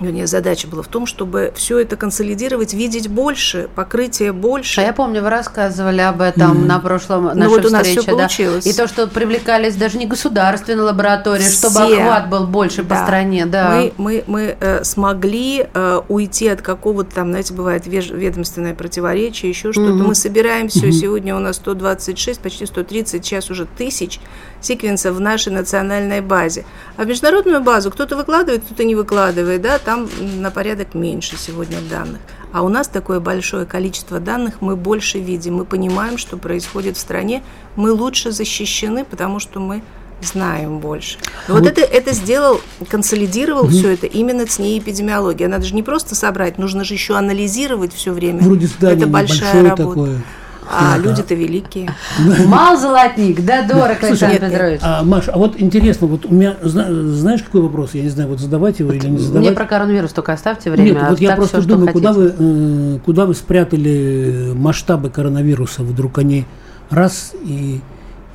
вернее, 0.00 0.26
задача 0.26 0.68
была 0.68 0.82
в 0.82 0.88
том, 0.88 1.06
чтобы 1.06 1.52
все 1.56 1.78
это 1.78 1.96
консолидировать, 1.96 2.74
видеть 2.74 3.08
больше, 3.08 3.68
покрытие 3.74 4.32
больше. 4.32 4.80
А 4.80 4.84
я 4.84 4.92
помню, 4.92 5.22
вы 5.22 5.30
рассказывали 5.30 6.00
об 6.00 6.20
этом 6.20 6.64
mm. 6.64 6.66
на 6.66 6.78
прошлом 6.78 7.24
нашей 7.24 7.38
ну, 7.38 7.48
вот 7.48 7.64
встрече. 7.64 7.68
У 7.68 7.78
нас 7.78 7.86
все 7.86 8.02
да? 8.02 8.12
получилось. 8.12 8.66
И 8.66 8.72
то, 8.72 8.86
что 8.86 9.06
привлекались 9.06 9.76
даже 9.76 9.98
не 9.98 10.06
государственные 10.06 10.82
лаборатории, 10.82 11.42
все. 11.42 11.68
чтобы 11.68 11.94
охват 11.94 12.28
был 12.28 12.46
больше 12.46 12.82
да. 12.82 12.94
по 12.94 13.02
стране. 13.02 13.46
Да. 13.46 13.70
Мы, 13.70 13.92
мы, 13.96 14.24
мы 14.26 14.56
э, 14.60 14.84
смогли 14.84 15.66
э, 15.72 16.00
уйти 16.08 16.48
от 16.48 16.62
какого-то 16.62 17.14
там, 17.14 17.30
знаете, 17.30 17.54
бывает 17.54 17.86
ведомственное 17.86 18.74
противоречие, 18.74 19.50
еще 19.50 19.72
что-то. 19.72 19.92
Mm-hmm. 19.92 20.06
Мы 20.06 20.14
собираем 20.14 20.68
все. 20.68 20.88
Mm-hmm. 20.88 20.92
Сегодня 20.92 21.36
у 21.36 21.40
нас 21.40 21.56
126, 21.56 22.40
почти 22.40 22.66
130, 22.66 23.24
сейчас 23.24 23.50
уже 23.50 23.66
тысяч 23.66 24.20
секвенсов 24.60 25.16
в 25.16 25.20
нашей 25.20 25.52
национальной 25.52 26.20
базе. 26.20 26.64
А 26.96 27.04
в 27.04 27.06
международную 27.06 27.62
базу 27.62 27.90
кто-то 27.90 28.16
выкладывает, 28.16 28.64
кто-то 28.64 28.84
не 28.84 28.94
выкладывает, 28.94 29.62
да, 29.62 29.78
там 29.78 30.08
на 30.20 30.50
порядок 30.50 30.94
меньше 30.94 31.36
сегодня 31.36 31.78
данных. 31.90 32.20
А 32.52 32.62
у 32.62 32.68
нас 32.68 32.88
такое 32.88 33.20
большое 33.20 33.66
количество 33.66 34.20
данных, 34.20 34.60
мы 34.60 34.74
больше 34.76 35.18
видим, 35.18 35.56
мы 35.56 35.64
понимаем, 35.64 36.16
что 36.16 36.36
происходит 36.36 36.96
в 36.96 37.00
стране, 37.00 37.42
мы 37.76 37.92
лучше 37.92 38.32
защищены, 38.32 39.04
потому 39.04 39.38
что 39.38 39.60
мы 39.60 39.82
знаем 40.22 40.78
больше. 40.78 41.18
Но 41.46 41.54
вот, 41.54 41.64
вот 41.64 41.68
это, 41.68 41.82
это 41.82 42.12
сделал, 42.12 42.60
консолидировал 42.88 43.64
угу. 43.64 43.70
все 43.70 43.90
это 43.90 44.06
именно 44.06 44.46
ЦНИ 44.46 44.78
эпидемиология. 44.78 45.48
Надо 45.48 45.64
же 45.64 45.74
не 45.74 45.82
просто 45.82 46.14
собрать, 46.14 46.58
нужно 46.58 46.84
же 46.84 46.94
еще 46.94 47.16
анализировать 47.16 47.92
все 47.92 48.12
время. 48.12 48.40
Вроде 48.40 48.68
это 48.80 49.06
большая 49.06 49.62
работа. 49.62 49.82
Такое. 49.82 50.22
А 50.70 50.98
люди-то 50.98 51.34
великие. 51.34 51.90
Мал 52.46 52.78
золотник, 52.78 53.44
да, 53.44 53.62
дорог, 53.62 54.02
Александр 54.02 54.48
Петрович. 54.48 54.80
А, 54.82 55.02
Маш, 55.02 55.28
а 55.28 55.38
вот 55.38 55.60
интересно, 55.60 56.06
вот 56.06 56.26
у 56.26 56.34
меня, 56.34 56.56
знаешь, 56.62 57.42
какой 57.42 57.62
вопрос? 57.62 57.94
Я 57.94 58.02
не 58.02 58.10
знаю, 58.10 58.28
вот 58.28 58.40
задавать 58.40 58.78
его 58.78 58.92
или 58.92 59.06
не 59.06 59.18
задавать. 59.18 59.48
Мне 59.48 59.56
про 59.56 59.66
коронавирус 59.66 60.12
только 60.12 60.32
оставьте 60.32 60.70
время. 60.70 60.92
Нет, 60.92 61.10
вот 61.10 61.20
я 61.20 61.36
просто 61.36 61.60
все, 61.60 61.68
думаю, 61.68 61.92
куда 61.92 62.12
вы, 62.12 62.34
э, 62.38 62.98
куда 63.04 63.26
вы 63.26 63.34
спрятали 63.34 64.52
масштабы 64.54 65.10
коронавируса? 65.10 65.82
Вдруг 65.82 66.18
они 66.18 66.44
раз 66.90 67.32
и 67.42 67.80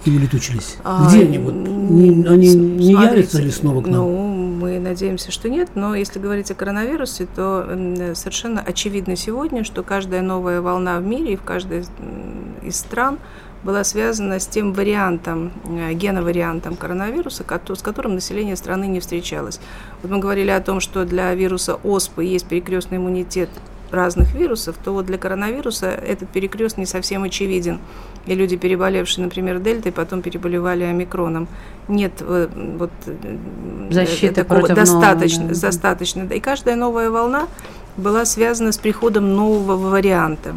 и 0.06 0.10
улетучились? 0.10 0.78
А, 0.84 1.08
Где 1.08 1.22
они? 1.22 1.38
Вот? 1.38 1.54
Не, 1.54 2.28
они 2.28 2.54
не 2.56 2.92
явятся 2.92 3.42
ли 3.42 3.52
снова 3.52 3.82
к 3.82 3.88
нам? 3.88 3.96
Ну, 3.96 4.34
мы 4.64 4.80
надеемся, 4.80 5.32
что 5.32 5.50
нет, 5.50 5.70
но 5.76 5.96
если 5.96 6.20
говорить 6.20 6.52
о 6.52 6.56
коронавирусе, 6.56 7.28
то 7.34 7.66
совершенно 8.16 8.62
очевидно 8.62 9.16
сегодня, 9.16 9.64
что 9.64 9.84
каждая 9.84 10.22
новая 10.22 10.62
волна 10.62 11.00
в 11.00 11.04
мире 11.04 11.34
и 11.34 11.36
в 11.36 11.44
каждой 11.44 11.86
из 12.64 12.78
стран 12.78 13.20
была 13.64 13.84
связана 13.84 14.40
с 14.40 14.48
тем 14.48 14.74
вариантом, 14.74 15.52
э, 15.66 15.94
геновариантом 15.94 16.76
коронавируса, 16.76 17.44
с 17.44 17.82
которым 17.82 18.16
население 18.16 18.56
страны 18.56 18.86
не 18.86 19.00
встречалось. 19.00 19.60
Вот 20.02 20.12
мы 20.12 20.20
говорили 20.20 20.50
о 20.50 20.60
том, 20.60 20.80
что 20.80 21.06
для 21.06 21.34
вируса 21.34 21.76
ОСПы 21.84 22.26
есть 22.26 22.46
перекрестный 22.46 22.98
иммунитет 22.98 23.50
разных 23.94 24.34
вирусов, 24.34 24.76
то 24.84 24.92
вот 24.92 25.06
для 25.06 25.18
коронавируса 25.18 25.88
этот 25.88 26.30
перекрест 26.30 26.78
не 26.78 26.86
совсем 26.86 27.24
очевиден. 27.24 27.80
И 28.26 28.34
люди, 28.34 28.58
переболевшие, 28.58 29.24
например, 29.26 29.60
дельтой, 29.60 29.92
потом 29.92 30.22
переболевали 30.22 30.84
омикроном. 30.84 31.48
Нет 31.88 32.14
э, 32.22 32.48
вот 32.78 32.92
э, 33.06 33.92
защиты 33.92 34.34
такого 34.34 34.68
достаточно, 34.68 35.44
нового, 35.44 35.62
достаточно. 35.62 36.24
И 36.24 36.40
каждая 36.40 36.76
новая 36.76 37.10
волна 37.12 37.48
была 37.96 38.26
связана 38.26 38.72
с 38.72 38.78
приходом 38.78 39.36
нового 39.36 39.90
варианта. 39.90 40.56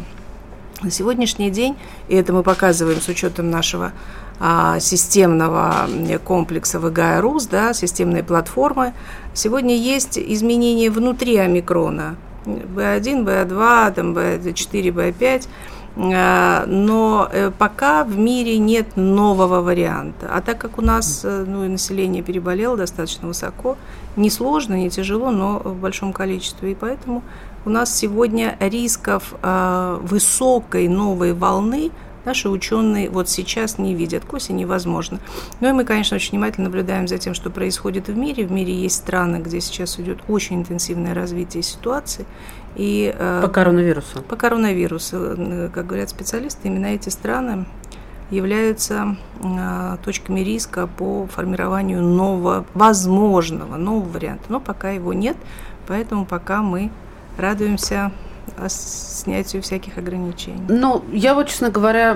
На 0.81 0.91
сегодняшний 0.91 1.49
день, 1.49 1.75
и 2.07 2.15
это 2.15 2.33
мы 2.33 2.43
показываем 2.43 3.01
с 3.01 3.07
учетом 3.07 3.49
нашего 3.49 3.93
а, 4.39 4.79
системного 4.79 5.87
комплекса 6.23 6.79
ВГА 6.79 7.19
РУС, 7.21 7.47
да, 7.47 7.73
системной 7.73 8.23
платформы, 8.23 8.93
сегодня 9.33 9.75
есть 9.75 10.19
изменения 10.19 10.91
внутри 10.91 11.37
омикрона– 11.37 12.15
B1, 12.47 13.25
B2, 13.25 13.93
там 13.93 14.13
B4, 14.13 14.91
B5, 14.91 15.47
но 16.67 17.27
э, 17.31 17.51
пока 17.57 18.03
в 18.03 18.17
мире 18.17 18.59
нет 18.59 18.95
нового 18.95 19.61
варианта. 19.61 20.29
А 20.31 20.41
так 20.41 20.59
как 20.59 20.77
у 20.77 20.81
нас 20.81 21.21
э, 21.23 21.43
ну, 21.47 21.65
и 21.65 21.67
население 21.67 22.21
переболело 22.21 22.77
достаточно 22.77 23.27
высоко, 23.27 23.77
не 24.15 24.29
сложно, 24.29 24.75
не 24.75 24.91
тяжело, 24.91 25.31
но 25.31 25.57
в 25.57 25.75
большом 25.75 26.13
количестве. 26.13 26.73
И 26.73 26.75
поэтому 26.75 27.23
у 27.67 27.69
нас 27.69 27.93
сегодня 27.93 28.57
рисков 28.59 29.35
э, 29.43 29.99
высокой 30.01 30.87
новой 30.87 31.33
волны– 31.33 31.91
наши 32.27 32.49
ученые 32.49 33.09
вот 33.09 33.29
сейчас 33.29 33.77
не 33.77 33.95
видят. 33.95 34.25
К 34.25 34.33
осени 34.33 34.59
невозможно. 34.59 35.19
Ну 35.61 35.69
и 35.69 35.71
мы, 35.71 35.85
конечно, 35.85 36.15
очень 36.15 36.31
внимательно 36.31 36.65
наблюдаем 36.65 37.07
за 37.07 37.17
тем, 37.17 37.33
что 37.33 37.49
происходит 37.49 38.09
в 38.09 38.17
мире. 38.17 38.45
В 38.45 38.51
мире 38.51 38.73
есть 38.73 38.97
страны, 38.97 39.37
где 39.37 39.61
сейчас 39.61 39.97
идет 39.99 40.19
очень 40.27 40.57
интенсивное 40.57 41.15
развитие 41.15 41.63
ситуации. 41.63 42.25
И, 42.75 43.13
э, 43.17 43.41
по 43.41 43.47
коронавирусу. 43.47 44.21
По 44.21 44.35
коронавирусу. 44.35 45.17
Э, 45.17 45.69
как 45.73 45.87
говорят 45.87 46.09
специалисты, 46.09 46.67
именно 46.67 46.87
эти 46.87 47.09
страны 47.09 47.65
являются 48.29 49.15
э, 49.41 49.97
точками 50.03 50.41
риска 50.41 50.85
по 50.85 51.27
формированию 51.27 52.01
нового, 52.01 52.65
возможного, 52.73 53.77
нового 53.77 54.09
варианта. 54.09 54.43
Но 54.49 54.59
пока 54.59 54.89
его 54.91 55.13
нет, 55.13 55.37
поэтому 55.87 56.25
пока 56.25 56.61
мы 56.61 56.91
радуемся 57.37 58.11
снятию 58.69 59.61
всяких 59.61 59.97
ограничений. 59.97 60.61
Ну, 60.67 61.03
я 61.11 61.33
вот, 61.35 61.47
честно 61.47 61.69
говоря, 61.69 62.15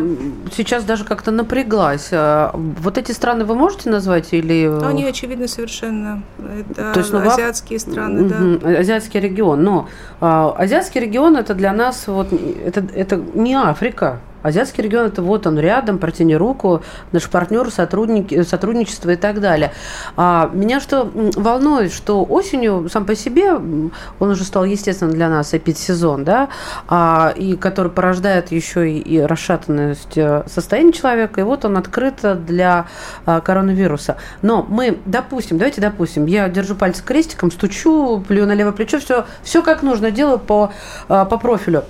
сейчас 0.55 0.83
даже 0.83 1.05
как-то 1.05 1.31
напряглась. 1.31 2.09
А 2.11 2.51
вот 2.53 2.97
эти 2.97 3.11
страны 3.11 3.45
вы 3.45 3.55
можете 3.55 3.89
назвать 3.89 4.33
или... 4.33 4.67
Ну, 4.67 4.87
они 4.87 5.05
очевидно 5.05 5.47
совершенно. 5.47 6.23
Это 6.39 6.93
То 6.93 6.99
есть, 6.99 7.13
ну, 7.13 7.19
азиатские 7.19 7.79
страны, 7.79 8.23
угу, 8.23 8.59
да. 8.59 8.79
Азиатский 8.79 9.19
регион. 9.19 9.63
Но 9.63 9.89
а, 10.19 10.55
азиатский 10.57 11.01
регион 11.01 11.37
это 11.37 11.53
для 11.53 11.73
нас 11.73 12.07
вот 12.07 12.33
это, 12.33 12.79
это 12.93 13.17
не 13.17 13.53
Африка. 13.53 14.19
Азиатский 14.43 14.83
регион 14.83 15.07
это 15.07 15.21
вот 15.21 15.47
он 15.47 15.59
рядом, 15.59 15.97
протяни 15.97 16.35
руку, 16.35 16.81
наш 17.11 17.29
партнер, 17.29 17.69
сотрудники, 17.69 18.43
сотрудничество 18.43 19.11
и 19.11 19.15
так 19.15 19.39
далее. 19.39 19.71
А 20.17 20.49
меня 20.53 20.79
что 20.79 21.09
волнует, 21.13 21.93
что 21.93 22.23
осенью 22.23 22.89
сам 22.89 23.05
по 23.05 23.15
себе, 23.15 23.53
он 23.53 23.91
уже 24.19 24.43
стал 24.43 24.65
естественно 24.65 25.11
для 25.11 25.29
нас 25.29 25.53
эпидсезон, 25.53 26.23
да, 26.23 26.49
а, 26.87 27.33
и 27.35 27.55
который 27.55 27.91
порождает 27.91 28.51
еще 28.51 28.89
и, 28.89 28.99
и 28.99 29.19
расшатанность 29.19 30.17
э, 30.17 30.43
состояния 30.47 30.93
человека, 30.93 31.41
и 31.41 31.43
вот 31.43 31.65
он 31.65 31.77
открыт 31.77 32.19
для 32.45 32.87
а, 33.25 33.41
коронавируса. 33.41 34.17
Но 34.41 34.65
мы, 34.67 34.99
допустим, 35.05 35.57
давайте 35.57 35.81
допустим, 35.81 36.25
я 36.25 36.47
держу 36.49 36.75
пальцы 36.75 37.03
крестиком, 37.03 37.51
стучу, 37.51 38.23
плюю 38.27 38.47
на 38.47 38.53
левое 38.53 38.73
плечо, 38.73 38.99
все, 38.99 39.25
все 39.43 39.61
как 39.61 39.83
нужно, 39.83 40.11
делаю 40.11 40.39
по, 40.39 40.71
а, 41.07 41.25
по 41.25 41.37
профилю. 41.37 41.83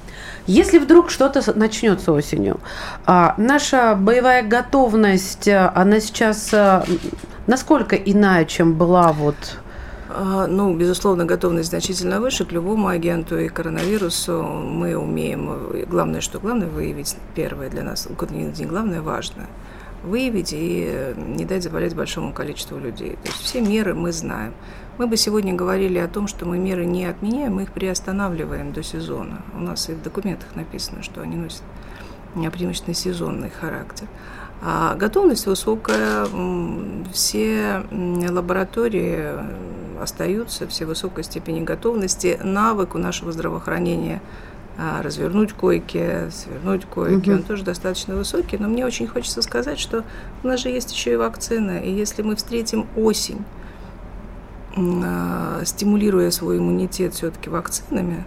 Если 0.47 0.79
вдруг 0.79 1.09
что-то 1.11 1.41
начнется 1.57 2.11
осенью, 2.11 2.59
а, 3.05 3.35
наша 3.37 3.95
боевая 3.95 4.43
готовность, 4.43 5.47
э, 5.47 5.71
она 5.75 5.99
сейчас 5.99 6.53
э, 6.53 6.83
насколько 7.47 7.95
иная, 7.95 8.45
чем 8.45 8.73
была 8.73 9.13
вот 9.13 9.35
а, 10.13 10.47
ну, 10.47 10.75
безусловно, 10.75 11.25
готовность 11.25 11.69
значительно 11.69 12.19
выше 12.19 12.45
к 12.45 12.51
любому 12.51 12.87
агенту 12.87 13.37
и 13.37 13.47
коронавирусу. 13.47 14.43
Мы 14.43 14.97
умеем, 14.97 15.85
главное, 15.89 16.21
что 16.21 16.39
главное 16.39 16.67
выявить, 16.67 17.15
первое 17.33 17.69
для 17.69 17.83
нас, 17.83 18.09
не 18.29 18.65
главное, 18.65 19.01
важно, 19.01 19.47
выявить 20.03 20.51
и 20.53 20.85
э, 20.91 21.13
не 21.17 21.45
дать 21.45 21.63
заболеть 21.63 21.95
большому 21.95 22.33
количеству 22.33 22.77
людей. 22.77 23.11
То 23.23 23.29
есть 23.29 23.41
все 23.41 23.61
меры 23.61 23.93
мы 23.93 24.11
знаем. 24.11 24.53
Мы 25.01 25.07
бы 25.07 25.17
сегодня 25.17 25.55
говорили 25.55 25.97
о 25.97 26.07
том, 26.07 26.27
что 26.27 26.45
мы 26.45 26.59
меры 26.59 26.85
не 26.85 27.07
отменяем, 27.07 27.55
мы 27.55 27.63
их 27.63 27.71
приостанавливаем 27.71 28.71
до 28.71 28.83
сезона. 28.83 29.41
У 29.55 29.59
нас 29.59 29.89
и 29.89 29.93
в 29.93 30.03
документах 30.03 30.55
написано, 30.55 31.01
что 31.01 31.21
они 31.21 31.37
носят 31.37 31.63
преимущественно 32.35 32.93
сезонный 32.93 33.49
характер. 33.49 34.05
А 34.61 34.93
готовность 34.93 35.47
высокая, 35.47 36.27
все 37.11 37.83
лаборатории 37.91 39.25
остаются, 39.99 40.67
все 40.67 40.85
высокой 40.85 41.23
степени 41.23 41.63
готовности. 41.63 42.39
Навык 42.43 42.93
у 42.93 42.99
нашего 42.99 43.31
здравоохранения 43.31 44.21
а, 44.77 45.01
развернуть 45.01 45.53
койки, 45.53 46.29
свернуть 46.29 46.85
койки, 46.85 47.31
угу. 47.31 47.37
он 47.37 47.43
тоже 47.43 47.63
достаточно 47.63 48.15
высокий. 48.15 48.59
Но 48.59 48.67
мне 48.67 48.85
очень 48.85 49.07
хочется 49.07 49.41
сказать, 49.41 49.79
что 49.79 50.03
у 50.43 50.47
нас 50.47 50.59
же 50.59 50.69
есть 50.69 50.91
еще 50.93 51.13
и 51.13 51.15
вакцина, 51.15 51.79
и 51.79 51.91
если 51.91 52.21
мы 52.21 52.35
встретим 52.35 52.85
осень, 52.95 53.43
стимулируя 55.65 56.31
свой 56.31 56.57
иммунитет 56.57 57.13
все-таки 57.13 57.49
вакцинами 57.49 58.25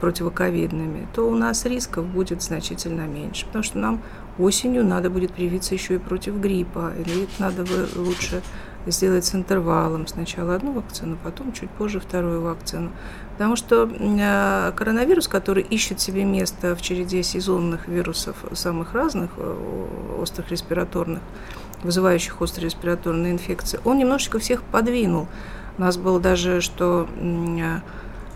противоковидными, 0.00 1.08
то 1.14 1.28
у 1.28 1.34
нас 1.34 1.64
рисков 1.64 2.06
будет 2.06 2.42
значительно 2.42 3.06
меньше, 3.06 3.46
потому 3.46 3.62
что 3.62 3.78
нам 3.78 4.02
осенью 4.38 4.84
надо 4.84 5.10
будет 5.10 5.32
привиться 5.32 5.74
еще 5.74 5.94
и 5.94 5.98
против 5.98 6.38
гриппа, 6.38 6.92
или 6.98 7.26
надо 7.38 7.64
лучше 7.96 8.42
сделать 8.86 9.24
с 9.24 9.34
интервалом. 9.34 10.06
Сначала 10.06 10.54
одну 10.54 10.72
вакцину, 10.72 11.16
потом 11.22 11.52
чуть 11.52 11.70
позже 11.70 12.00
вторую 12.00 12.42
вакцину. 12.42 12.90
Потому 13.32 13.56
что 13.56 13.90
э, 13.92 14.72
коронавирус, 14.76 15.28
который 15.28 15.62
ищет 15.62 16.00
себе 16.00 16.24
место 16.24 16.76
в 16.76 16.82
череде 16.82 17.22
сезонных 17.22 17.88
вирусов 17.88 18.36
самых 18.52 18.94
разных, 18.94 19.30
э, 19.36 20.18
острых 20.20 20.50
респираторных, 20.50 21.20
вызывающих 21.82 22.40
острые 22.40 22.66
респираторные 22.66 23.32
инфекции, 23.32 23.80
он 23.84 23.98
немножечко 23.98 24.38
всех 24.38 24.62
подвинул. 24.62 25.26
У 25.78 25.80
нас 25.82 25.98
было 25.98 26.18
даже, 26.18 26.62
что 26.62 27.06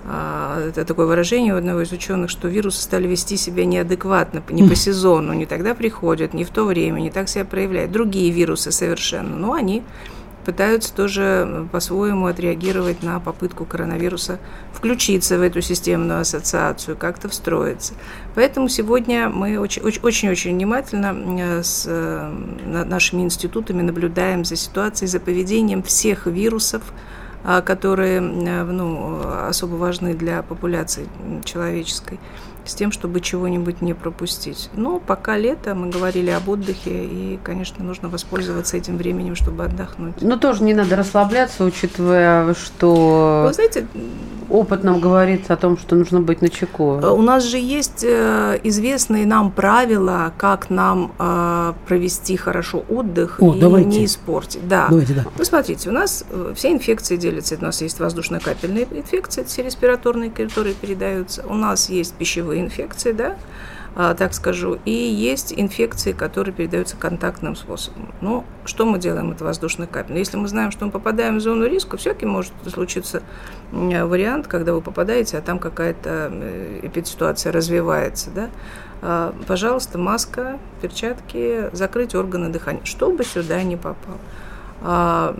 э, 0.04 0.68
это 0.68 0.84
такое 0.84 1.06
выражение 1.06 1.54
у 1.54 1.56
одного 1.56 1.82
из 1.82 1.92
ученых, 1.92 2.28
что 2.28 2.48
вирусы 2.48 2.82
стали 2.82 3.08
вести 3.08 3.38
себя 3.38 3.64
неадекватно, 3.64 4.42
не 4.50 4.68
по 4.68 4.74
сезону, 4.74 5.32
не 5.32 5.46
тогда 5.46 5.74
приходят, 5.74 6.34
не 6.34 6.44
в 6.44 6.50
то 6.50 6.64
время, 6.64 7.00
не 7.00 7.10
так 7.10 7.28
себя 7.28 7.46
проявляют. 7.46 7.92
Другие 7.92 8.30
вирусы 8.30 8.72
совершенно, 8.72 9.36
но 9.36 9.54
они 9.54 9.82
пытаются 10.44 10.94
тоже 10.94 11.68
по-своему 11.72 12.26
отреагировать 12.26 13.02
на 13.02 13.20
попытку 13.20 13.64
коронавируса 13.64 14.38
включиться 14.72 15.38
в 15.38 15.42
эту 15.42 15.60
системную 15.60 16.20
ассоциацию, 16.20 16.96
как-то 16.96 17.28
встроиться. 17.28 17.94
Поэтому 18.34 18.68
сегодня 18.68 19.28
мы 19.28 19.58
очень-очень 19.58 20.54
внимательно 20.54 21.62
с 21.62 21.86
нашими 22.66 23.22
институтами 23.22 23.82
наблюдаем 23.82 24.44
за 24.44 24.56
ситуацией, 24.56 25.08
за 25.08 25.20
поведением 25.20 25.82
всех 25.82 26.26
вирусов, 26.26 26.82
а, 26.88 27.19
которые 27.64 28.20
ну, 28.20 29.22
особо 29.48 29.74
важны 29.76 30.14
для 30.14 30.42
популяции 30.42 31.08
человеческой 31.44 32.18
с 32.64 32.74
тем, 32.74 32.92
чтобы 32.92 33.20
чего-нибудь 33.20 33.82
не 33.82 33.94
пропустить. 33.94 34.70
Но 34.74 34.98
пока 34.98 35.36
лето, 35.36 35.74
мы 35.74 35.90
говорили 35.90 36.30
об 36.30 36.48
отдыхе, 36.48 37.04
и, 37.04 37.38
конечно, 37.42 37.84
нужно 37.84 38.08
воспользоваться 38.08 38.76
этим 38.76 38.96
временем, 38.96 39.34
чтобы 39.34 39.64
отдохнуть. 39.64 40.20
Но 40.20 40.36
тоже 40.36 40.62
не 40.64 40.74
надо 40.74 40.96
расслабляться, 40.96 41.64
учитывая, 41.64 42.54
что 42.54 43.44
Вы 43.46 43.52
знаете, 43.54 43.86
опыт 44.50 44.84
нам 44.84 45.00
говорит 45.00 45.50
о 45.50 45.56
том, 45.56 45.78
что 45.78 45.96
нужно 45.96 46.20
быть 46.20 46.42
начеку. 46.42 47.00
Э, 47.02 47.08
у 47.10 47.22
нас 47.22 47.44
же 47.44 47.56
есть 47.58 48.04
э, 48.04 48.58
известные 48.64 49.26
нам 49.26 49.50
правила, 49.52 50.32
как 50.36 50.68
нам 50.70 51.12
э, 51.18 51.72
провести 51.86 52.36
хорошо 52.36 52.84
отдых 52.88 53.36
О, 53.40 53.54
и 53.54 53.60
давайте. 53.60 53.88
не 53.88 54.04
испортить. 54.04 54.66
Да. 54.68 54.88
Давайте, 54.88 55.14
да. 55.14 55.24
Ну, 55.38 55.44
смотрите, 55.44 55.88
у 55.88 55.92
нас 55.92 56.24
все 56.54 56.72
инфекции 56.72 57.16
делятся. 57.16 57.56
У 57.60 57.62
нас 57.62 57.80
есть 57.80 58.00
воздушно-капельные 58.00 58.86
инфекции, 58.90 59.44
все 59.44 59.62
респираторные, 59.62 60.30
которые 60.30 60.74
передаются. 60.74 61.44
У 61.46 61.54
нас 61.54 61.88
есть 61.88 62.14
пищевые 62.14 62.49
инфекции, 62.58 63.12
да, 63.12 63.36
а, 63.96 64.14
так 64.14 64.34
скажу, 64.34 64.78
и 64.84 64.92
есть 64.92 65.52
инфекции, 65.56 66.12
которые 66.12 66.54
передаются 66.54 66.96
контактным 66.96 67.56
способом. 67.56 68.14
Ну, 68.20 68.44
что 68.64 68.86
мы 68.86 68.98
делаем 68.98 69.32
от 69.32 69.40
воздушных 69.40 69.90
капель? 69.90 70.16
Если 70.16 70.36
мы 70.36 70.46
знаем, 70.46 70.70
что 70.70 70.84
мы 70.84 70.92
попадаем 70.92 71.38
в 71.38 71.40
зону 71.40 71.66
риска, 71.66 71.96
все-таки 71.96 72.24
может 72.24 72.52
случиться 72.72 73.22
вариант, 73.72 74.46
когда 74.46 74.74
вы 74.74 74.80
попадаете, 74.80 75.38
а 75.38 75.40
там 75.40 75.58
какая-то 75.58 76.30
э, 76.32 76.80
эпидситуация 76.82 77.50
развивается, 77.50 78.30
да, 78.30 78.50
а, 79.02 79.34
пожалуйста, 79.46 79.98
маска, 79.98 80.58
перчатки, 80.80 81.70
закрыть 81.72 82.14
органы 82.14 82.48
дыхания, 82.50 82.84
чтобы 82.84 83.24
сюда 83.24 83.62
не 83.62 83.76
попало. 83.76 84.18
А, 84.82 85.36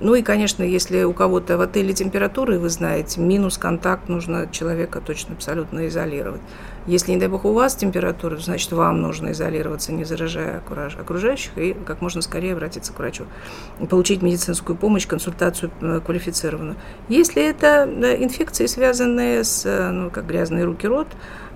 ну 0.00 0.14
и, 0.14 0.22
конечно, 0.22 0.62
если 0.62 1.02
у 1.04 1.12
кого-то 1.12 1.56
в 1.56 1.60
отеле 1.62 1.94
температура, 1.94 2.54
и 2.54 2.58
вы 2.58 2.68
знаете, 2.68 3.20
минус 3.20 3.56
контакт, 3.58 4.08
нужно 4.08 4.48
человека 4.50 5.00
точно 5.00 5.34
абсолютно 5.34 5.88
изолировать. 5.88 6.42
Если, 6.86 7.10
не 7.10 7.16
дай 7.16 7.28
бог, 7.28 7.44
у 7.44 7.52
вас 7.52 7.74
температура, 7.74 8.36
значит, 8.36 8.70
вам 8.70 9.00
нужно 9.00 9.32
изолироваться, 9.32 9.92
не 9.92 10.04
заражая 10.04 10.62
окружающих, 10.98 11.50
и 11.56 11.74
как 11.74 12.00
можно 12.00 12.22
скорее 12.22 12.52
обратиться 12.52 12.92
к 12.92 12.98
врачу. 12.98 13.24
Получить 13.90 14.22
медицинскую 14.22 14.76
помощь, 14.76 15.06
консультацию 15.06 15.72
э, 15.80 16.00
квалифицированную. 16.04 16.76
Если 17.08 17.42
это 17.42 17.88
инфекции, 18.20 18.66
связанные 18.66 19.42
с, 19.42 19.66
э, 19.66 19.90
ну, 19.90 20.10
как 20.10 20.26
грязные 20.26 20.64
руки, 20.64 20.86
рот, 20.86 21.08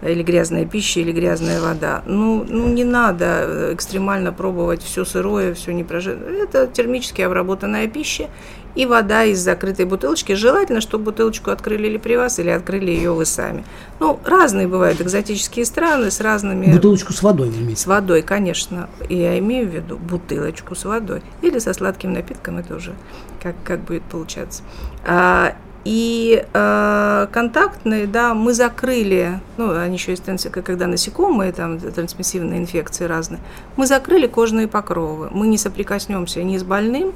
или 0.03 0.23
грязная 0.23 0.65
пища, 0.65 1.01
или 1.01 1.13
грязная 1.13 1.61
вода. 1.61 2.03
Ну, 2.07 2.45
ну 2.49 2.69
не 2.69 2.85
надо 2.85 3.25
э, 3.27 3.75
экстремально 3.75 4.33
пробовать 4.33 4.83
все 4.83 5.05
сырое, 5.05 5.55
все 5.55 5.73
не 5.73 5.85
прожженное. 5.85 6.43
Это 6.43 6.67
термически 6.67 7.23
обработанная 7.23 7.87
пища 7.87 8.29
и 8.75 8.87
вода 8.87 9.25
из 9.25 9.41
закрытой 9.41 9.85
бутылочки. 9.85 10.33
Желательно, 10.33 10.81
чтобы 10.81 11.05
бутылочку 11.07 11.51
открыли 11.51 11.89
или 11.89 11.99
при 11.99 12.17
вас, 12.17 12.39
или 12.39 12.51
открыли 12.51 12.91
ее 12.91 13.13
вы 13.13 13.27
сами. 13.27 13.65
Ну, 13.99 14.19
разные 14.25 14.69
бывают 14.69 15.01
экзотические 15.01 15.65
страны 15.65 16.11
с 16.11 16.21
разными... 16.21 16.73
Бутылочку 16.73 17.13
с 17.13 17.23
водой 17.23 17.51
вы 17.51 17.77
С 17.77 17.87
водой, 17.87 18.23
конечно. 18.23 18.89
И 19.09 19.17
я 19.17 19.39
имею 19.39 19.69
в 19.69 19.75
виду 19.75 19.97
бутылочку 19.99 20.75
с 20.75 20.85
водой. 20.85 21.23
Или 21.43 21.59
со 21.59 21.75
сладким 21.75 22.13
напитком, 22.13 22.59
это 22.59 22.77
уже 22.77 22.95
как, 23.43 23.57
как 23.65 23.81
будет 23.81 24.03
получаться. 24.05 24.63
А, 25.05 25.55
и 25.85 26.45
э, 26.53 27.27
контактные, 27.33 28.07
да, 28.07 28.35
мы 28.35 28.53
закрыли, 28.53 29.41
ну, 29.57 29.77
они 29.79 29.95
еще 29.95 30.13
есть, 30.13 30.25
когда 30.51 30.87
насекомые, 30.87 31.53
там, 31.53 31.79
трансмиссивные 31.79 32.61
инфекции 32.61 33.05
разные, 33.05 33.41
мы 33.77 33.87
закрыли 33.87 34.27
кожные 34.27 34.69
покровы. 34.69 35.29
Мы 35.31 35.47
не 35.47 35.57
соприкоснемся 35.57 36.43
ни 36.43 36.59
с 36.59 36.65
больным, 36.65 37.13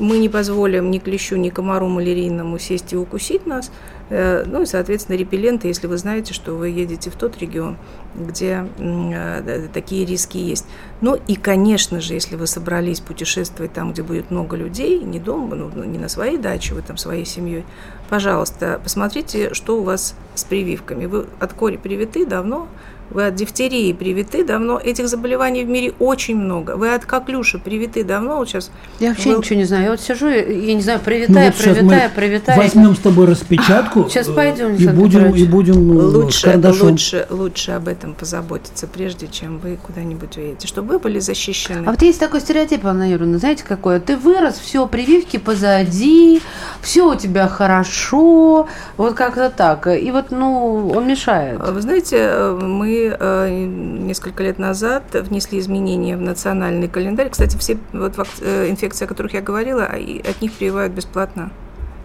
мы 0.00 0.18
не 0.18 0.28
позволим 0.28 0.90
ни 0.90 0.98
клещу, 0.98 1.36
ни 1.36 1.50
комару 1.50 1.88
малярийному 1.88 2.58
сесть 2.58 2.92
и 2.92 2.96
укусить 2.96 3.46
нас. 3.46 3.70
Э, 4.10 4.44
ну 4.46 4.62
и, 4.62 4.66
соответственно, 4.66 5.16
репелленты, 5.16 5.68
если 5.68 5.86
вы 5.86 5.98
знаете, 5.98 6.32
что 6.32 6.54
вы 6.54 6.70
едете 6.70 7.10
в 7.10 7.16
тот 7.16 7.38
регион, 7.38 7.76
где 8.14 8.66
э, 8.78 9.68
такие 9.72 10.06
риски 10.06 10.38
есть. 10.38 10.66
Ну 11.00 11.18
и, 11.26 11.36
конечно 11.36 12.00
же, 12.00 12.14
если 12.14 12.36
вы 12.36 12.46
собрались 12.46 13.00
путешествовать 13.00 13.72
там, 13.72 13.92
где 13.92 14.02
будет 14.02 14.30
много 14.30 14.56
людей, 14.56 15.02
не 15.02 15.20
дома, 15.20 15.56
ну, 15.56 15.84
не 15.84 15.98
на 15.98 16.08
своей 16.08 16.38
даче, 16.38 16.74
вы 16.74 16.82
там 16.82 16.96
своей 16.96 17.24
семьей, 17.24 17.64
пожалуйста, 18.08 18.80
посмотрите, 18.82 19.52
что 19.54 19.78
у 19.78 19.82
вас 19.82 20.14
с 20.34 20.44
прививками. 20.44 21.06
Вы 21.06 21.26
от 21.38 21.52
кори 21.52 21.76
привиты 21.76 22.24
давно, 22.24 22.68
вы 23.10 23.26
от 23.26 23.34
дифтерии 23.34 23.92
привиты 23.92 24.44
давно. 24.44 24.78
Этих 24.78 25.08
заболеваний 25.08 25.64
в 25.64 25.68
мире 25.68 25.92
очень 25.98 26.36
много. 26.36 26.76
Вы 26.76 26.94
от 26.94 27.06
коклюша 27.06 27.58
привиты 27.58 28.04
давно. 28.04 28.36
Вот 28.36 28.48
сейчас 28.48 28.70
я 29.00 29.10
вообще 29.10 29.30
вы... 29.30 29.38
ничего 29.38 29.56
не 29.56 29.64
знаю. 29.64 29.84
Я 29.84 29.90
вот 29.90 30.00
сижу, 30.00 30.28
я 30.28 30.74
не 30.74 30.82
знаю, 30.82 31.00
привитая, 31.04 31.34
ну, 31.34 31.44
вот 31.44 31.76
привитая, 31.76 32.08
привитая. 32.14 32.56
Возьмем 32.56 32.94
с 32.94 32.98
тобой 32.98 33.26
распечатку. 33.26 34.08
Сейчас 34.08 34.28
пойдем. 34.28 34.74
И 34.74 34.86
будем, 34.88 35.34
и 35.34 35.44
будем 35.44 35.88
ну, 35.88 36.08
лучше, 36.08 36.60
лучше, 36.80 37.26
лучше 37.30 37.72
об 37.72 37.88
этом 37.88 38.14
позаботиться, 38.14 38.86
прежде 38.86 39.28
чем 39.28 39.58
вы 39.58 39.76
куда-нибудь 39.76 40.36
уедете, 40.36 40.66
чтобы 40.66 40.94
вы 40.94 40.98
были 40.98 41.18
защищены. 41.18 41.86
А 41.86 41.90
вот 41.90 42.02
есть 42.02 42.20
такой 42.20 42.40
стереотип, 42.40 42.84
Анна 42.86 43.10
Юрьевна, 43.10 43.38
знаете, 43.38 43.64
какое? 43.66 44.00
Ты 44.00 44.16
вырос, 44.16 44.58
все, 44.58 44.86
прививки 44.86 45.36
позади, 45.36 46.42
все 46.80 47.10
у 47.10 47.14
тебя 47.14 47.48
хорошо, 47.48 48.68
вот 48.96 49.14
как-то 49.14 49.50
так. 49.50 49.86
И 49.86 50.10
вот, 50.10 50.30
ну, 50.30 50.90
он 50.94 51.06
мешает. 51.06 51.60
Вы 51.60 51.80
знаете, 51.80 52.56
мы 52.60 52.97
э, 53.06 53.64
несколько 53.64 54.42
лет 54.42 54.58
назад 54.58 55.04
внесли 55.12 55.58
изменения 55.58 56.16
в 56.16 56.20
национальный 56.20 56.88
календарь. 56.88 57.30
Кстати, 57.30 57.56
все 57.56 57.78
вот 57.92 58.14
э, 58.40 58.70
инфекции, 58.70 59.04
о 59.04 59.08
которых 59.08 59.34
я 59.34 59.40
говорила, 59.40 59.84
от 59.84 60.42
них 60.42 60.52
прививают 60.52 60.92
бесплатно. 60.92 61.50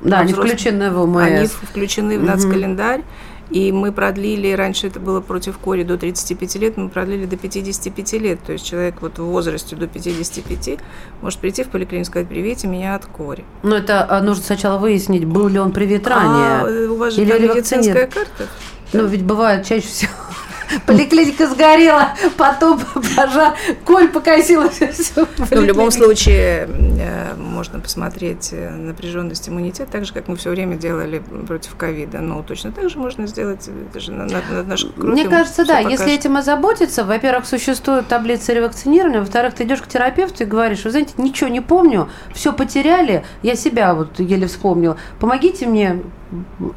Да, 0.02 0.20
они 0.20 0.34
включены 0.34 0.91
в 0.91 1.00
ОМС. 1.00 1.18
Они 1.18 1.48
включены 1.48 2.20
в 2.20 2.24
нацкалендарь. 2.24 3.02
И 3.50 3.72
мы 3.72 3.91
продлили, 3.91 4.52
раньше 4.54 4.88
это 4.88 5.00
было 5.00 5.22
против 5.22 5.58
кори 5.60 5.84
до 5.84 5.98
35 5.98 6.56
лет, 6.56 6.78
мы 6.78 6.89
продлили 6.89 7.26
до 7.26 7.38
55 7.38 8.14
лет. 8.14 8.39
То 8.44 8.54
есть 8.54 8.66
человек 8.66 8.96
вот 9.02 9.20
в 9.20 9.24
возрасте 9.24 9.76
до 9.76 9.86
55 9.86 10.80
может 11.22 11.39
прийти 11.39 11.64
в 11.64 11.68
поликлинику 11.68 12.08
и 12.08 12.10
сказать, 12.10 12.28
привейте 12.28 12.68
меня 12.68 12.96
от 12.96 13.06
кори. 13.06 13.44
Но 13.62 13.76
это 13.76 14.10
а, 14.10 14.22
нужно 14.22 14.44
сначала 14.44 14.80
выяснить, 14.80 15.26
был 15.26 15.50
ли 15.50 15.60
он 15.60 15.72
привит 15.72 16.08
ранее. 16.08 16.88
А, 16.88 16.91
у 16.91 16.96
вас 16.96 17.14
же 17.14 17.22
или 17.22 17.48
медицинская 17.48 18.08
карта? 18.08 18.48
Ну, 18.94 19.06
ведь 19.06 19.24
бывает 19.24 19.66
чаще 19.66 19.88
всего 19.88 20.12
Поликлиника 20.86 21.47
сгорела, 21.47 22.09
потом 22.38 22.80
пожар, 23.16 23.55
коль 23.86 24.07
покосила 24.09 24.70
все. 24.70 25.28
Но 25.51 25.61
в 25.61 25.64
любом 25.64 25.91
случае 25.91 26.68
э, 26.99 27.36
можно 27.36 27.80
посмотреть 27.80 28.49
э, 28.51 28.70
напряженность 28.70 29.47
иммунитета, 29.49 29.91
так 29.91 30.05
же, 30.05 30.14
как 30.14 30.28
мы 30.28 30.36
все 30.36 30.49
время 30.49 30.76
делали 30.76 31.22
против 31.47 31.76
ковида. 31.76 32.20
Но 32.20 32.41
точно 32.43 32.72
так 32.72 32.89
же 32.89 32.97
можно 32.97 33.28
сделать, 33.28 33.70
это 33.89 33.99
же 33.99 34.11
на, 34.11 34.26
на, 34.26 34.64
наш 34.64 34.86
Мне 34.95 35.28
кажется, 35.28 35.66
да, 35.66 35.78
покажет. 35.78 35.99
если 35.99 36.14
этим 36.14 36.38
озаботиться, 36.38 37.03
во-первых, 37.03 37.45
существует 37.45 38.07
таблица 38.07 38.53
ревакцинирования, 38.53 39.20
во-вторых, 39.20 39.53
ты 39.53 39.64
идешь 39.64 39.82
к 39.82 39.88
терапевту 39.88 40.43
и 40.43 40.45
говоришь, 40.45 40.84
вы 40.84 40.91
знаете, 40.91 41.14
ничего 41.18 41.49
не 41.49 41.61
помню, 41.61 42.09
все 42.34 42.53
потеряли, 42.53 43.24
я 43.41 43.55
себя 43.55 43.93
вот 43.93 44.20
еле 44.20 44.47
вспомнила, 44.47 44.97
помогите 45.20 45.68
мне 45.68 46.01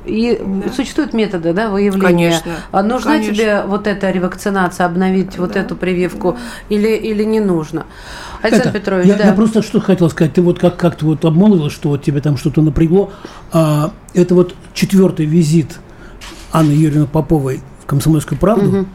И 0.04 0.40
да. 0.44 0.72
существуют 0.72 1.12
методы 1.12 1.52
да, 1.52 1.70
выявления. 1.70 2.30
Конечно. 2.30 2.52
А 2.72 2.82
нужна 2.82 3.12
конечно. 3.12 3.34
тебе 3.34 3.62
вот 3.66 3.86
эта 3.86 4.10
ревакцинация, 4.10 4.86
обновить 4.86 5.36
да. 5.36 5.42
вот 5.42 5.56
эту 5.56 5.76
прививку 5.76 6.32
да. 6.32 6.74
или, 6.74 6.88
или 6.88 7.24
не 7.24 7.40
нужно? 7.40 7.86
Александр 8.42 8.68
это, 8.68 8.78
Петрович, 8.78 9.06
я, 9.06 9.14
да. 9.14 9.24
я 9.24 9.32
просто 9.32 9.62
что 9.62 9.80
хотел 9.80 10.10
сказать. 10.10 10.34
Ты 10.34 10.42
вот 10.42 10.58
как, 10.58 10.76
как 10.76 10.96
ты 10.96 11.06
вот 11.06 11.24
обмолвила, 11.24 11.70
что 11.70 11.90
вот 11.90 12.02
тебе 12.02 12.20
там 12.20 12.36
что-то 12.36 12.62
напрягло. 12.62 13.12
А, 13.52 13.92
это 14.14 14.34
вот 14.34 14.54
четвертый 14.74 15.26
визит 15.26 15.78
Анны 16.52 16.72
Юрьевны 16.72 17.06
Поповой 17.06 17.60
в 17.82 17.86
«Комсомольскую 17.86 18.38
правду». 18.38 18.80
Угу. 18.80 18.86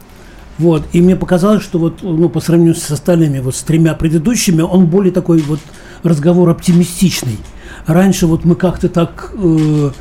Вот, 0.58 0.84
и 0.94 1.02
мне 1.02 1.16
показалось, 1.16 1.64
что 1.64 1.80
вот, 1.80 2.04
ну, 2.04 2.30
по 2.30 2.40
сравнению 2.40 2.76
с 2.76 2.92
остальными, 2.92 3.40
вот 3.40 3.56
с 3.56 3.64
тремя 3.64 3.96
предыдущими, 3.96 4.62
он 4.62 4.86
более 4.86 5.12
такой 5.12 5.42
вот 5.42 5.60
разговор 6.04 6.50
оптимистичный. 6.50 7.40
Раньше 7.88 8.28
вот 8.28 8.46
мы 8.46 8.56
как-то 8.56 8.88
так, 8.88 9.32
э, 9.34 9.92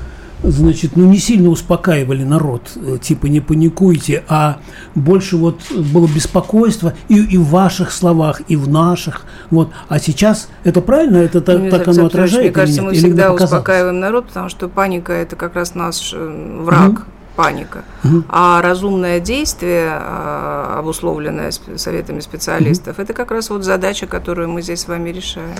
значит, 0.42 0.96
ну, 0.96 1.06
не 1.06 1.18
сильно 1.18 1.48
успокаивали 1.48 2.24
народ, 2.24 2.70
э, 2.76 2.98
типа 3.00 3.26
не 3.26 3.40
паникуйте, 3.40 4.24
а 4.28 4.58
больше 4.94 5.36
вот 5.36 5.60
было 5.72 6.06
беспокойство 6.06 6.94
и, 7.08 7.16
и 7.16 7.38
в 7.38 7.46
ваших 7.46 7.92
словах, 7.92 8.42
и 8.48 8.56
в 8.56 8.68
наших. 8.68 9.26
Вот. 9.50 9.70
А 9.88 9.98
сейчас 9.98 10.48
это 10.64 10.80
правильно? 10.80 11.18
Это 11.18 11.40
так, 11.40 11.58
ну, 11.58 11.70
так 11.70 11.88
оно 11.88 12.06
отражает? 12.06 12.44
Мне 12.44 12.52
кажется, 12.52 12.82
мы 12.82 12.94
всегда 12.94 13.32
успокаиваем 13.32 14.00
народ, 14.00 14.28
потому 14.28 14.48
что 14.48 14.68
паника– 14.68 15.12
это 15.14 15.36
как 15.36 15.54
раз 15.54 15.74
наш 15.74 16.12
э, 16.14 16.62
враг. 16.62 16.90
Mm-hmm 16.90 17.04
паника. 17.36 17.84
Угу. 18.04 18.24
А 18.28 18.60
разумное 18.60 19.18
действие, 19.18 19.92
а, 19.92 20.76
обусловленное 20.78 21.50
советами 21.76 22.20
специалистов, 22.20 22.96
угу. 22.96 23.02
это 23.02 23.14
как 23.14 23.30
раз 23.30 23.48
вот 23.48 23.64
задача, 23.64 24.06
которую 24.06 24.50
мы 24.50 24.60
здесь 24.60 24.80
с 24.80 24.88
вами 24.88 25.08
решаем. 25.10 25.56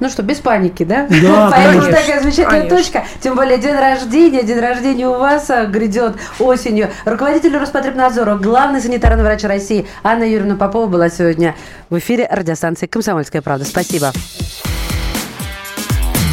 Ну 0.00 0.08
что, 0.08 0.22
без 0.22 0.38
паники, 0.38 0.84
да? 0.84 1.06
Да, 1.08 1.50
Поэтому 1.52 1.80
конечно, 1.80 2.00
такая 2.00 2.20
замечательная 2.20 2.60
конечно. 2.60 2.76
точка. 2.78 3.04
Тем 3.20 3.34
более 3.34 3.58
день 3.58 3.74
рождения, 3.74 4.42
день 4.42 4.60
рождения 4.60 5.08
у 5.08 5.18
вас 5.18 5.50
а, 5.50 5.66
грядет 5.66 6.16
осенью. 6.38 6.90
Руководитель 7.04 7.56
Роспотребнадзора, 7.56 8.36
главный 8.36 8.80
санитарный 8.80 9.24
врач 9.24 9.42
России 9.44 9.86
Анна 10.02 10.24
Юрьевна 10.24 10.56
Попова 10.56 10.86
была 10.86 11.10
сегодня 11.10 11.54
в 11.90 11.98
эфире 11.98 12.28
радиостанции 12.30 12.86
«Комсомольская 12.86 13.42
правда». 13.42 13.64
Спасибо. 13.64 14.12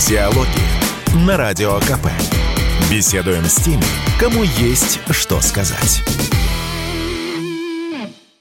Диалоги 0.08 1.26
на 1.26 1.38
Радио 1.38 1.80
КП. 1.80 2.08
Беседуем 2.92 3.46
с 3.46 3.56
теми, 3.56 3.84
кому 4.20 4.44
есть 4.44 5.00
что 5.10 5.42
сказать. 5.42 6.04